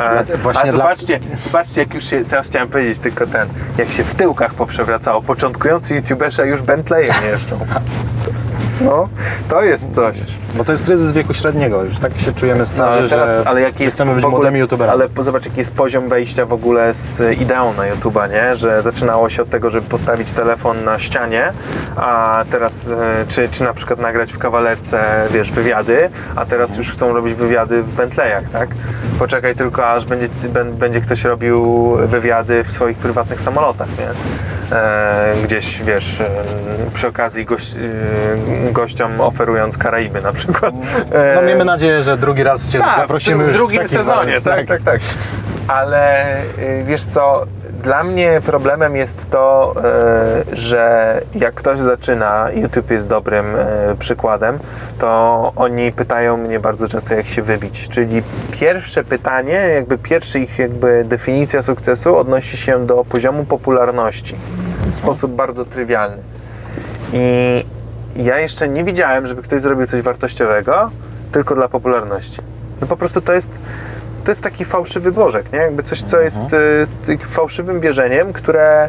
A, 0.00 0.36
Właśnie 0.36 0.60
a 0.60 0.64
dla- 0.64 0.72
zobaczcie, 0.72 1.20
zobaczcie, 1.44 1.80
jak 1.80 1.94
już 1.94 2.04
się, 2.04 2.24
teraz 2.24 2.46
chciałem 2.46 2.68
powiedzieć 2.68 2.98
tylko 2.98 3.26
ten, 3.26 3.48
jak 3.78 3.88
się 3.90 4.04
w 4.04 4.14
tyłkach 4.14 4.54
poprzewracało. 4.54 5.22
Początkujący 5.22 5.94
youtuberzy 5.94 6.46
już 6.46 6.62
Bentleyem 6.62 7.14
jeżdżą. 7.30 7.58
No, 8.80 9.08
to 9.48 9.62
jest 9.62 9.94
coś. 9.94 10.16
Bo 10.54 10.64
to 10.64 10.72
jest 10.72 10.84
kryzys 10.84 11.12
wieku 11.12 11.34
średniego, 11.34 11.82
już 11.82 11.98
tak 11.98 12.18
się 12.18 12.32
czujemy 12.32 12.58
No, 12.60 12.66
starzy, 12.66 12.98
ale 12.98 13.08
teraz, 13.08 13.30
że 13.30 13.48
ale 13.48 13.60
jaki 13.60 13.84
jest 13.84 13.96
chcemy 13.96 14.14
być 14.14 14.24
ogóle, 14.24 14.38
młodymi 14.40 14.60
youtuberami. 14.60 15.00
Ale 15.00 15.24
zobacz, 15.24 15.44
jaki 15.44 15.58
jest 15.58 15.74
poziom 15.74 16.08
wejścia 16.08 16.46
w 16.46 16.52
ogóle 16.52 16.94
z 16.94 17.38
ideą 17.40 17.72
na 17.74 17.82
YouTube'a, 17.82 18.30
nie? 18.30 18.56
Że 18.56 18.82
zaczynało 18.82 19.28
się 19.30 19.42
od 19.42 19.50
tego, 19.50 19.70
żeby 19.70 19.86
postawić 19.86 20.32
telefon 20.32 20.84
na 20.84 20.98
ścianie, 20.98 21.52
a 21.96 22.44
teraz, 22.50 22.88
e, 22.88 23.24
czy, 23.28 23.48
czy 23.48 23.62
na 23.64 23.74
przykład 23.74 23.98
nagrać 23.98 24.32
w 24.32 24.38
kawalerce, 24.38 25.04
wiesz, 25.30 25.50
wywiady, 25.52 26.10
a 26.36 26.46
teraz 26.46 26.76
już 26.76 26.92
chcą 26.92 27.12
robić 27.12 27.34
wywiady 27.34 27.82
w 27.82 27.94
Bentleyach, 27.94 28.44
tak? 28.52 28.68
Poczekaj 29.18 29.54
tylko, 29.54 29.90
aż 29.90 30.04
będzie, 30.04 30.28
bę- 30.28 30.72
będzie 30.72 31.00
ktoś 31.00 31.24
robił 31.24 31.90
wywiady 32.06 32.64
w 32.64 32.72
swoich 32.72 32.96
prywatnych 32.98 33.40
samolotach, 33.40 33.88
nie? 33.98 34.08
E, 34.72 35.34
gdzieś, 35.44 35.82
wiesz, 35.82 36.20
e, 36.20 36.30
przy 36.94 37.08
okazji 37.08 37.44
goś, 37.44 37.72
e, 37.72 38.72
gościom 38.72 39.20
oferując 39.20 39.78
Karaiby 39.78 40.20
na 40.20 40.32
przykład. 40.32 40.74
No 41.34 41.42
miejmy 41.42 41.64
nadzieję, 41.64 42.02
że 42.02 42.18
drugi 42.18 42.42
raz 42.42 42.68
Cię 42.68 42.80
tak, 42.80 42.96
zaprosimy 42.96 43.36
w, 43.36 43.40
już 43.40 43.52
w 43.52 43.54
drugim 43.54 43.88
sezonie, 43.88 44.40
tak, 44.40 44.66
tak, 44.66 44.82
tak. 44.82 45.00
Ale 45.68 46.36
y, 46.58 46.84
wiesz 46.84 47.04
co, 47.04 47.46
dla 47.82 48.04
mnie 48.04 48.40
problemem 48.46 48.96
jest 48.96 49.30
to, 49.30 49.74
y, 50.52 50.56
że 50.56 51.20
jak 51.34 51.54
ktoś 51.54 51.78
zaczyna, 51.78 52.48
YouTube 52.54 52.90
jest 52.90 53.08
dobrym 53.08 53.56
y, 53.56 53.58
przykładem, 53.98 54.58
to 54.98 55.52
oni 55.56 55.92
pytają 55.92 56.36
mnie 56.36 56.60
bardzo 56.60 56.88
często, 56.88 57.14
jak 57.14 57.26
się 57.26 57.42
wybić. 57.42 57.88
Czyli 57.88 58.22
pierwsze 58.50 59.04
pytanie, 59.04 59.52
jakby 59.52 59.98
pierwsza 59.98 60.38
ich 60.38 60.58
jakby 60.58 61.04
definicja 61.04 61.62
sukcesu 61.62 62.16
odnosi 62.16 62.56
się 62.56 62.86
do 62.86 63.04
poziomu 63.04 63.44
popularności 63.44 64.34
w 64.86 64.96
sposób 64.96 65.32
bardzo 65.32 65.64
trywialny. 65.64 66.22
I 67.12 67.64
ja 68.16 68.38
jeszcze 68.38 68.68
nie 68.68 68.84
widziałem, 68.84 69.26
żeby 69.26 69.42
ktoś 69.42 69.60
zrobił 69.60 69.86
coś 69.86 70.02
wartościowego 70.02 70.90
tylko 71.32 71.54
dla 71.54 71.68
popularności. 71.68 72.40
No 72.80 72.86
po 72.86 72.96
prostu 72.96 73.20
to 73.20 73.32
jest, 73.32 73.50
to 74.24 74.30
jest 74.30 74.42
taki 74.42 74.64
fałszywy 74.64 75.12
bożek, 75.12 75.52
nie? 75.52 75.58
Jakby 75.58 75.82
coś, 75.82 76.02
co 76.02 76.20
jest 76.20 76.52
y, 76.52 76.86
takim 77.06 77.28
fałszywym 77.28 77.80
wierzeniem, 77.80 78.32
które 78.32 78.86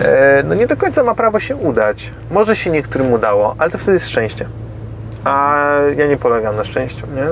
y, 0.00 0.02
no 0.44 0.54
nie 0.54 0.66
do 0.66 0.76
końca 0.76 1.02
ma 1.02 1.14
prawo 1.14 1.40
się 1.40 1.56
udać. 1.56 2.10
Może 2.30 2.56
się 2.56 2.70
niektórym 2.70 3.12
udało, 3.12 3.54
ale 3.58 3.70
to 3.70 3.78
wtedy 3.78 3.92
jest 3.92 4.08
szczęście. 4.08 4.46
A 5.24 5.64
ja 5.96 6.06
nie 6.06 6.16
polegam 6.16 6.56
na 6.56 6.64
szczęściu, 6.64 7.06
nie? 7.16 7.26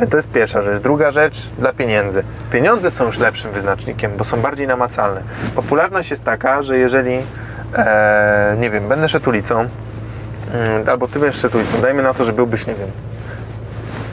E, 0.00 0.06
To 0.06 0.16
jest 0.16 0.30
pierwsza 0.30 0.62
rzecz. 0.62 0.82
Druga 0.82 1.10
rzecz, 1.10 1.48
dla 1.58 1.72
pieniędzy. 1.72 2.22
Pieniądze 2.52 2.90
są 2.90 3.04
już 3.06 3.18
lepszym 3.18 3.50
wyznacznikiem, 3.50 4.12
bo 4.18 4.24
są 4.24 4.40
bardziej 4.40 4.66
namacalne. 4.66 5.22
Popularność 5.54 6.10
jest 6.10 6.24
taka, 6.24 6.62
że 6.62 6.78
jeżeli, 6.78 7.18
e, 7.76 8.56
nie 8.60 8.70
wiem, 8.70 8.88
będę 8.88 9.08
szedł 9.08 9.28
ulicą, 9.30 9.54
mm, 10.54 10.88
albo 10.88 11.08
ty 11.08 11.18
będziesz 11.18 11.40
szedł 11.40 11.56
ulicą, 11.58 11.80
dajmy 11.80 12.02
na 12.02 12.14
to, 12.14 12.24
że 12.24 12.32
byłbyś, 12.32 12.66
nie 12.66 12.74
wiem, 12.74 12.88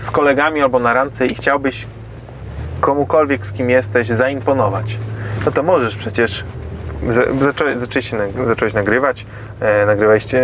z 0.01 0.11
kolegami 0.11 0.61
albo 0.61 0.79
na 0.79 0.93
randce 0.93 1.25
i 1.25 1.35
chciałbyś 1.35 1.87
komukolwiek, 2.89 3.45
z 3.47 3.53
kim 3.53 3.69
jesteś, 3.69 4.07
zaimponować, 4.07 4.97
no 5.45 5.51
to 5.51 5.63
możesz 5.63 5.95
przecież. 5.95 6.43
za- 7.09 7.33
Zaczę, 7.45 7.79
zaczęliście, 7.79 8.17
zacząłeś 8.47 8.73
nagrywać, 8.73 9.25
e, 9.61 9.85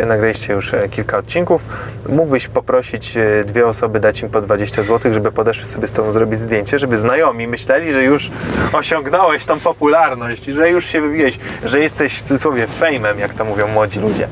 nagrywaliście, 0.06 0.54
już 0.54 0.74
e, 0.74 0.89
kilka 0.89 1.18
odcinków. 1.18 1.62
Mógłbyś 2.10 2.48
poprosić 2.48 3.18
e, 3.18 3.44
dwie 3.46 3.68
osoby, 3.68 4.00
dać 4.00 4.22
im 4.22 4.30
po 4.30 4.42
20 4.42 4.84
zł, 4.84 5.14
żeby 5.14 5.32
podeszły 5.32 5.66
sobie 5.66 5.88
z 5.88 5.92
tobą 5.94 6.12
zrobić 6.12 6.39
zdjęcie, 6.39 6.80
żeby 6.80 6.98
znajomi 6.98 7.48
myśleli, 7.48 7.94
że 7.94 8.04
już 8.04 8.32
osiągnąłeś 8.74 9.46
tą 9.46 9.60
popularność, 9.60 10.46
że 10.46 10.70
już 10.70 10.86
się 10.86 11.02
wybiłeś, 11.02 11.39
że 11.66 11.80
jesteś 11.80 12.18
w 12.20 12.22
cudzysłowie 12.22 12.68
fejmem, 12.68 13.20
jak 13.20 13.34
to 13.34 13.46
mówią 13.46 13.68
młodzi 13.68 14.00
ludzie. 14.00 14.28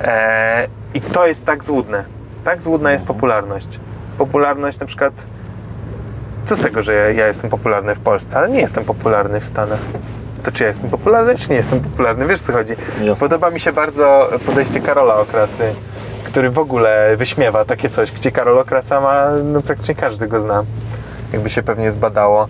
E, 0.00 0.66
I 0.94 1.00
to 1.00 1.26
jest 1.26 1.46
tak 1.46 1.64
złudne. 1.64 2.04
Tak 2.44 2.62
złudna 2.62 2.92
jest 2.92 3.06
popularność. 3.06 3.68
Popularność 4.18 4.80
na 4.80 4.86
przykład 4.86 5.12
co 6.48 6.56
z 6.56 6.60
tego, 6.60 6.82
że 6.82 6.94
ja, 6.94 7.10
ja 7.10 7.26
jestem 7.26 7.50
popularny 7.50 7.94
w 7.94 7.98
Polsce, 7.98 8.36
ale 8.36 8.48
nie 8.48 8.60
jestem 8.60 8.84
popularny 8.84 9.40
w 9.40 9.46
Stanach. 9.46 9.78
To 10.44 10.52
czy 10.52 10.62
ja 10.62 10.68
jestem 10.68 10.90
popularny, 10.90 11.38
czy 11.38 11.50
nie 11.50 11.56
jestem 11.56 11.80
popularny? 11.80 12.26
Wiesz 12.26 12.40
co 12.40 12.52
chodzi? 12.52 12.72
Jasne. 13.02 13.28
Podoba 13.28 13.50
mi 13.50 13.60
się 13.60 13.72
bardzo 13.72 14.30
podejście 14.46 14.80
Karola 14.80 15.14
Okrasy, 15.14 15.72
który 16.24 16.50
w 16.50 16.58
ogóle 16.58 17.16
wyśmiewa 17.16 17.64
takie 17.64 17.90
coś, 17.90 18.12
gdzie 18.12 18.30
Karol 18.30 18.58
Okrasa 18.58 19.00
ma, 19.00 19.26
no 19.44 19.60
praktycznie 19.62 19.94
każdy 19.94 20.26
go 20.26 20.40
zna, 20.40 20.64
jakby 21.32 21.50
się 21.50 21.62
pewnie 21.62 21.90
zbadało. 21.90 22.48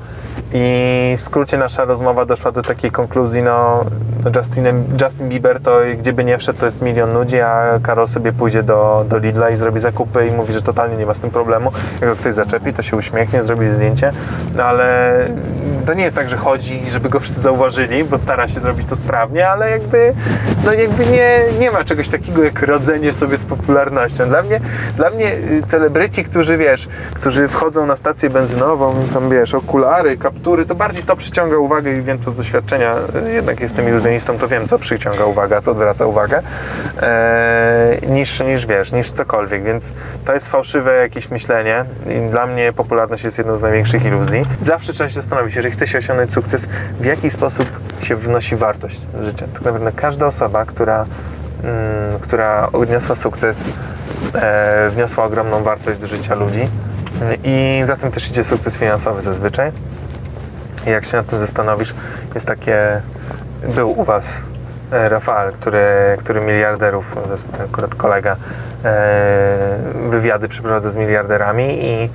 I 0.53 1.15
w 1.19 1.21
skrócie 1.21 1.59
nasza 1.59 1.85
rozmowa 1.85 2.25
doszła 2.25 2.53
do 2.53 2.63
takiej 2.63 2.91
konkluzji, 2.91 3.43
no, 3.43 3.85
no 4.25 4.31
Justinem, 4.37 4.85
Justin 5.03 5.29
Bieber 5.29 5.61
to 5.61 5.79
gdzie 5.99 6.13
by 6.13 6.25
nie 6.25 6.39
wszedł, 6.39 6.59
to 6.59 6.67
jest 6.67 6.83
milion 6.83 7.15
ludzi, 7.15 7.41
a 7.41 7.79
Karol 7.83 8.09
sobie 8.09 8.33
pójdzie 8.33 8.63
do, 8.63 9.05
do 9.09 9.19
Lidla 9.19 9.51
i 9.51 9.57
zrobi 9.57 9.81
zakupy 9.81 10.27
i 10.27 10.31
mówi, 10.31 10.53
że 10.53 10.63
totalnie 10.63 10.97
nie 10.97 11.07
ma 11.07 11.15
z 11.15 11.21
tym 11.21 11.31
problemu. 11.31 11.73
Jak 12.01 12.11
go 12.11 12.17
ktoś 12.17 12.35
zaczepi, 12.35 12.73
to 12.73 12.83
się 12.83 12.97
uśmiechnie, 12.97 13.43
zrobi 13.43 13.71
zdjęcie, 13.75 14.13
no 14.57 14.63
ale 14.63 15.15
to 15.89 15.95
nie 15.95 16.05
jest 16.05 16.17
tak, 16.17 16.29
że 16.29 16.37
chodzi, 16.37 16.83
żeby 16.91 17.09
go 17.09 17.21
wszyscy 17.21 17.41
zauważyli, 17.41 18.05
bo 18.05 18.19
stara 18.19 18.49
się 18.49 18.61
zrobić 18.61 18.89
to 18.89 18.97
sprawnie, 18.97 19.49
ale 19.49 19.71
jakby, 19.71 20.15
no 20.65 20.73
jakby 20.73 21.07
nie, 21.07 21.41
nie 21.61 21.71
ma 21.71 21.85
czegoś 21.85 22.09
takiego 22.09 22.45
jak 22.45 22.63
rodzenie 22.63 23.13
sobie 23.13 23.39
z 23.39 23.45
popularnością. 23.45 24.29
Dla 24.29 24.43
mnie, 24.43 24.61
dla 24.97 25.11
mnie 25.11 25.33
y, 25.33 25.63
celebryci, 25.69 26.25
którzy 26.25 26.57
wiesz, 26.57 26.89
którzy 27.15 27.49
wchodzą 27.49 27.87
na 27.87 27.97
stację 27.97 28.31
benzynową, 28.31 28.95
tam 29.15 29.31
wiesz, 29.31 29.55
okulary, 29.55 30.17
kaptury, 30.17 30.67
to 30.67 30.75
bardziej 30.75 31.05
to 31.05 31.17
przyciąga 31.17 31.57
uwagę 31.57 31.97
i 31.97 32.03
wiem 32.03 32.19
to 32.19 32.31
z 32.31 32.37
doświadczenia, 32.37 32.95
y, 33.27 33.33
jednak 33.33 33.61
jestem 33.61 33.89
iluzjonistą, 33.89 34.39
to 34.39 34.49
wiem 34.49 34.69
co 34.69 34.79
przyciąga 34.79 35.25
uwagę, 35.25 35.61
co 35.61 35.71
odwraca 35.71 36.07
uwagę, 36.07 36.43
e, 37.03 37.99
niż, 38.09 38.41
niż 38.41 38.67
wiesz, 38.67 38.93
niż 38.93 39.11
cokolwiek, 39.13 39.65
więc 39.65 39.93
to 40.25 40.35
jest 40.35 40.49
fałszywe 40.49 40.95
jakieś 40.95 41.31
myślenie 41.31 41.85
i 42.07 42.31
dla 42.31 42.47
mnie 42.47 42.73
popularność 42.73 43.25
jest 43.25 43.39
jedną 43.39 43.57
z 43.57 43.63
największych 43.63 44.05
iluzji. 44.05 44.43
Zawsze 44.67 44.93
trzeba 44.93 45.09
się 45.09 45.21
zastanowić, 45.21 45.55
jeżeli 45.57 45.78
chce 45.79 45.87
się 45.87 45.99
osiągnąć 45.99 46.33
sukces, 46.33 46.69
w 47.01 47.05
jaki 47.05 47.31
sposób 47.31 47.69
się 48.03 48.17
wnosi 48.17 48.57
wartość 48.57 49.01
życia. 49.23 49.47
Tak 49.53 49.63
naprawdę 49.63 49.93
każda 49.93 50.27
osoba, 50.27 50.65
która, 50.65 51.07
mm, 51.65 52.21
która 52.21 52.69
odniosła 52.73 53.15
sukces, 53.15 53.63
e, 54.35 54.91
wniosła 54.91 55.25
ogromną 55.25 55.63
wartość 55.63 56.01
do 56.01 56.07
życia 56.07 56.35
ludzi 56.35 56.69
i 57.45 57.83
za 57.85 57.97
tym 57.97 58.13
też 58.13 58.31
idzie 58.31 58.45
sukces 58.45 58.77
finansowy 58.77 59.23
zazwyczaj. 59.23 59.73
I 60.87 60.91
jak 60.91 61.05
się 61.05 61.17
nad 61.17 61.27
tym 61.27 61.39
zastanowisz, 61.39 61.95
jest 62.35 62.47
takie, 62.47 63.03
był 63.75 64.01
u 64.01 64.05
Was 64.05 64.43
e, 64.93 65.09
Rafael, 65.09 65.53
który, 65.53 65.79
który 66.19 66.41
miliarderów, 66.41 67.17
to 67.27 67.33
jest 67.33 67.45
akurat 67.65 67.95
kolega, 67.95 68.37
e, 68.85 69.79
wywiady 70.09 70.49
przeprowadza 70.49 70.91
z 70.91 70.97
miliarderami 70.97 71.85
i 71.85 72.11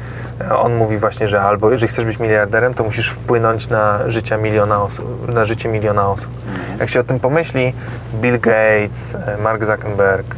on 0.56 0.76
mówi 0.76 0.98
właśnie, 0.98 1.28
że 1.28 1.42
albo 1.42 1.72
jeżeli 1.72 1.90
chcesz 1.90 2.06
być 2.06 2.20
miliarderem, 2.20 2.74
to 2.74 2.84
musisz 2.84 3.10
wpłynąć 3.10 3.70
na 3.70 4.00
życie 4.10 4.38
miliona 4.38 4.84
osób, 4.84 5.34
na 5.34 5.46
życie 5.46 5.70
miliona 5.70 6.10
osób. 6.10 6.32
Jak 6.80 6.90
się 6.90 7.00
o 7.00 7.04
tym 7.04 7.20
pomyśli, 7.20 7.74
Bill 8.16 8.40
Gates, 8.40 9.16
e, 9.16 9.38
Mark 9.38 9.66
Zuckerberg, 9.66 10.36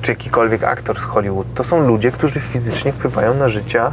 czy 0.00 0.12
jakikolwiek 0.12 0.64
aktor 0.64 1.00
z 1.00 1.04
Hollywood, 1.04 1.46
to 1.54 1.64
są 1.64 1.86
ludzie, 1.86 2.10
którzy 2.10 2.40
fizycznie 2.40 2.92
wpływają 2.92 3.34
na 3.34 3.48
życia 3.48 3.92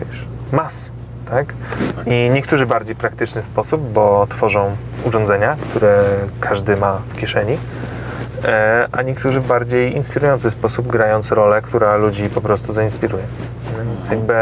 wiesz, 0.00 0.24
mas, 0.52 0.90
tak? 1.30 1.54
I 2.06 2.30
niektórzy 2.32 2.66
bardziej 2.66 2.96
praktyczny 2.96 3.42
sposób, 3.42 3.92
bo 3.92 4.26
tworzą 4.26 4.76
urządzenia, 5.04 5.56
które 5.70 6.04
każdy 6.40 6.76
ma 6.76 7.00
w 7.08 7.16
kieszeni, 7.16 7.58
e, 8.44 8.88
a 8.92 9.02
niektórzy 9.02 9.40
w 9.40 9.46
bardziej 9.46 9.96
inspirujący 9.96 10.50
sposób, 10.50 10.86
grając 10.86 11.32
rolę, 11.32 11.62
która 11.62 11.96
ludzi 11.96 12.30
po 12.30 12.40
prostu 12.40 12.72
zainspiruje. 12.72 13.24
No 13.78 13.94
Więc 13.94 14.08
jakby, 14.08 14.34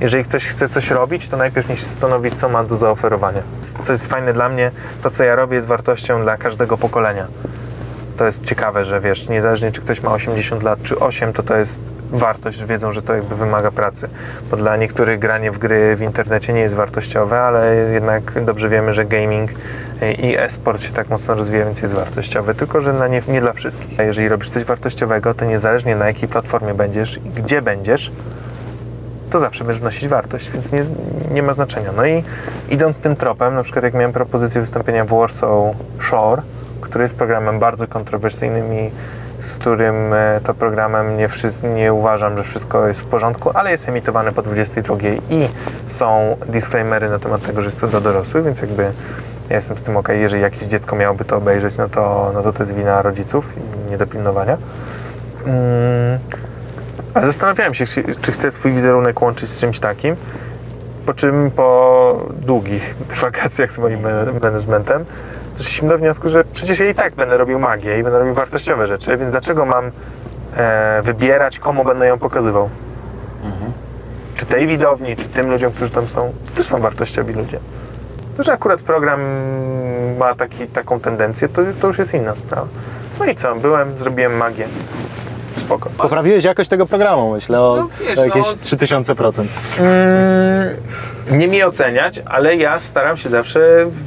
jeżeli 0.00 0.24
ktoś 0.24 0.46
chce 0.46 0.68
coś 0.68 0.90
robić, 0.90 1.28
to 1.28 1.36
najpierw 1.36 1.68
niech 1.68 1.80
się 1.80 1.86
zastanowi, 1.86 2.30
co 2.30 2.48
ma 2.48 2.64
do 2.64 2.76
zaoferowania. 2.76 3.42
Co 3.82 3.92
jest 3.92 4.06
fajne 4.06 4.32
dla 4.32 4.48
mnie, 4.48 4.70
to 5.02 5.10
co 5.10 5.24
ja 5.24 5.36
robię 5.36 5.54
jest 5.54 5.66
wartością 5.66 6.22
dla 6.22 6.36
każdego 6.36 6.78
pokolenia 6.78 7.26
to 8.22 8.26
jest 8.26 8.46
ciekawe, 8.46 8.84
że 8.84 9.00
wiesz, 9.00 9.28
niezależnie 9.28 9.72
czy 9.72 9.80
ktoś 9.80 10.02
ma 10.02 10.12
80 10.12 10.62
lat 10.62 10.82
czy 10.82 10.98
8, 10.98 11.32
to 11.32 11.42
to 11.42 11.56
jest 11.56 11.80
wartość, 12.12 12.58
że 12.58 12.66
wiedzą, 12.66 12.92
że 12.92 13.02
to 13.02 13.14
jakby 13.14 13.36
wymaga 13.36 13.70
pracy. 13.70 14.08
Bo 14.50 14.56
dla 14.56 14.76
niektórych 14.76 15.18
granie 15.18 15.50
w 15.50 15.58
gry 15.58 15.96
w 15.96 16.02
internecie 16.02 16.52
nie 16.52 16.60
jest 16.60 16.74
wartościowe, 16.74 17.40
ale 17.40 17.74
jednak 17.74 18.44
dobrze 18.44 18.68
wiemy, 18.68 18.94
że 18.94 19.04
gaming 19.04 19.50
i 20.18 20.36
e-sport 20.38 20.82
się 20.82 20.92
tak 20.92 21.08
mocno 21.08 21.34
rozwija, 21.34 21.64
więc 21.64 21.82
jest 21.82 21.94
wartościowy, 21.94 22.54
tylko 22.54 22.80
że 22.80 22.92
na 22.92 23.08
nie, 23.08 23.22
nie 23.28 23.40
dla 23.40 23.52
wszystkich. 23.52 24.00
A 24.00 24.02
jeżeli 24.02 24.28
robisz 24.28 24.50
coś 24.50 24.64
wartościowego, 24.64 25.34
to 25.34 25.44
niezależnie 25.44 25.96
na 25.96 26.06
jakiej 26.06 26.28
platformie 26.28 26.74
będziesz 26.74 27.16
i 27.16 27.30
gdzie 27.30 27.62
będziesz, 27.62 28.12
to 29.30 29.40
zawsze 29.40 29.64
będziesz 29.64 29.80
wnosić 29.80 30.08
wartość, 30.08 30.50
więc 30.50 30.72
nie, 30.72 30.84
nie 31.30 31.42
ma 31.42 31.52
znaczenia. 31.52 31.90
No 31.96 32.06
i 32.06 32.24
idąc 32.70 33.00
tym 33.00 33.16
tropem, 33.16 33.54
na 33.54 33.62
przykład 33.62 33.84
jak 33.84 33.94
miałem 33.94 34.12
propozycję 34.12 34.60
wystąpienia 34.60 35.04
w 35.04 35.08
Warsaw 35.08 35.50
Shore, 36.00 36.42
który 36.80 37.02
jest 37.04 37.16
programem 37.16 37.58
bardzo 37.58 37.86
kontrowersyjnym 37.86 38.74
i 38.74 38.90
z 39.42 39.58
którym 39.58 40.12
e, 40.12 40.40
to 40.44 40.54
programem 40.54 41.16
nie, 41.16 41.28
nie 41.74 41.92
uważam, 41.92 42.36
że 42.36 42.44
wszystko 42.44 42.88
jest 42.88 43.00
w 43.00 43.04
porządku, 43.04 43.50
ale 43.54 43.70
jest 43.70 43.88
emitowany 43.88 44.32
po 44.32 44.42
22 44.42 44.96
i 45.30 45.48
są 45.88 46.36
disclaimery 46.46 47.08
na 47.08 47.18
temat 47.18 47.46
tego, 47.46 47.62
że 47.62 47.68
jest 47.68 47.80
to 47.80 47.88
do 47.88 48.00
dorosłych, 48.00 48.44
więc 48.44 48.60
jakby 48.60 48.82
ja 49.50 49.56
jestem 49.56 49.78
z 49.78 49.82
tym 49.82 49.96
ok. 49.96 50.08
Jeżeli 50.08 50.42
jakieś 50.42 50.68
dziecko 50.68 50.96
miałoby 50.96 51.24
to 51.24 51.36
obejrzeć, 51.36 51.76
no 51.76 51.88
to, 51.88 52.30
no 52.34 52.42
to 52.42 52.52
to 52.52 52.62
jest 52.62 52.74
wina 52.74 53.02
rodziców 53.02 53.44
i 53.56 53.90
niedopilnowania. 53.90 54.56
Mm. 55.46 56.18
Ale 57.14 57.26
zastanawiałem 57.26 57.74
się, 57.74 57.86
czy, 58.22 58.32
chcę 58.32 58.50
swój 58.50 58.72
wizerunek 58.72 59.22
łączyć 59.22 59.50
z 59.50 59.60
czymś 59.60 59.80
takim, 59.80 60.16
po 61.06 61.14
czym 61.14 61.50
po 61.50 62.26
długich 62.46 62.94
wakacjach 63.22 63.72
z 63.72 63.78
moim 63.78 64.00
managementem 64.42 65.04
doszliśmy 65.58 65.88
do 65.88 65.98
wniosku, 65.98 66.28
że 66.28 66.44
przecież 66.44 66.78
ja 66.80 66.88
i 66.88 66.94
tak 66.94 67.14
będę 67.14 67.38
robił 67.38 67.58
magię 67.58 67.98
i 67.98 68.02
będę 68.02 68.18
robił 68.18 68.34
wartościowe 68.34 68.86
rzeczy, 68.86 69.16
więc 69.16 69.30
dlaczego 69.30 69.66
mam 69.66 69.90
e, 70.56 71.02
wybierać, 71.02 71.58
komu 71.58 71.84
będę 71.84 72.06
ją 72.06 72.18
pokazywał? 72.18 72.68
Czy 74.34 74.46
tej 74.46 74.66
widowni, 74.66 75.16
czy 75.16 75.28
tym 75.28 75.50
ludziom, 75.50 75.72
którzy 75.72 75.90
tam 75.90 76.08
są, 76.08 76.32
to 76.46 76.56
też 76.56 76.66
są 76.66 76.80
wartościowi 76.80 77.34
ludzie. 77.34 77.58
To, 78.36 78.42
że 78.42 78.52
akurat 78.52 78.80
program 78.80 79.20
ma 80.18 80.34
taki, 80.34 80.66
taką 80.66 81.00
tendencję, 81.00 81.48
to, 81.48 81.62
to 81.80 81.88
już 81.88 81.98
jest 81.98 82.14
inna 82.14 82.34
sprawa. 82.34 82.68
No 83.18 83.24
i 83.24 83.34
co, 83.34 83.54
byłem, 83.54 83.98
zrobiłem 83.98 84.36
magię. 84.36 84.68
Spoko. 85.64 85.90
Poprawiłeś 85.98 86.44
jakość 86.44 86.70
tego 86.70 86.86
programu, 86.86 87.32
myślę, 87.32 87.60
o, 87.60 87.76
No, 87.76 87.88
wiesz, 88.06 88.18
jakieś 88.18 88.46
no- 88.46 88.62
3000%. 88.62 89.44
Mm, 89.78 90.76
nie 91.30 91.48
mi 91.48 91.62
oceniać, 91.62 92.22
ale 92.26 92.56
ja 92.56 92.80
staram 92.80 93.16
się 93.16 93.28
zawsze 93.28 93.60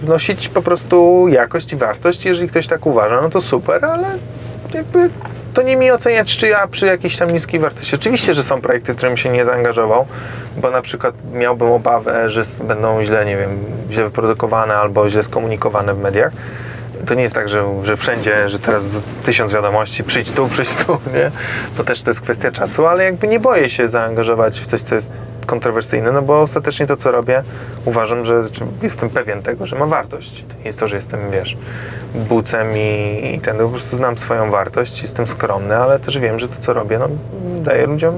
wnosić 0.04 0.50
po 0.50 0.62
prostu 0.62 1.28
jakość 1.28 1.74
i 1.74 1.76
wartość. 1.76 2.26
Jeżeli 2.26 2.50
ktoś 2.50 2.68
tak 2.68 2.86
uważa, 2.86 3.22
no 3.22 3.30
to 3.30 3.42
super, 3.42 3.86
ale 3.86 4.08
jakby 4.74 5.10
to 5.54 5.62
nie 5.62 5.76
mi 5.76 5.92
oceniać, 5.92 6.38
czy 6.38 6.48
ja 6.48 6.68
przy 6.68 6.86
jakiejś 6.86 7.18
tam 7.18 7.32
niskiej 7.32 7.60
wartości. 7.60 7.96
Oczywiście, 7.96 8.34
że 8.34 8.44
są 8.44 8.62
projekty, 8.62 8.94
w 8.94 8.98
którym 8.98 9.18
się 9.18 9.30
nie 9.30 9.46
zaangażował, 9.46 10.06
bo 10.58 10.72
na 10.72 10.82
przykład 10.82 11.16
miałbym 11.34 11.72
obawę, 11.72 12.30
że 12.30 12.44
będą 12.64 13.04
źle, 13.04 13.26
nie 13.26 13.38
wiem, 13.38 13.50
źle 13.92 14.04
wyprodukowane 14.04 14.76
albo 14.76 15.10
źle 15.10 15.24
skomunikowane 15.24 15.94
w 15.94 16.00
mediach. 16.00 16.34
To 17.08 17.14
nie 17.14 17.24
jest 17.24 17.36
tak, 17.36 17.50
że, 17.50 17.64
że 17.84 17.98
wszędzie, 17.98 18.50
że 18.50 18.60
teraz 18.60 18.84
tysiąc 19.26 19.54
wiadomości, 19.54 20.04
przyjdź 20.04 20.32
tu, 20.32 20.48
przyjdź 20.48 20.76
tu, 20.76 20.92
nie? 21.14 21.32
To 21.78 21.84
też 21.84 22.02
to 22.02 22.10
jest 22.10 22.22
kwestia 22.22 22.52
czasu, 22.52 22.86
ale 22.86 23.04
jakby 23.04 23.28
nie 23.28 23.40
boję 23.40 23.70
się 23.70 23.90
zaangażować 23.90 24.60
w 24.60 24.66
coś, 24.66 24.82
co 24.82 24.96
jest 24.96 25.12
kontrowersyjne, 25.46 26.12
no 26.12 26.22
bo 26.22 26.42
ostatecznie 26.42 26.88
to, 26.88 26.96
co 26.96 27.12
robię, 27.12 27.44
uważam, 27.86 28.26
że 28.26 28.44
jestem 28.82 29.10
pewien 29.10 29.42
tego, 29.42 29.68
że 29.68 29.76
ma 29.76 29.86
wartość. 29.86 30.44
To 30.48 30.56
nie 30.56 30.66
jest 30.66 30.80
to, 30.80 30.88
że 30.88 30.96
jestem, 30.96 31.20
wiesz, 31.32 31.58
bucem 32.16 32.68
i, 32.78 33.32
i 33.36 33.40
ten, 33.40 33.58
po 33.58 33.70
prostu 33.70 33.98
znam 33.98 34.18
swoją 34.18 34.52
wartość, 34.52 35.02
jestem 35.02 35.28
skromny, 35.28 35.78
ale 35.78 36.00
też 36.00 36.20
wiem, 36.20 36.40
że 36.40 36.48
to, 36.48 36.56
co 36.60 36.74
robię, 36.74 37.00
no, 37.00 37.08
daje 37.62 37.88
ludziom 37.88 38.16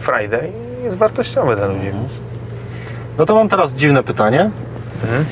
frajdę 0.00 0.40
i 0.48 0.84
jest 0.84 0.96
wartościowe 0.96 1.56
dla 1.56 1.66
ludzi. 1.66 1.90
No 3.18 3.26
to 3.26 3.34
mam 3.34 3.48
teraz 3.48 3.74
dziwne 3.74 4.02
pytanie. 4.02 4.50
Mhm. 5.02 5.24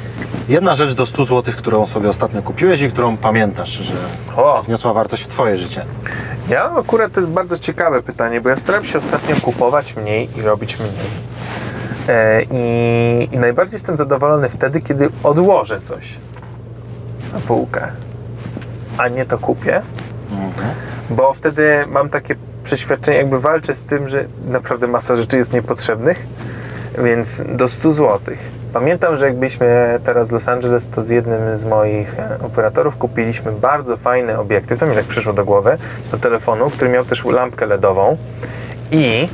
Jedna 0.48 0.74
rzecz 0.74 0.94
do 0.94 1.06
100 1.06 1.24
zł, 1.24 1.54
którą 1.56 1.86
sobie 1.86 2.08
ostatnio 2.08 2.42
kupiłeś 2.42 2.80
i 2.80 2.88
którą 2.88 3.16
pamiętasz, 3.16 3.70
że 3.70 3.92
O! 4.36 4.62
wniosła 4.62 4.92
wartość 4.92 5.22
w 5.22 5.26
Twoje 5.26 5.58
życie. 5.58 5.84
Ja 6.48 6.70
akurat 6.70 7.12
to 7.12 7.20
jest 7.20 7.32
bardzo 7.32 7.58
ciekawe 7.58 8.02
pytanie, 8.02 8.40
bo 8.40 8.48
ja 8.48 8.56
staram 8.56 8.84
się 8.84 8.98
ostatnio 8.98 9.36
kupować 9.42 9.96
mniej 9.96 10.28
i 10.38 10.42
robić 10.42 10.78
mniej. 10.78 10.92
E, 12.08 12.42
i, 12.42 13.28
I 13.34 13.38
najbardziej 13.38 13.74
jestem 13.74 13.96
zadowolony 13.96 14.48
wtedy, 14.48 14.80
kiedy 14.80 15.08
odłożę 15.22 15.80
coś 15.80 16.16
na 17.32 17.40
półkę, 17.40 17.88
a 18.98 19.08
nie 19.08 19.24
to 19.24 19.38
kupię, 19.38 19.82
bo 21.10 21.32
wtedy 21.32 21.84
mam 21.86 22.08
takie 22.08 22.34
przeświadczenie, 22.64 23.16
jakby 23.16 23.40
walczę 23.40 23.74
z 23.74 23.84
tym, 23.84 24.08
że 24.08 24.24
naprawdę 24.46 24.86
masa 24.86 25.16
rzeczy 25.16 25.36
jest 25.36 25.52
niepotrzebnych 25.52 26.26
Więc 26.98 27.42
do 27.48 27.68
100 27.68 27.92
zł. 27.92 28.36
Pamiętam, 28.72 29.16
że 29.16 29.26
jak 29.26 29.36
byliśmy 29.36 29.98
teraz 30.04 30.28
w 30.28 30.32
Los 30.32 30.48
Angeles, 30.48 30.88
to 30.88 31.02
z 31.02 31.08
jednym 31.08 31.58
z 31.58 31.64
moich 31.64 32.18
e, 32.18 32.38
operatorów 32.46 32.96
kupiliśmy 32.96 33.52
bardzo 33.52 33.96
fajny 33.96 34.38
obiektyw, 34.38 34.78
to 34.78 34.86
mi 34.86 34.94
tak 34.94 35.04
przyszło 35.04 35.32
do 35.32 35.44
głowy, 35.44 35.78
do 36.10 36.18
telefonu, 36.18 36.70
który 36.70 36.90
miał 36.90 37.04
też 37.04 37.24
lampkę 37.24 37.66
LEDową 37.66 38.16
i 38.90 39.28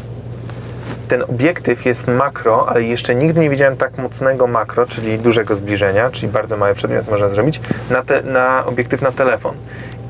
ten 1.08 1.22
obiektyw 1.22 1.86
jest 1.86 2.08
makro, 2.08 2.68
ale 2.68 2.82
jeszcze 2.82 3.14
nigdy 3.14 3.40
nie 3.40 3.50
widziałem 3.50 3.76
tak 3.76 3.98
mocnego 3.98 4.46
makro, 4.46 4.86
czyli 4.86 5.18
dużego 5.18 5.56
zbliżenia, 5.56 6.10
czyli 6.10 6.28
bardzo 6.28 6.56
mały 6.56 6.74
przedmiot 6.74 7.10
można 7.10 7.28
zrobić, 7.28 7.60
na, 7.90 8.02
te, 8.02 8.22
na 8.22 8.66
obiektyw 8.66 9.02
na 9.02 9.12
telefon. 9.12 9.54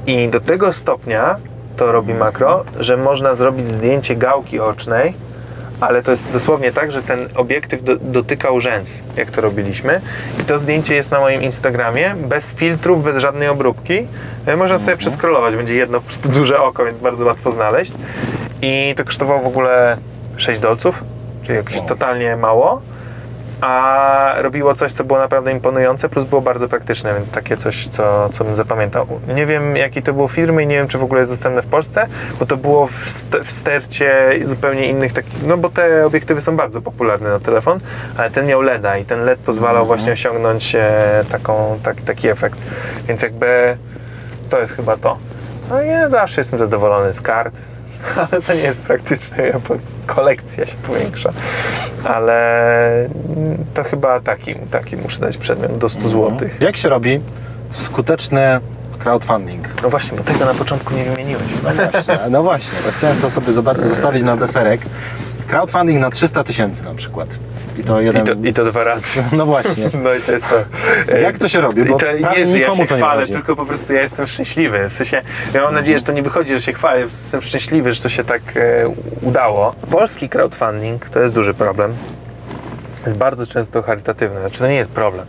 I 0.07 0.29
do 0.29 0.41
tego 0.41 0.73
stopnia 0.73 1.37
to 1.77 1.93
robi 1.93 2.15
makro, 2.15 2.65
że 2.81 2.97
można 2.97 3.35
zrobić 3.35 3.69
zdjęcie 3.69 4.17
gałki 4.17 4.61
ocznej, 4.61 5.15
ale 5.81 6.03
to 6.03 6.11
jest 6.11 6.33
dosłownie 6.33 6.73
tak, 6.73 6.93
że 6.93 7.03
ten 7.03 7.29
obiektyw 7.35 7.85
do, 7.85 7.97
dotykał 7.97 8.61
rzęs, 8.61 9.01
jak 9.17 9.31
to 9.31 9.41
robiliśmy. 9.41 10.01
I 10.41 10.45
to 10.45 10.59
zdjęcie 10.59 10.95
jest 10.95 11.11
na 11.11 11.21
moim 11.21 11.43
Instagramie, 11.43 12.15
bez 12.29 12.53
filtrów, 12.53 13.05
bez 13.05 13.19
żadnej 13.19 13.49
obróbki. 13.49 14.07
E, 14.47 14.57
Można 14.57 14.79
sobie 14.79 14.97
przeskrolować, 14.97 15.57
będzie 15.57 15.75
jedno 15.75 16.01
po 16.01 16.07
prostu 16.07 16.29
duże 16.29 16.61
oko, 16.61 16.85
więc 16.85 16.99
bardzo 16.99 17.25
łatwo 17.25 17.53
znaleźć. 17.53 17.93
I 18.63 18.95
to 18.97 19.05
kosztowało 19.05 19.41
w 19.41 19.47
ogóle 19.47 19.97
6 20.37 20.61
dolców, 20.61 21.05
czyli 21.43 21.57
jakieś 21.57 21.81
totalnie 21.89 22.37
mało. 22.37 22.83
A 23.67 24.35
robiło 24.39 24.75
coś, 24.75 24.93
co 24.93 25.05
było 25.05 25.19
naprawdę 25.19 25.53
imponujące, 25.53 26.09
plus 26.09 26.25
było 26.25 26.41
bardzo 26.41 26.69
praktyczne, 26.69 27.15
więc 27.15 27.31
takie 27.31 27.57
coś, 27.57 27.89
co, 27.89 28.29
co 28.33 28.45
bym 28.45 28.55
zapamiętał. 28.55 29.07
Nie 29.35 29.47
wiem, 29.47 29.77
jakiej 29.77 30.03
to 30.03 30.13
było 30.13 30.29
firmy 30.29 30.63
i 30.63 30.67
nie 30.67 30.77
wiem, 30.77 30.89
czy 30.89 30.99
w 30.99 31.03
ogóle 31.03 31.21
jest 31.21 31.33
dostępne 31.33 31.63
w 31.63 31.67
Polsce, 31.67 32.07
bo 32.41 32.47
to 32.47 32.57
było 32.57 32.87
w, 32.87 33.05
st- 33.09 33.37
w 33.45 33.51
stercie 33.53 34.31
zupełnie 34.45 34.87
innych 34.89 35.13
takich, 35.13 35.47
no 35.47 35.57
bo 35.57 35.69
te 35.71 36.07
obiektywy 36.07 36.41
są 36.41 36.57
bardzo 36.57 36.81
popularne 36.81 37.31
na 37.31 37.41
telefon, 37.41 37.81
ale 38.17 38.31
ten 38.31 38.47
miał 38.47 38.63
LEDa 38.63 38.97
i 38.99 39.05
ten 39.05 39.25
LED 39.25 39.39
pozwalał 39.39 39.87
właśnie 39.87 40.13
osiągnąć 40.13 40.75
e, 40.75 41.25
taką, 41.31 41.79
tak, 41.83 41.97
taki 42.01 42.29
efekt. 42.29 42.59
Więc 43.09 43.23
jakby 43.23 43.77
to 44.51 44.61
jest 44.61 44.73
chyba 44.73 44.97
to. 44.97 45.19
No 45.71 45.83
ja 45.83 46.09
zawsze 46.09 46.41
jestem 46.41 46.59
zadowolony 46.59 47.15
z 47.15 47.21
kart, 47.21 47.55
ale 48.33 48.43
to 48.43 48.55
nie 48.55 48.61
jest 48.61 48.83
praktyczne, 48.83 49.37
po- 49.69 49.77
kolekcja 50.15 50.67
się 50.67 50.75
powiększa. 50.75 51.33
Ale 52.05 53.09
to 53.75 53.85
chyba 53.85 54.21
taki, 54.21 54.55
taki 54.55 54.97
muszę 54.97 55.21
dać 55.21 55.37
przedmiot 55.37 55.79
do 55.79 55.89
100 55.89 56.09
zł. 56.09 56.49
Jak 56.61 56.77
się 56.77 56.89
robi 56.89 57.21
skuteczny 57.73 58.61
crowdfunding? 58.99 59.69
No 59.83 59.91
właśnie, 59.91 60.19
bo 60.19 60.25
tego 60.25 60.45
na 60.45 60.55
początku 60.55 60.95
nie 60.95 61.05
wymieniłeś. 61.05 61.43
No 61.65 61.71
właśnie, 61.91 62.19
no 62.31 62.43
właśnie, 62.43 62.79
bo 62.87 62.91
chciałem 62.93 63.17
to 63.21 63.31
sobie 63.31 63.53
zostawić 63.89 64.23
na 64.23 64.37
deserek. 64.37 64.81
Crowdfunding 65.49 66.01
na 66.01 66.11
300 66.11 66.45
tysięcy 66.45 66.85
na 66.85 66.95
przykład. 66.95 67.29
I 67.79 67.85
to 67.85 68.01
jeden. 68.01 68.27
to- 68.27 68.49
i 68.49 68.55
to 68.55 68.65
dwa 68.65 68.85
razy. 68.85 69.23
No 69.33 69.47
właśnie. 69.47 69.91
No 70.05 70.15
i 70.15 70.21
to 70.21 70.33
jest 70.33 70.47
to. 70.49 70.57
Jak 71.29 71.39
to 71.39 71.49
się 71.49 71.61
robi? 71.61 71.83
I 71.83 71.85
Bo 71.85 71.93
to 71.99 71.99
prawie 71.99 72.41
nie, 72.45 72.47
że 72.47 72.59
ja 72.59 72.75
się 72.77 72.87
to 72.87 72.97
chwalę, 72.97 73.27
tylko 73.27 73.57
po 73.57 73.67
prostu 73.67 73.93
ja 73.93 74.03
jestem 74.03 74.27
szczęśliwy. 74.27 74.89
W 74.89 74.95
sensie, 74.95 75.23
ja 75.55 75.63
mam 75.63 75.75
nadzieję, 75.75 75.99
że 75.99 76.05
to 76.05 76.13
nie 76.13 76.23
wychodzi, 76.23 76.51
że 76.51 76.61
się 76.61 76.73
chwalę, 76.73 77.01
jestem 77.01 77.43
szczęśliwy, 77.43 77.93
że 77.93 78.03
to 78.03 78.09
się 78.09 78.25
tak 78.25 78.43
e, 78.57 78.89
udało. 79.23 79.75
Polski 79.91 80.29
crowdfunding 80.29 81.09
to 81.09 81.21
jest 81.21 81.35
duży 81.35 81.55
problem. 81.55 81.95
Jest 83.05 83.19
bardzo 83.19 83.47
często 83.47 83.83
charytatywny. 83.83 84.41
Znaczy 84.41 84.59
to 84.59 84.67
nie 84.69 84.75
jest 84.75 84.91
problem. 84.91 85.27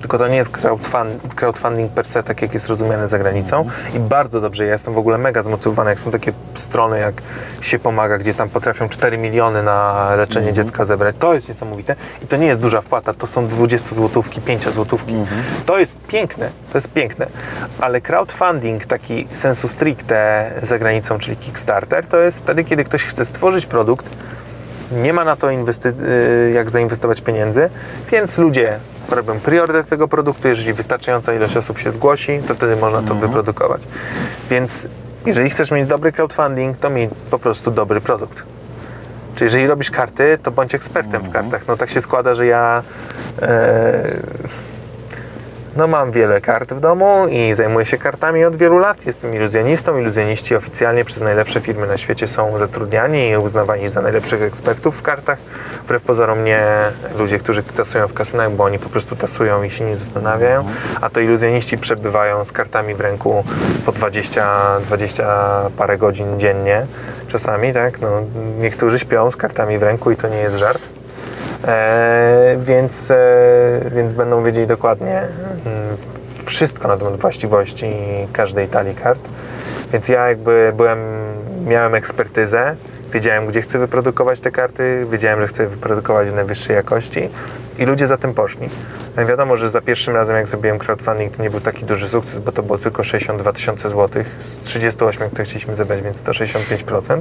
Tylko 0.00 0.18
to 0.18 0.28
nie 0.28 0.36
jest 0.36 0.50
crowdfund, 0.50 1.34
crowdfunding 1.34 1.92
per 1.92 2.08
se, 2.08 2.22
tak 2.22 2.42
jak 2.42 2.54
jest 2.54 2.66
rozumiany 2.66 3.08
za 3.08 3.18
granicą. 3.18 3.68
I 3.96 4.00
bardzo 4.00 4.40
dobrze, 4.40 4.66
ja 4.66 4.72
jestem 4.72 4.94
w 4.94 4.98
ogóle 4.98 5.18
mega 5.18 5.42
zmotywowany, 5.42 5.90
jak 5.90 6.00
są 6.00 6.10
takie 6.10 6.32
strony, 6.54 6.98
jak 6.98 7.22
się 7.60 7.78
pomaga, 7.78 8.18
gdzie 8.18 8.34
tam 8.34 8.48
potrafią 8.48 8.88
4 8.88 9.18
miliony 9.18 9.62
na 9.62 10.08
leczenie 10.16 10.52
dziecka 10.52 10.84
zebrać. 10.84 11.16
To 11.18 11.34
jest 11.34 11.48
niesamowite. 11.48 11.96
I 12.22 12.26
to 12.26 12.36
nie 12.36 12.46
jest 12.46 12.60
duża 12.60 12.80
wpłata, 12.80 13.12
to 13.12 13.26
są 13.26 13.46
20 13.46 13.94
złotówki, 13.94 14.40
5 14.40 14.68
złotówki. 14.68 15.14
To 15.66 15.78
jest 15.78 16.00
piękne, 16.06 16.50
to 16.72 16.78
jest 16.78 16.92
piękne. 16.92 17.26
Ale 17.80 18.00
crowdfunding 18.00 18.86
taki 18.86 19.28
sensu 19.32 19.68
stricte 19.68 20.50
za 20.62 20.78
granicą, 20.78 21.18
czyli 21.18 21.36
Kickstarter, 21.36 22.06
to 22.06 22.16
jest 22.16 22.38
wtedy, 22.38 22.64
kiedy 22.64 22.84
ktoś 22.84 23.04
chce 23.04 23.24
stworzyć 23.24 23.66
produkt, 23.66 24.06
nie 24.92 25.12
ma 25.12 25.24
na 25.24 25.36
to 25.36 25.46
inwesty- 25.46 25.92
y, 26.02 26.50
jak 26.54 26.70
zainwestować 26.70 27.20
pieniędzy, 27.20 27.70
więc 28.10 28.38
ludzie 28.38 28.78
robią 29.10 29.40
preorder 29.40 29.84
tego 29.84 30.08
produktu. 30.08 30.48
Jeżeli 30.48 30.72
wystarczająca 30.72 31.34
ilość 31.34 31.56
osób 31.56 31.78
się 31.78 31.92
zgłosi, 31.92 32.40
to 32.48 32.54
wtedy 32.54 32.76
można 32.76 33.02
to 33.02 33.14
wyprodukować. 33.14 33.82
Więc 34.50 34.88
jeżeli 35.26 35.50
chcesz 35.50 35.70
mieć 35.70 35.88
dobry 35.88 36.12
crowdfunding, 36.12 36.76
to 36.76 36.90
miej 36.90 37.08
po 37.30 37.38
prostu 37.38 37.70
dobry 37.70 38.00
produkt. 38.00 38.42
Czyli 39.34 39.46
jeżeli 39.46 39.66
robisz 39.66 39.90
karty, 39.90 40.38
to 40.42 40.50
bądź 40.50 40.74
ekspertem 40.74 41.22
w 41.22 41.30
kartach. 41.30 41.62
No 41.68 41.76
tak 41.76 41.90
się 41.90 42.00
składa, 42.00 42.34
że 42.34 42.46
ja 42.46 42.82
e, 43.42 44.02
no 45.78 45.86
mam 45.86 46.10
wiele 46.10 46.40
kart 46.40 46.72
w 46.72 46.80
domu 46.80 47.26
i 47.30 47.54
zajmuję 47.54 47.86
się 47.86 47.98
kartami 47.98 48.44
od 48.44 48.56
wielu 48.56 48.78
lat. 48.78 49.06
Jestem 49.06 49.34
iluzjonistą. 49.34 49.98
Iluzjoniści 49.98 50.56
oficjalnie 50.56 51.04
przez 51.04 51.22
najlepsze 51.22 51.60
firmy 51.60 51.86
na 51.86 51.96
świecie 51.96 52.28
są 52.28 52.58
zatrudniani 52.58 53.30
i 53.30 53.36
uznawani 53.36 53.88
za 53.88 54.02
najlepszych 54.02 54.42
ekspertów 54.42 54.96
w 54.96 55.02
kartach. 55.02 55.38
Wbrew 55.84 56.02
pozorom 56.02 56.44
nie 56.44 56.62
ludzie, 57.18 57.38
którzy 57.38 57.62
tasują 57.62 58.08
w 58.08 58.14
kasynach, 58.14 58.52
bo 58.52 58.64
oni 58.64 58.78
po 58.78 58.88
prostu 58.88 59.16
tasują 59.16 59.62
i 59.62 59.70
się 59.70 59.84
nie 59.84 59.96
zastanawiają. 59.96 60.64
A 61.00 61.10
to 61.10 61.20
iluzjoniści 61.20 61.78
przebywają 61.78 62.44
z 62.44 62.52
kartami 62.52 62.94
w 62.94 63.00
ręku 63.00 63.44
po 63.86 63.92
20, 63.92 64.80
20 64.80 65.24
parę 65.76 65.98
godzin 65.98 66.40
dziennie 66.40 66.86
czasami, 67.28 67.72
tak? 67.72 68.00
No, 68.00 68.08
niektórzy 68.58 68.98
śpią 68.98 69.30
z 69.30 69.36
kartami 69.36 69.78
w 69.78 69.82
ręku 69.82 70.10
i 70.10 70.16
to 70.16 70.28
nie 70.28 70.38
jest 70.38 70.56
żart. 70.56 70.97
E, 71.64 72.56
więc, 72.60 73.10
e, 73.10 73.16
więc 73.94 74.12
będą 74.12 74.42
wiedzieli 74.42 74.66
dokładnie 74.66 75.18
mm, 75.18 75.96
wszystko 76.44 76.88
na 76.88 76.96
temat 76.96 77.16
właściwości 77.16 77.86
każdej 78.32 78.68
talii 78.68 78.94
kart. 78.94 79.20
Więc 79.92 80.08
ja 80.08 80.28
jakby 80.28 80.72
byłem, 80.76 80.98
miałem 81.66 81.94
ekspertyzę, 81.94 82.76
wiedziałem 83.12 83.46
gdzie 83.46 83.62
chcę 83.62 83.78
wyprodukować 83.78 84.40
te 84.40 84.50
karty, 84.50 85.06
wiedziałem, 85.10 85.40
że 85.40 85.46
chcę 85.46 85.66
wyprodukować 85.66 86.28
w 86.28 86.34
najwyższej 86.34 86.76
jakości 86.76 87.28
i 87.78 87.84
ludzie 87.84 88.06
za 88.06 88.16
tym 88.16 88.34
poszli. 88.34 88.68
No 89.16 89.26
wiadomo, 89.26 89.56
że 89.56 89.68
za 89.68 89.80
pierwszym 89.80 90.14
razem 90.14 90.36
jak 90.36 90.48
zrobiłem 90.48 90.78
crowdfunding 90.78 91.36
to 91.36 91.42
nie 91.42 91.50
był 91.50 91.60
taki 91.60 91.84
duży 91.84 92.08
sukces, 92.08 92.40
bo 92.40 92.52
to 92.52 92.62
było 92.62 92.78
tylko 92.78 93.04
62 93.04 93.52
tysiące 93.52 93.90
złotych 93.90 94.26
z 94.40 94.58
38, 94.60 95.26
które 95.26 95.44
chcieliśmy 95.44 95.74
zebrać, 95.74 96.02
więc 96.02 96.24
165%. 96.24 97.20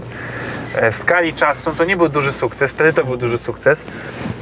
E, 0.76 0.92
W 0.92 0.96
skali 0.96 1.34
czasu 1.34 1.72
to 1.72 1.86
nie 1.86 1.98
był 1.98 2.10
duży 2.10 2.32
sukces, 2.32 2.72
wtedy 2.72 2.94
to 2.94 3.06
był 3.06 3.18
duży 3.18 3.38
sukces, 3.38 3.86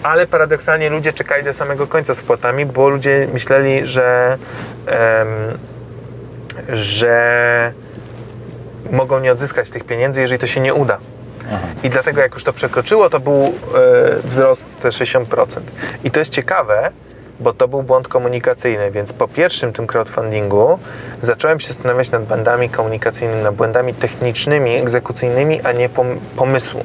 ale 0.04 0.28
paradoksalnie 0.28 0.90
ludzie 0.90 1.14
czekali 1.14 1.44
do 1.44 1.54
samego 1.54 1.88
końca 1.88 2.16
z 2.16 2.22
płatami, 2.22 2.66
bo 2.66 2.90
ludzie 2.90 3.28
myśleli, 3.34 3.88
że, 3.88 4.38
że 6.70 7.74
mogą 8.92 9.20
nie 9.20 9.32
odzyskać 9.32 9.70
tych 9.70 9.84
pieniędzy, 9.84 10.22
jeżeli 10.22 10.40
to 10.40 10.48
się 10.48 10.60
nie 10.60 10.74
uda. 10.74 10.98
I 11.84 11.90
dlatego 11.90 12.22
jak 12.22 12.34
już 12.34 12.44
to 12.44 12.54
przekroczyło, 12.54 13.10
to 13.10 13.20
był 13.20 13.34
e, 13.34 13.52
wzrost 14.24 14.66
te 14.82 14.90
60%. 14.90 15.26
I 16.04 16.12
to 16.12 16.20
jest 16.20 16.32
ciekawe, 16.32 16.92
bo 17.40 17.54
to 17.54 17.68
był 17.68 17.84
błąd 17.84 18.08
komunikacyjny, 18.08 18.92
więc 18.92 19.14
po 19.14 19.28
pierwszym 19.28 19.74
tym 19.74 19.88
crowdfundingu 19.88 20.80
zacząłem 21.22 21.60
się 21.60 21.68
zastanawiać 21.68 22.12
nad 22.12 22.24
błędami 22.26 22.70
komunikacyjnymi, 22.70 23.44
nad 23.44 23.56
błędami 23.56 23.94
technicznymi, 23.94 24.76
egzekucyjnymi, 24.76 25.62
a 25.62 25.72
nie 25.72 25.90
pom- 25.90 26.18
pomysłu. 26.36 26.84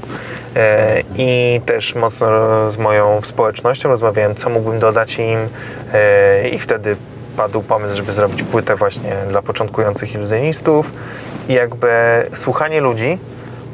E, 0.57 1.03
I 1.17 1.61
też 1.67 1.95
mocno 1.95 2.29
z 2.73 2.77
moją 2.77 3.21
społecznością 3.23 3.89
rozmawiałem, 3.89 4.35
co 4.35 4.51
mógłbym 4.51 4.79
dodać 4.79 5.19
im 5.19 5.49
e, 5.93 6.49
i 6.49 6.59
wtedy 6.59 6.97
padł 7.37 7.63
pomysł, 7.63 7.97
żeby 7.97 8.13
zrobić 8.13 8.43
płytę 8.43 8.77
właśnie 8.77 9.17
dla 9.29 9.43
początkujących 9.43 10.15
iluzjonistów 10.15 10.93
i 11.49 11.53
jakby 11.53 11.91
słuchanie 12.35 12.81
ludzi 12.81 13.19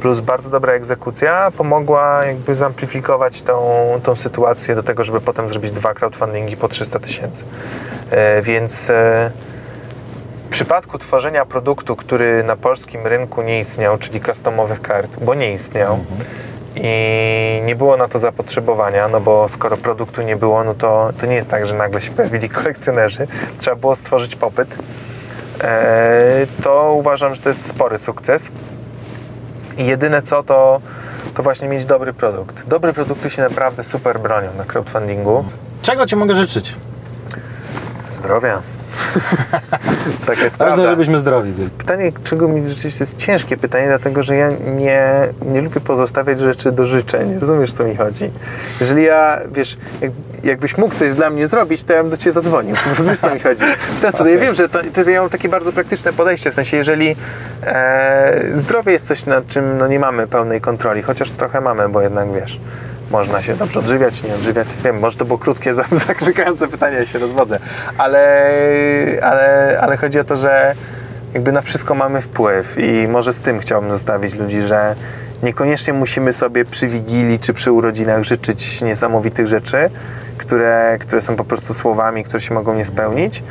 plus 0.00 0.20
bardzo 0.20 0.50
dobra 0.50 0.72
egzekucja 0.72 1.52
pomogła 1.56 2.24
jakby 2.26 2.54
zamplifikować 2.54 3.42
tą, 3.42 3.60
tą 4.04 4.16
sytuację 4.16 4.74
do 4.74 4.82
tego, 4.82 5.04
żeby 5.04 5.20
potem 5.20 5.48
zrobić 5.48 5.70
dwa 5.72 5.94
crowdfundingi 5.94 6.56
po 6.56 6.68
300 6.68 6.98
tysięcy. 6.98 7.44
E, 8.10 8.42
Więc 8.42 8.90
e, 8.90 9.30
w 10.46 10.48
przypadku 10.50 10.98
tworzenia 10.98 11.44
produktu, 11.46 11.96
który 11.96 12.44
na 12.44 12.56
polskim 12.56 13.06
rynku 13.06 13.42
nie 13.42 13.60
istniał, 13.60 13.98
czyli 13.98 14.20
customowych 14.20 14.80
kart, 14.82 15.10
bo 15.24 15.34
nie 15.34 15.52
istniał 15.52 15.98
i 16.76 17.62
nie 17.64 17.76
było 17.76 17.96
na 17.96 18.08
to 18.08 18.18
zapotrzebowania, 18.18 19.08
no 19.08 19.20
bo 19.20 19.48
skoro 19.48 19.76
produktu 19.76 20.22
nie 20.22 20.36
było, 20.36 20.64
no 20.64 20.74
to, 20.74 21.10
to 21.20 21.26
nie 21.26 21.34
jest 21.34 21.50
tak, 21.50 21.66
że 21.66 21.74
nagle 21.74 22.00
się 22.02 22.10
pojawili 22.10 22.48
kolekcjonerzy. 22.50 23.26
Trzeba 23.58 23.76
było 23.76 23.96
stworzyć 23.96 24.36
popyt. 24.36 24.76
E, 25.64 26.46
To 26.62 26.92
uważam, 26.92 27.34
że 27.34 27.40
to 27.42 27.48
jest 27.48 27.66
spory 27.66 27.98
sukces. 27.98 28.50
I 29.78 29.86
jedyne 29.86 30.22
co, 30.22 30.42
to, 30.42 30.80
to 31.34 31.42
właśnie 31.42 31.68
mieć 31.68 31.84
dobry 31.84 32.12
produkt. 32.12 32.56
Dobre 32.66 32.92
produkty 32.92 33.30
się 33.30 33.42
naprawdę 33.42 33.84
super 33.84 34.20
bronią 34.20 34.54
na 34.58 34.64
crowdfundingu. 34.64 35.44
Czego 35.82 36.06
Ci 36.06 36.16
mogę 36.16 36.34
życzyć? 36.34 36.74
Zdrowia. 38.10 38.75
Taka 40.26 40.44
jest 40.44 40.58
Ważne, 40.58 40.74
prawda. 40.74 40.90
żebyśmy 40.90 41.18
zdrowi 41.18 41.52
byli. 41.52 41.70
Pytanie, 41.70 42.12
czego 42.24 42.48
mi 42.48 42.68
rzeczywiście 42.68 43.02
jest 43.02 43.16
ciężkie 43.16 43.56
pytanie, 43.56 43.86
dlatego 43.86 44.22
że 44.22 44.36
ja 44.36 44.50
nie, 44.76 45.28
nie 45.42 45.62
lubię 45.62 45.80
pozostawiać 45.80 46.40
rzeczy 46.40 46.72
do 46.72 46.86
życzeń. 46.86 47.38
Rozumiesz, 47.38 47.72
co 47.72 47.84
mi 47.84 47.96
chodzi? 47.96 48.30
Jeżeli 48.80 49.02
ja, 49.02 49.40
wiesz, 49.52 49.78
jak, 50.00 50.12
jakbyś 50.44 50.78
mógł 50.78 50.94
coś 50.94 51.14
dla 51.14 51.30
mnie 51.30 51.48
zrobić, 51.48 51.84
to 51.84 51.92
ja 51.92 52.02
bym 52.02 52.10
do 52.10 52.16
ciebie 52.16 52.32
zadzwonił. 52.32 52.76
Rozumiesz, 52.98 53.18
co 53.18 53.34
mi 53.34 53.40
chodzi? 53.40 53.60
W 53.96 54.00
ten 54.00 54.12
sposób. 54.12 54.32
Ja 54.32 54.38
wiem, 54.38 54.54
że 54.54 54.68
to, 54.68 54.78
to 54.78 55.00
jest, 55.00 55.10
ja 55.10 55.20
mam 55.20 55.30
takie 55.30 55.48
bardzo 55.48 55.72
praktyczne 55.72 56.12
podejście, 56.12 56.50
w 56.50 56.54
sensie, 56.54 56.76
jeżeli 56.76 57.16
e, 57.62 58.42
zdrowie 58.54 58.92
jest 58.92 59.06
coś, 59.06 59.26
nad 59.26 59.46
czym 59.46 59.78
no, 59.78 59.86
nie 59.86 59.98
mamy 59.98 60.26
pełnej 60.26 60.60
kontroli, 60.60 61.02
chociaż 61.02 61.30
trochę 61.30 61.60
mamy, 61.60 61.88
bo 61.88 62.00
jednak, 62.00 62.32
wiesz, 62.32 62.60
można 63.16 63.42
się 63.42 63.54
dobrze 63.54 63.78
odżywiać, 63.78 64.22
nie 64.22 64.34
odżywiać. 64.34 64.68
Wiem, 64.84 64.98
może 64.98 65.16
to 65.16 65.24
było 65.24 65.38
krótkie, 65.38 65.74
zakrykające 66.08 66.68
pytanie, 66.68 66.96
ja 66.96 67.06
się 67.06 67.18
rozwodzę, 67.18 67.58
ale, 67.98 68.22
ale, 69.22 69.78
ale 69.80 69.96
chodzi 69.96 70.20
o 70.20 70.24
to, 70.24 70.36
że 70.36 70.74
jakby 71.34 71.52
na 71.52 71.62
wszystko 71.62 71.94
mamy 71.94 72.22
wpływ 72.22 72.78
i 72.78 73.08
może 73.08 73.32
z 73.32 73.40
tym 73.42 73.60
chciałbym 73.60 73.90
zostawić 73.90 74.34
ludzi, 74.34 74.62
że 74.62 74.94
niekoniecznie 75.42 75.92
musimy 75.92 76.32
sobie 76.32 76.64
przy 76.64 76.88
Wigilii 76.88 77.38
czy 77.38 77.54
przy 77.54 77.72
urodzinach 77.72 78.24
życzyć 78.24 78.82
niesamowitych 78.82 79.46
rzeczy, 79.46 79.90
które, 80.38 80.98
które 81.00 81.22
są 81.22 81.36
po 81.36 81.44
prostu 81.44 81.74
słowami, 81.74 82.24
które 82.24 82.40
się 82.40 82.54
mogą 82.54 82.74
nie 82.74 82.86
spełnić, 82.86 83.42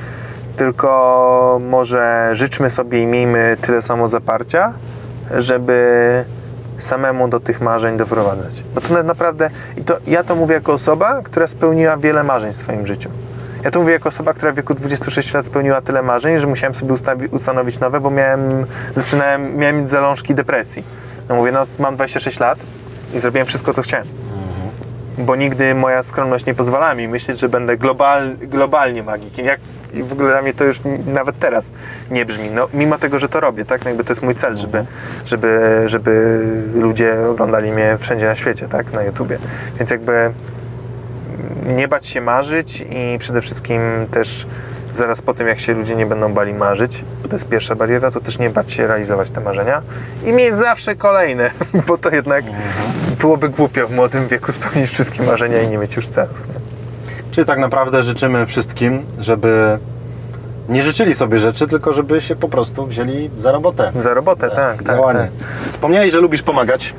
tylko 0.58 1.62
może 1.70 2.30
życzmy 2.34 2.70
sobie 2.70 3.02
i 3.02 3.06
miejmy 3.06 3.58
tyle 3.62 3.82
samo 3.82 4.08
zaparcia, 4.08 4.74
żeby 5.38 6.26
samemu 6.80 7.28
do 7.28 7.40
tych 7.40 7.62
marzeń 7.62 7.98
doprowadzać. 7.98 8.64
Bo 8.76 8.82
to 8.82 8.94
na- 8.94 9.04
naprawdę, 9.04 9.50
i 9.78 9.84
to 9.84 9.98
ja 10.08 10.24
to 10.24 10.36
mówię 10.36 10.54
jako 10.56 10.74
osoba, 10.74 11.22
która 11.24 11.48
spełniła 11.48 11.98
wiele 11.98 12.24
marzeń 12.24 12.54
w 12.54 12.58
swoim 12.58 12.88
życiu. 12.88 13.10
Ja 13.64 13.72
to 13.72 13.80
mówię 13.80 13.94
jako 13.94 14.10
osoba, 14.10 14.34
która 14.34 14.52
w 14.52 14.56
wieku 14.56 14.74
26 14.74 15.34
lat 15.34 15.46
spełniła 15.46 15.82
tyle 15.82 16.02
marzeń, 16.02 16.40
że 16.40 16.48
musiałem 16.48 16.76
sobie 16.76 16.94
ustawi- 16.94 17.28
ustanowić 17.32 17.80
nowe, 17.80 18.00
bo 18.00 18.12
miałem, 18.12 18.66
zaczynałem, 18.96 19.58
miałem 19.58 19.78
mieć 19.78 19.90
zalążki 19.90 20.36
depresji. 20.36 20.84
No 21.30 21.36
mówię, 21.36 21.52
no 21.52 21.66
mam 21.80 21.96
26 21.96 22.40
lat 22.40 22.60
i 23.14 23.20
zrobiłem 23.20 23.48
wszystko, 23.48 23.74
co 23.74 23.82
chciałem. 23.82 24.06
Bo 25.18 25.36
nigdy 25.36 25.76
moja 25.76 26.04
skromność 26.04 26.46
nie 26.46 26.54
pozwalała 26.56 26.96
mi 26.96 27.08
myśleć, 27.08 27.40
że 27.40 27.50
będę 27.50 27.78
global, 27.78 28.36
globalnie 28.38 29.04
magikiem. 29.04 29.46
Jak, 29.46 29.60
i 29.96 30.04
w 30.04 30.12
ogóle 30.12 30.30
dla 30.30 30.42
mnie 30.42 30.54
to 30.54 30.64
już 30.64 30.80
nawet 31.06 31.40
teraz 31.40 31.72
nie 32.12 32.26
brzmi. 32.26 32.50
No, 32.50 32.68
mimo 32.74 32.98
tego, 32.98 33.20
że 33.20 33.30
to 33.30 33.40
robię, 33.40 33.66
tak? 33.66 33.84
No 33.84 33.90
jakby 33.90 34.04
to 34.04 34.12
jest 34.12 34.24
mój 34.24 34.36
cel, 34.36 34.58
żeby, 34.58 34.86
żeby, 35.26 35.84
żeby 35.86 36.42
ludzie 36.76 37.16
oglądali 37.30 37.72
mnie 37.72 37.98
wszędzie 38.00 38.26
na 38.26 38.36
świecie, 38.36 38.68
tak? 38.68 38.94
Na 38.94 39.04
YouTubie. 39.04 39.38
Więc 39.80 39.92
jakby 39.92 40.32
nie 41.66 41.88
bać 41.88 42.08
się 42.08 42.22
marzyć 42.22 42.86
i 42.90 43.20
przede 43.20 43.42
wszystkim 43.42 43.82
też 44.12 44.48
zaraz 44.94 45.22
po 45.22 45.34
tym, 45.34 45.48
jak 45.48 45.60
się 45.60 45.74
ludzie 45.74 45.96
nie 45.96 46.06
będą 46.06 46.34
bali 46.34 46.54
marzyć, 46.54 47.04
bo 47.24 47.30
to 47.30 47.36
jest 47.36 47.50
pierwsza 47.50 47.76
bariera, 47.76 48.12
to 48.12 48.20
też 48.20 48.40
nie 48.40 48.50
bać 48.50 48.74
się 48.74 48.88
realizować 48.88 49.32
te 49.32 49.42
marzenia 49.42 49.82
i 50.26 50.34
mieć 50.34 50.58
zawsze 50.58 50.96
kolejne, 50.96 51.52
bo 51.88 51.98
to 51.98 52.10
jednak 52.10 52.44
byłoby 53.20 53.50
głupio 53.50 53.88
w 53.88 53.92
młodym 53.92 54.28
wieku 54.28 54.52
spełnić 54.52 54.90
wszystkie 54.90 55.24
marzenia 55.24 55.62
i 55.62 55.68
nie 55.68 55.78
mieć 55.78 55.96
już 55.96 56.08
celów. 56.08 56.55
Czyli 57.36 57.48
tak 57.48 57.60
naprawdę 57.60 58.04
życzymy 58.04 58.46
wszystkim, 58.46 59.06
żeby 59.20 59.78
nie 60.70 60.84
życzyli 60.84 61.16
sobie 61.16 61.38
rzeczy, 61.38 61.68
tylko 61.68 61.94
żeby 61.94 62.22
się 62.22 62.36
po 62.36 62.50
prostu 62.50 62.86
wzięli 62.86 63.30
za 63.36 63.52
robotę. 63.52 63.92
Za 64.00 64.14
robotę, 64.14 64.50
tak, 64.50 64.84
tak, 64.84 64.98
działanie. 64.98 65.20
tak. 65.20 65.68
Wspomniałeś, 65.68 66.12
że 66.12 66.20
lubisz 66.20 66.42
pomagać 66.42 66.94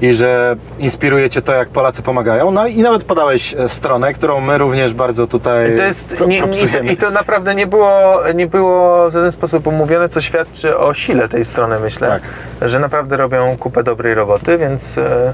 i 0.00 0.14
że 0.14 0.56
inspiruje 0.78 1.30
Cię 1.30 1.42
to, 1.42 1.54
jak 1.54 1.68
Polacy 1.68 2.02
pomagają. 2.02 2.50
No 2.50 2.66
i 2.66 2.82
nawet 2.82 3.04
podałeś 3.04 3.54
e, 3.54 3.68
stronę, 3.68 4.12
którą 4.12 4.40
my 4.40 4.58
również 4.58 4.94
bardzo 4.94 5.26
tutaj 5.26 5.74
I 5.74 5.76
to, 5.76 5.82
jest, 5.82 6.16
pro- 6.16 6.26
nie, 6.26 6.40
nie, 6.40 6.46
i, 6.46 6.50
to, 6.50 6.56
propsujemy. 6.58 6.92
I 6.92 6.96
to 6.96 7.10
naprawdę 7.10 7.54
nie 7.54 7.66
było, 7.66 8.18
nie 8.34 8.46
było 8.46 9.10
w 9.10 9.12
żaden 9.12 9.32
sposób 9.32 9.66
omówione, 9.66 10.08
co 10.08 10.20
świadczy 10.20 10.78
o 10.78 10.94
sile 10.94 11.28
tej 11.28 11.44
strony, 11.44 11.80
myślę. 11.80 12.08
Tak. 12.08 12.22
Że 12.70 12.78
naprawdę 12.78 13.16
robią 13.16 13.56
kupę 13.56 13.82
dobrej 13.82 14.14
roboty, 14.14 14.58
więc 14.58 14.98
e, 14.98 15.32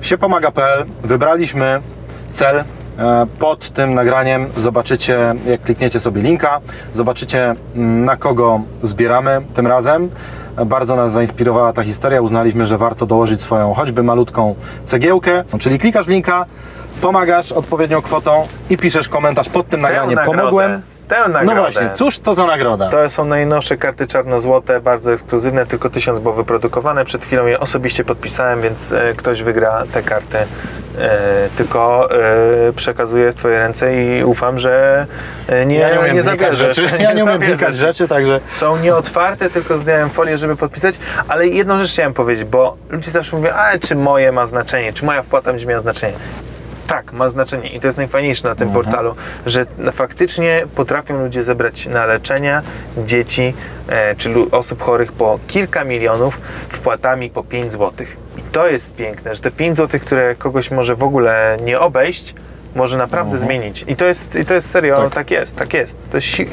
siepomaga.pl 0.00 0.84
wybraliśmy 1.02 1.80
cel. 2.32 2.64
E, 2.98 3.26
Pod 3.38 3.70
tym 3.70 3.94
nagraniem 3.94 4.46
zobaczycie, 4.56 5.34
jak 5.46 5.62
klikniecie 5.62 6.00
sobie 6.00 6.22
linka, 6.22 6.60
zobaczycie 6.92 7.54
mm, 7.76 8.04
na 8.04 8.16
kogo 8.16 8.60
zbieramy 8.82 9.40
tym 9.54 9.66
razem. 9.66 10.10
Bardzo 10.66 10.96
nas 10.96 11.12
zainspirowała 11.12 11.72
ta 11.72 11.82
historia. 11.82 12.20
Uznaliśmy, 12.20 12.66
że 12.66 12.78
warto 12.78 13.06
dołożyć 13.06 13.40
swoją 13.40 13.74
choćby 13.74 14.02
malutką 14.02 14.54
cegiełkę. 14.84 15.44
Czyli 15.58 15.78
klikasz 15.78 16.06
w 16.06 16.08
linka, 16.08 16.44
pomagasz 17.00 17.52
odpowiednią 17.52 18.02
kwotą 18.02 18.46
i 18.70 18.76
piszesz 18.76 19.08
komentarz 19.08 19.48
pod 19.48 19.68
tym 19.68 19.80
nagraniem. 19.80 20.18
Pomogłem. 20.26 20.82
Tę 21.08 21.28
nagrodę. 21.28 21.54
No 21.54 21.54
właśnie, 21.54 21.90
cóż 21.94 22.18
to 22.18 22.34
za 22.34 22.46
nagroda? 22.46 22.88
To 22.88 23.10
są 23.10 23.24
najnowsze 23.24 23.76
karty 23.76 24.06
czarno-złote, 24.06 24.80
bardzo 24.80 25.12
ekskluzywne, 25.12 25.66
tylko 25.66 25.90
tysiąc 25.90 26.20
było 26.20 26.34
wyprodukowane. 26.34 27.04
Przed 27.04 27.24
chwilą 27.24 27.46
je 27.46 27.60
osobiście 27.60 28.04
podpisałem, 28.04 28.62
więc 28.62 28.92
e, 28.92 29.14
ktoś 29.16 29.42
wygra 29.42 29.82
te 29.92 30.02
karty. 30.02 30.38
E, 30.38 31.48
tylko 31.56 32.08
e, 32.10 32.72
przekazuję 32.72 33.32
w 33.32 33.34
Twoje 33.34 33.58
ręce 33.58 34.04
i 34.04 34.24
ufam, 34.24 34.58
że 34.58 35.06
nie, 35.66 35.76
ja 35.78 35.90
nie 35.94 36.00
umiem 36.00 36.16
nie 36.16 36.22
znikać 36.22 36.56
zabierzesz. 36.56 36.76
rzeczy. 36.76 36.96
Ja 37.04 37.12
nie 37.12 37.24
umiem 37.24 37.40
rzeczy, 37.72 38.08
także 38.08 38.40
Są 38.50 38.76
nieotwarte, 38.76 39.50
tylko 39.50 39.78
zdjąłem 39.78 40.10
folię, 40.10 40.38
żeby 40.38 40.56
podpisać. 40.56 40.94
Ale 41.28 41.46
jedną 41.48 41.78
rzecz 41.82 41.92
chciałem 41.92 42.14
powiedzieć, 42.14 42.44
bo 42.44 42.76
ludzie 42.90 43.10
zawsze 43.10 43.36
mówią, 43.36 43.50
ale 43.52 43.78
czy 43.78 43.96
moje 43.96 44.32
ma 44.32 44.46
znaczenie, 44.46 44.92
czy 44.92 45.04
moja 45.04 45.22
wpłata 45.22 45.50
będzie 45.50 45.66
miała 45.66 45.80
znaczenie. 45.80 46.14
Tak, 46.86 47.12
ma 47.12 47.30
znaczenie 47.30 47.68
i 47.68 47.80
to 47.80 47.86
jest 47.86 47.98
najfajniejsze 47.98 48.48
na 48.48 48.54
tym 48.54 48.70
portalu, 48.70 49.14
że 49.46 49.66
faktycznie 49.92 50.66
potrafią 50.74 51.22
ludzie 51.22 51.44
zebrać 51.44 51.86
na 51.86 52.06
leczenia 52.06 52.62
dzieci 53.06 53.54
e, 53.88 54.16
czy 54.16 54.30
osób 54.50 54.82
chorych 54.82 55.12
po 55.12 55.38
kilka 55.48 55.84
milionów 55.84 56.40
wpłatami 56.68 57.30
po 57.30 57.44
5 57.44 57.72
zł. 57.72 57.92
I 58.38 58.42
to 58.52 58.66
jest 58.66 58.94
piękne, 58.96 59.34
że 59.34 59.42
te 59.42 59.50
5 59.50 59.76
zł, 59.76 60.00
które 60.00 60.34
kogoś 60.34 60.70
może 60.70 60.94
w 60.96 61.02
ogóle 61.02 61.56
nie 61.62 61.80
obejść, 61.80 62.34
może 62.74 62.96
naprawdę 62.96 63.38
zmienić. 63.38 63.84
I 63.88 63.96
to 63.96 64.04
jest, 64.04 64.36
i 64.36 64.44
to 64.44 64.54
jest 64.54 64.70
serio, 64.70 64.96
tak. 64.96 65.14
Tak. 65.14 65.30
jest, 65.30 65.56
tak 65.56 65.74
jest. 65.74 65.98
To 66.10 66.16
jest 66.16 66.26
si- 66.28 66.48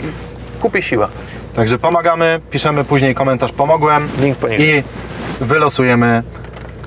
kupie 0.61 0.81
siła. 0.81 1.07
Także 1.55 1.79
pomagamy, 1.79 2.39
piszemy 2.51 2.83
później 2.83 3.15
komentarz 3.15 3.51
pomogłem 3.51 4.07
Link 4.21 4.37
poniżej. 4.37 4.77
i 4.79 4.83
wylosujemy. 5.43 6.23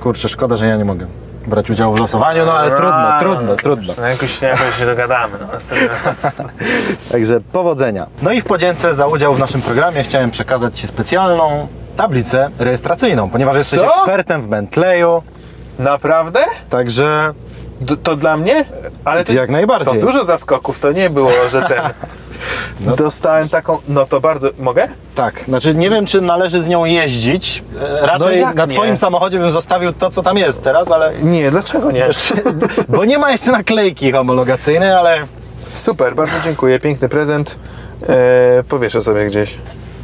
Kurczę, 0.01 0.29
szkoda, 0.29 0.55
że 0.55 0.67
ja 0.67 0.77
nie 0.77 0.85
mogę 0.85 1.07
brać 1.47 1.69
udziału 1.69 1.95
w 1.95 1.99
losowaniu, 1.99 2.45
no 2.45 2.53
ale 2.53 2.71
trudno, 2.71 2.95
A, 2.95 3.19
trudno, 3.19 3.55
trudno. 3.55 3.93
No 3.97 4.07
jakoś, 4.07 4.41
jakoś 4.41 4.77
się 4.79 4.85
dogadamy. 4.85 5.33
No. 5.41 5.47
Także 7.11 7.41
powodzenia. 7.41 8.07
No 8.21 8.31
i 8.31 8.41
w 8.41 8.45
podzięce 8.45 8.95
za 8.95 9.07
udział 9.07 9.33
w 9.33 9.39
naszym 9.39 9.61
programie 9.61 10.03
chciałem 10.03 10.31
przekazać 10.31 10.79
Ci 10.79 10.87
specjalną 10.87 11.67
tablicę 11.97 12.49
rejestracyjną, 12.59 13.29
ponieważ 13.29 13.55
jesteś 13.55 13.79
Co? 13.79 13.87
ekspertem 13.87 14.41
w 14.41 14.47
Bentleyu, 14.47 15.23
Naprawdę? 15.79 16.45
także 16.69 17.33
D- 17.81 17.97
to 17.97 18.15
dla 18.15 18.37
mnie? 18.37 18.65
Ale 19.05 19.23
to, 19.23 19.33
jak 19.33 19.49
najbardziej. 19.49 19.93
to 19.99 20.05
dużo 20.05 20.23
zaskoków, 20.23 20.79
to 20.79 20.91
nie 20.91 21.09
było, 21.09 21.31
że 21.51 21.61
ten... 21.61 21.81
Dostałem 22.97 23.49
taką... 23.49 23.77
No 23.87 24.05
to 24.05 24.21
bardzo... 24.21 24.49
Mogę? 24.59 24.87
tak, 25.15 25.43
znaczy 25.47 25.75
nie 25.75 25.89
wiem, 25.89 26.05
czy 26.05 26.21
należy 26.21 26.63
z 26.63 26.67
nią 26.67 26.85
jeździć. 26.85 27.63
E, 28.01 28.05
Raczej 28.07 28.41
No 28.41 28.53
na 28.53 28.65
nie? 28.65 28.75
Twoim 28.75 28.97
samochodzie 28.97 29.39
bym 29.39 29.51
zostawił 29.51 29.93
to, 29.93 30.09
co 30.09 30.23
tam 30.23 30.37
jest 30.37 30.63
teraz, 30.63 30.91
ale... 30.91 31.13
Nie, 31.23 31.51
dlaczego 31.51 31.91
nie? 31.91 32.07
Bo 32.89 33.05
nie 33.05 33.17
ma 33.17 33.31
jeszcze 33.31 33.51
naklejki 33.51 34.11
homologacyjnej, 34.11 34.91
ale 34.91 35.17
Super, 35.73 36.15
bardzo 36.15 36.33
dziękuję. 36.43 36.79
Piękny 36.79 37.09
prezent. 37.09 37.57
Eee, 38.09 38.63
powieszę 38.63 39.01
sobie 39.01 39.25
gdzieś. 39.25 39.57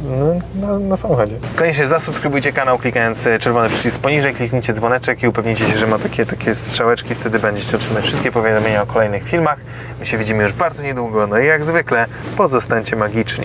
No, 0.04 0.34
na, 0.66 0.78
na 0.78 0.96
samochodzie. 0.96 1.36
Koniecznie 1.56 1.88
zasubskrybujcie 1.88 2.52
kanał 2.52 2.78
klikając 2.78 3.26
e, 3.26 3.38
czerwony 3.38 3.68
przycisk 3.68 3.98
poniżej, 3.98 4.34
kliknijcie 4.34 4.72
dzwoneczek 4.72 5.22
i 5.22 5.28
upewnijcie 5.28 5.64
się, 5.66 5.78
że 5.78 5.86
ma 5.86 5.98
takie, 5.98 6.26
takie 6.26 6.54
strzałeczki, 6.54 7.14
wtedy 7.14 7.38
będziecie 7.38 7.76
otrzymać 7.76 8.04
wszystkie 8.04 8.32
powiadomienia 8.32 8.82
o 8.82 8.86
kolejnych 8.86 9.24
filmach. 9.24 9.58
My 10.00 10.06
się 10.06 10.18
widzimy 10.18 10.42
już 10.42 10.52
bardzo 10.52 10.82
niedługo, 10.82 11.26
no 11.26 11.38
i 11.38 11.46
jak 11.46 11.64
zwykle 11.64 12.06
pozostańcie 12.36 12.96
magiczni. 12.96 13.44